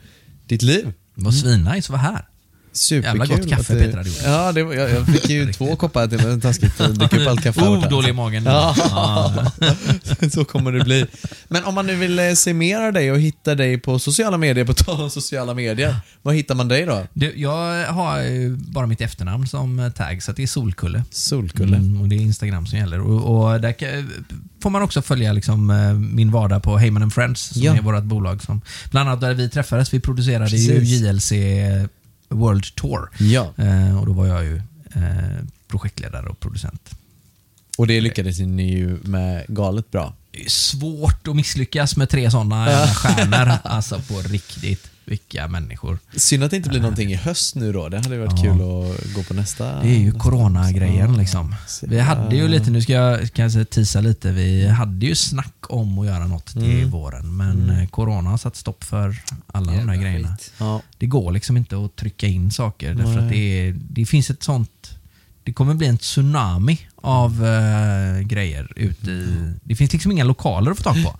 ditt 0.46 0.62
liv. 0.62 0.92
Det 1.14 1.24
var 1.24 1.32
svinnice 1.32 1.78
att 1.78 1.90
vara 1.90 2.00
här. 2.00 2.24
Superkul. 2.72 3.18
Jävla 3.20 3.36
gott 3.36 3.48
kaffe 3.50 3.74
Peter 3.78 3.96
hade 3.96 4.08
gjort. 4.08 4.18
Ja, 4.24 4.52
det 4.52 4.62
var, 4.62 4.74
jag, 4.74 4.90
jag 4.90 5.06
fick 5.06 5.28
ju 5.30 5.52
två 5.52 5.76
koppar 5.76 6.06
till 6.06 6.26
mig. 6.26 6.40
Taskigt 6.40 6.80
att 6.80 6.94
dricka 6.94 7.20
upp 7.20 7.28
allt 7.28 7.42
kaffe. 7.42 7.60
Oh, 7.60 7.88
dålig 7.88 8.08
i 8.08 8.12
magen. 8.12 8.44
Ja. 8.44 8.74
Så 10.32 10.44
kommer 10.44 10.72
det 10.72 10.84
bli. 10.84 11.06
Men 11.48 11.64
om 11.64 11.74
man 11.74 11.86
nu 11.86 11.94
vill 11.96 12.18
eh, 12.18 12.32
se 12.32 12.54
mer 12.54 12.80
av 12.80 12.92
dig 12.92 13.12
och 13.12 13.20
hitta 13.20 13.54
dig 13.54 13.78
på 13.78 13.98
sociala 13.98 14.38
medier, 14.38 14.64
på 14.64 14.74
tal 14.74 15.00
om 15.00 15.10
sociala 15.10 15.54
medier, 15.54 15.96
var 16.22 16.32
hittar 16.32 16.54
man 16.54 16.68
dig 16.68 16.86
då? 16.86 17.06
Du, 17.12 17.32
jag 17.36 17.86
har 17.86 18.20
ju 18.22 18.56
bara 18.56 18.86
mitt 18.86 19.00
efternamn 19.00 19.46
som 19.48 19.92
tag, 19.96 20.22
så 20.22 20.32
det 20.32 20.42
är 20.42 20.46
Solkulle. 20.46 21.04
Solkulle. 21.10 21.76
Mm, 21.76 22.00
och 22.00 22.08
det 22.08 22.16
är 22.16 22.20
Instagram 22.20 22.66
som 22.66 22.78
gäller. 22.78 23.00
Och, 23.00 23.44
och 23.52 23.60
där 23.60 23.72
kan, 23.72 24.10
får 24.62 24.70
man 24.70 24.82
också 24.82 25.02
följa 25.02 25.32
liksom, 25.32 25.70
eh, 25.70 25.92
min 25.94 26.30
vardag 26.30 26.62
på 26.62 26.76
Heyman 26.78 27.10
Friends, 27.10 27.42
som 27.42 27.62
Ja. 27.62 27.74
är 27.76 27.82
vårt 27.82 28.04
bolag. 28.04 28.42
Som, 28.42 28.60
bland 28.90 29.08
annat 29.08 29.20
där 29.20 29.34
vi 29.34 29.48
träffades. 29.48 29.94
Vi 29.94 30.00
producerade 30.00 30.56
ju 30.56 30.78
Precis. 30.78 31.00
JLC 31.00 31.32
World 32.32 32.74
Tour. 32.74 33.08
Ja, 33.18 33.52
Eh, 33.56 34.00
och 34.00 34.06
då 34.06 34.12
var 34.12 34.26
jag 34.26 34.44
ju 34.44 34.56
eh, 34.94 35.44
projektledare 35.68 36.26
och 36.26 36.40
producent. 36.40 36.90
och 37.78 37.86
det 37.86 38.00
lyckades 38.00 38.38
ni 38.38 38.70
ju 38.72 38.98
med 39.02 39.44
galet 39.48 39.90
bra. 39.90 40.14
Svårt 40.48 41.28
att 41.28 41.36
misslyckas 41.36 41.96
med 41.96 42.08
tre 42.08 42.30
sådana 42.30 42.86
stjärnor. 42.86 43.52
Alltså 43.64 44.00
på 44.00 44.20
riktigt. 44.20 44.90
Vilka 45.04 45.48
människor. 45.48 45.98
Synd 46.16 46.44
att 46.44 46.50
det 46.50 46.56
inte 46.56 46.68
blir 46.68 46.80
någonting 46.80 47.12
i 47.12 47.16
höst 47.16 47.54
nu 47.54 47.72
då. 47.72 47.88
Det 47.88 47.96
hade 47.96 48.18
varit 48.18 48.32
Ja. 48.36 48.42
kul 48.42 48.52
att 48.52 49.14
gå 49.14 49.22
på 49.22 49.34
nästa. 49.34 49.80
Det 49.82 49.88
är 49.88 49.98
ju 49.98 50.12
coronagrejen 50.12 51.16
liksom. 51.16 51.54
Vi 51.82 52.00
hade 52.00 52.36
ju 52.36 52.48
lite, 52.48 52.70
nu 52.70 52.82
ska 52.82 52.92
jag 52.92 53.32
kanske 53.32 53.64
tisa 53.64 54.00
lite, 54.00 54.32
vi 54.32 54.68
hade 54.68 55.06
ju 55.06 55.14
snack 55.14 55.54
om 55.68 55.98
att 55.98 56.06
göra 56.06 56.26
något 56.26 56.46
till 56.46 56.62
Mm. 56.78 56.90
våren. 56.90 57.36
Men 57.36 57.70
eh, 57.70 57.86
corona 57.88 58.30
har 58.30 58.38
satt 58.38 58.56
stopp 58.56 58.84
för 58.84 59.16
alla 59.46 59.66
de 59.72 59.78
Jävla 59.78 59.92
här 59.92 60.00
grejerna. 60.02 60.36
Ja. 60.58 60.82
Det 60.98 61.06
går 61.06 61.32
liksom 61.32 61.56
inte 61.56 61.84
att 61.84 61.96
trycka 61.96 62.26
in 62.26 62.50
saker 62.50 62.94
därför 62.94 63.18
att 63.18 63.28
det, 63.30 63.36
är, 63.68 63.72
det 63.90 64.06
finns 64.06 64.30
ett 64.30 64.42
sånt 64.42 64.98
det 65.44 65.52
kommer 65.52 65.74
bli 65.74 65.86
en 65.86 65.98
tsunami 65.98 66.78
av 66.96 67.46
eh, 67.46 68.20
grejer 68.20 68.72
ute 68.76 69.10
i... 69.10 69.52
Det 69.64 69.76
finns 69.76 69.92
liksom 69.92 70.12
inga 70.12 70.24
lokaler 70.24 70.70
att 70.70 70.76
få 70.76 70.82
tag 70.82 71.04
på. 71.04 71.16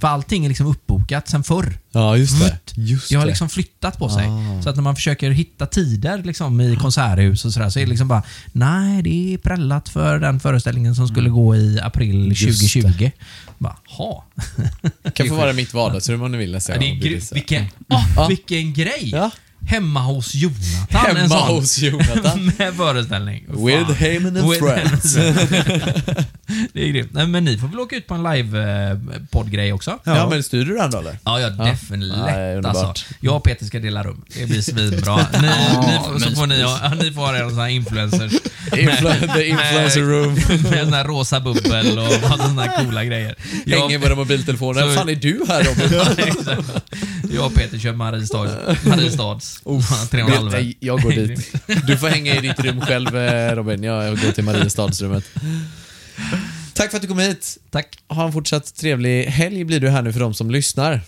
För 0.00 0.08
allting 0.08 0.44
är 0.44 0.48
liksom 0.48 0.66
uppbokat 0.66 1.28
sen 1.28 1.44
förr. 1.44 1.78
ja, 1.92 2.16
just 2.16 2.40
det. 2.40 2.44
Vutt. 2.44 2.72
Just 2.74 3.08
Det 3.08 3.14
har 3.16 3.26
liksom 3.26 3.48
flyttat 3.48 3.98
på 3.98 4.08
sig. 4.08 4.26
Ah. 4.26 4.62
Så 4.62 4.68
att 4.70 4.76
när 4.76 4.82
man 4.82 4.94
försöker 4.96 5.30
hitta 5.30 5.66
tider 5.66 6.22
liksom, 6.22 6.60
i 6.60 6.76
konserthus 6.76 7.44
och 7.44 7.52
sådär 7.52 7.70
så 7.70 7.78
är 7.78 7.84
det 7.84 7.90
liksom 7.90 8.08
bara 8.08 8.22
Nej, 8.52 9.02
det 9.02 9.34
är 9.34 9.38
prällat 9.38 9.88
för 9.88 10.18
den 10.18 10.40
föreställningen 10.40 10.94
som 10.94 11.08
skulle 11.08 11.30
gå 11.30 11.56
i 11.56 11.80
april 11.80 12.16
Mm. 12.16 12.28
Just 12.28 12.74
det. 12.74 12.80
2020. 12.82 13.10
Bara, 13.58 13.76
ha. 13.88 14.24
kan 15.14 15.28
få 15.28 15.34
vara 15.34 15.52
mitt 15.52 15.74
vardagsrum 15.74 16.22
om 16.22 16.32
ni 16.32 16.38
vill 16.38 16.52
det 16.52 16.68
är 16.68 17.34
vilken, 17.34 17.64
åh, 17.88 18.04
Ja. 18.16 18.26
vilken 18.28 18.72
grej! 18.72 19.10
Ja. 19.12 19.30
Hemma 19.66 20.00
hos 20.00 20.34
Jonathan. 20.34 21.06
en 21.10 21.16
Hemma 21.16 21.28
sån 21.28 21.56
hos 21.56 21.78
Jonathan. 21.78 22.52
med 22.58 22.74
föreställning. 22.74 23.44
With 23.48 23.84
Fan. 23.86 23.94
Heyman 23.94 24.36
and 24.36 24.50
With 24.50 24.64
Friends. 24.64 25.14
Det 26.72 26.82
är 26.84 26.88
grymt. 26.88 27.10
Nej, 27.12 27.26
men 27.26 27.44
ni 27.44 27.58
får 27.58 27.68
väl 27.68 27.80
åka 27.80 27.96
ut 27.96 28.06
på 28.06 28.14
en 28.14 28.22
live-poddgrej 28.22 29.72
också? 29.72 29.98
Ja, 30.04 30.28
men 30.30 30.42
styr 30.42 30.64
du 30.64 30.74
den 30.76 30.90
då 30.90 30.98
eller? 30.98 31.18
Ja, 31.24 31.40
ja, 31.40 31.48
definitivt 31.50 32.18
Nej, 32.26 32.56
alltså. 32.64 32.94
Jag 33.20 33.36
och 33.36 33.44
Peter 33.44 33.64
ska 33.66 33.78
dela 33.78 34.02
rum. 34.02 34.24
Det 34.38 34.46
blir 34.46 34.62
svinbra. 34.62 35.16
Ni, 35.32 35.48
ni, 35.92 35.98
får, 36.04 36.18
så 36.18 36.30
får 36.36 36.46
ni, 36.46 36.62
ha- 36.62 36.94
ni 37.02 37.12
får 37.12 37.20
ha 37.22 37.36
era 37.36 37.50
såna 37.50 37.62
här 37.62 37.68
influencers. 37.70 38.32
Influ- 38.72 39.34
the 39.34 39.46
influencer 39.48 40.00
room. 40.00 40.34
Med 40.70 40.84
sån 40.84 40.92
här 40.92 41.04
rosa 41.04 41.40
bubbel 41.40 41.98
och 41.98 42.12
såna 42.38 42.62
här 42.62 42.84
coola 42.84 43.04
grejer. 43.04 43.34
Jag, 43.66 43.80
Hänger 43.80 43.98
våra 43.98 44.14
mobiltelefoner. 44.14 44.80
Så- 44.80 44.86
Vad 44.86 44.94
fan 44.96 45.08
är 45.08 45.14
du 45.14 45.44
här 45.48 45.64
Robin? 45.64 46.64
jag 47.34 47.46
och 47.46 47.54
Peter 47.54 47.78
kör 47.78 47.92
Mariestads, 47.92 48.52
Mariestads 48.86 49.55
tre 50.10 50.22
och 50.22 50.30
en 50.30 50.36
halv. 50.36 50.50
Nej, 50.52 50.76
jag 50.80 51.02
går 51.02 51.10
dit. 51.12 51.52
Du 51.86 51.98
får 51.98 52.08
hänga 52.08 52.34
i 52.36 52.40
ditt 52.40 52.60
rum 52.60 52.80
själv 52.80 53.16
eh, 53.16 53.54
Robin. 53.56 53.82
Jag 53.82 54.20
går 54.20 54.32
till 54.32 54.44
Mariestadsrummet. 54.44 55.24
Tack 56.74 56.90
för 56.90 56.96
att 56.96 57.02
du 57.02 57.08
kom 57.08 57.18
hit. 57.18 57.58
Tack. 57.70 57.98
Ha 58.08 58.26
en 58.26 58.32
fortsatt 58.32 58.74
trevlig 58.76 59.24
helg 59.24 59.64
blir 59.64 59.80
du 59.80 59.88
här 59.88 60.02
nu 60.02 60.12
för 60.12 60.20
de 60.20 60.34
som 60.34 60.50
lyssnar. 60.50 61.00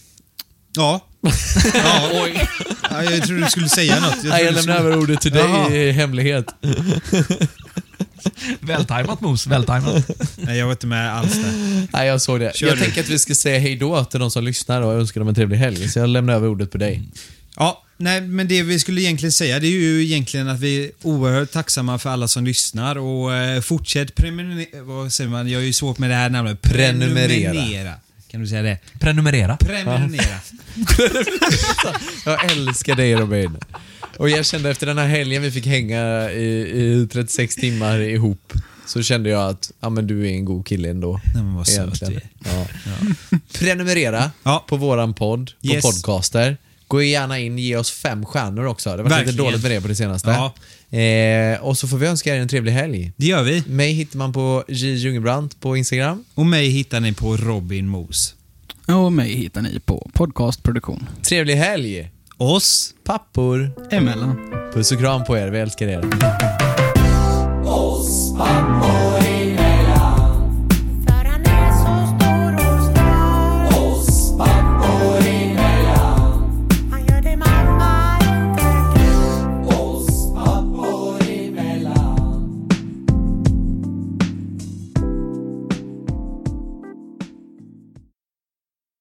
Ja. 0.76 1.04
ja, 1.74 2.10
oj. 2.12 2.48
Ja, 2.90 3.04
jag 3.04 3.22
trodde 3.22 3.44
du 3.44 3.50
skulle 3.50 3.68
säga 3.68 4.00
något. 4.00 4.16
Nej, 4.24 4.44
jag 4.44 4.54
trodde 4.54 4.62
du 4.62 4.64
lämnar 4.66 4.74
skulle- 4.74 4.78
över 4.78 4.98
ordet 4.98 5.20
till 5.20 5.32
dig 5.32 5.42
Jaha. 5.44 5.70
i 5.74 5.90
hemlighet. 5.92 6.46
Vältajmat 8.60 9.20
Mos, 9.20 9.46
vältajmat. 9.46 10.10
Nej, 10.36 10.58
jag 10.58 10.66
var 10.66 10.72
inte 10.72 10.86
med 10.86 11.14
alls 11.14 11.34
där. 11.34 11.86
Nej, 11.92 12.06
jag 12.08 12.22
såg 12.22 12.40
det. 12.40 12.56
Kör 12.56 12.66
jag 12.68 12.76
du. 12.76 12.80
tänker 12.82 13.00
att 13.00 13.08
vi 13.08 13.18
ska 13.18 13.34
säga 13.34 13.58
hej 13.58 13.76
då 13.76 14.04
till 14.04 14.20
de 14.20 14.30
som 14.30 14.44
lyssnar 14.44 14.82
och 14.82 14.92
önskar 14.94 15.20
dem 15.20 15.28
en 15.28 15.34
trevlig 15.34 15.56
helg. 15.58 15.88
Så 15.88 15.98
jag 15.98 16.08
lämnar 16.08 16.34
över 16.34 16.48
ordet 16.48 16.70
på 16.72 16.78
dig. 16.78 17.02
Ja, 17.56 17.82
nej, 17.98 18.20
men 18.20 18.48
det 18.48 18.62
vi 18.62 18.78
skulle 18.78 19.00
egentligen 19.00 19.32
säga 19.32 19.60
det 19.60 19.66
är 19.66 19.70
ju 19.70 20.04
egentligen 20.04 20.48
att 20.48 20.60
vi 20.60 20.84
är 20.84 20.90
oerhört 21.02 21.50
tacksamma 21.50 21.98
för 21.98 22.10
alla 22.10 22.28
som 22.28 22.44
lyssnar 22.44 22.96
och 22.98 23.34
eh, 23.34 23.60
fortsätt 23.60 24.14
prenumerera. 24.14 24.82
Vad 24.82 25.12
säger 25.12 25.30
man? 25.30 25.48
Jag 25.48 25.62
är 25.62 25.66
ju 25.66 25.72
svårt 25.72 25.98
med 25.98 26.10
det 26.10 26.14
här 26.16 26.30
namnet. 26.30 26.62
Prenumerera. 26.62 27.94
Kan 28.30 28.40
du 28.40 28.46
säga 28.46 28.62
det? 28.62 28.78
Prenumerera. 29.00 29.56
Prenumerera. 29.56 30.38
Jag 32.24 32.52
älskar 32.52 32.94
dig 32.96 33.14
Robin. 33.14 33.56
Och 34.16 34.30
jag 34.30 34.46
kände 34.46 34.70
efter 34.70 34.86
den 34.86 34.98
här 34.98 35.06
helgen 35.06 35.42
vi 35.42 35.50
fick 35.50 35.66
hänga 35.66 36.30
i, 36.30 36.46
i 37.02 37.08
36 37.12 37.54
timmar 37.56 37.98
ihop 38.00 38.52
så 38.86 39.02
kände 39.02 39.30
jag 39.30 39.50
att 39.50 39.70
ja, 39.80 39.90
men 39.90 40.06
du 40.06 40.26
är 40.28 40.32
en 40.32 40.44
god 40.44 40.66
kille 40.66 40.90
ändå. 40.90 41.20
Nej, 41.34 41.42
men 41.42 41.54
vad 41.54 41.66
söt 41.66 42.00
du 42.00 42.06
är. 42.06 42.22
Ja. 42.44 42.66
Prenumerera 43.52 44.30
Ja. 44.42 44.64
på 44.68 44.76
våran 44.76 45.14
podd, 45.14 45.52
på 45.60 45.66
Yes. 45.66 45.82
podcaster. 45.84 46.56
Gå 46.88 47.02
gärna 47.02 47.38
in, 47.38 47.58
ge 47.58 47.76
oss 47.76 47.90
fem 47.90 48.24
stjärnor 48.26 48.64
också. 48.66 48.90
Det 48.90 48.96
har 48.96 49.02
varit 49.02 49.10
lite 49.10 49.24
Verkligen. 49.24 49.44
dåligt 49.44 49.62
med 49.62 49.70
det 49.70 49.80
på 49.80 49.88
det 49.88 49.94
senaste. 49.94 50.30
Ja. 50.30 50.98
Eh, 50.98 51.60
och 51.60 51.78
så 51.78 51.88
får 51.88 51.98
vi 51.98 52.06
önska 52.06 52.36
er 52.36 52.40
en 52.40 52.48
trevlig 52.48 52.72
helg. 52.72 53.12
Det 53.16 53.26
gör 53.26 53.42
vi. 53.42 53.62
Mig 53.66 53.92
hittar 53.92 54.18
man 54.18 54.32
på 54.32 54.64
J. 54.68 54.94
Jungebrandt 54.94 55.60
på 55.60 55.76
Instagram. 55.76 56.24
Och 56.34 56.46
mig 56.46 56.68
hittar 56.68 57.00
ni 57.00 57.12
på 57.12 57.36
Robin 57.36 57.88
Mos. 57.88 58.34
Och 58.86 59.12
mig 59.12 59.34
hittar 59.34 59.62
ni 59.62 59.80
på 59.80 60.10
podcastproduktion. 60.14 61.08
Trevlig 61.22 61.54
helg! 61.56 62.10
Oss. 62.36 62.94
Pappor! 63.04 63.70
Emellan. 63.90 64.36
Puss 64.74 64.92
och 64.92 64.98
kram 64.98 65.24
på 65.24 65.36
er, 65.38 65.48
vi 65.48 65.58
älskar 65.58 65.86
er. 65.88 66.04
Oss 67.64 68.34
pappor 68.38 68.97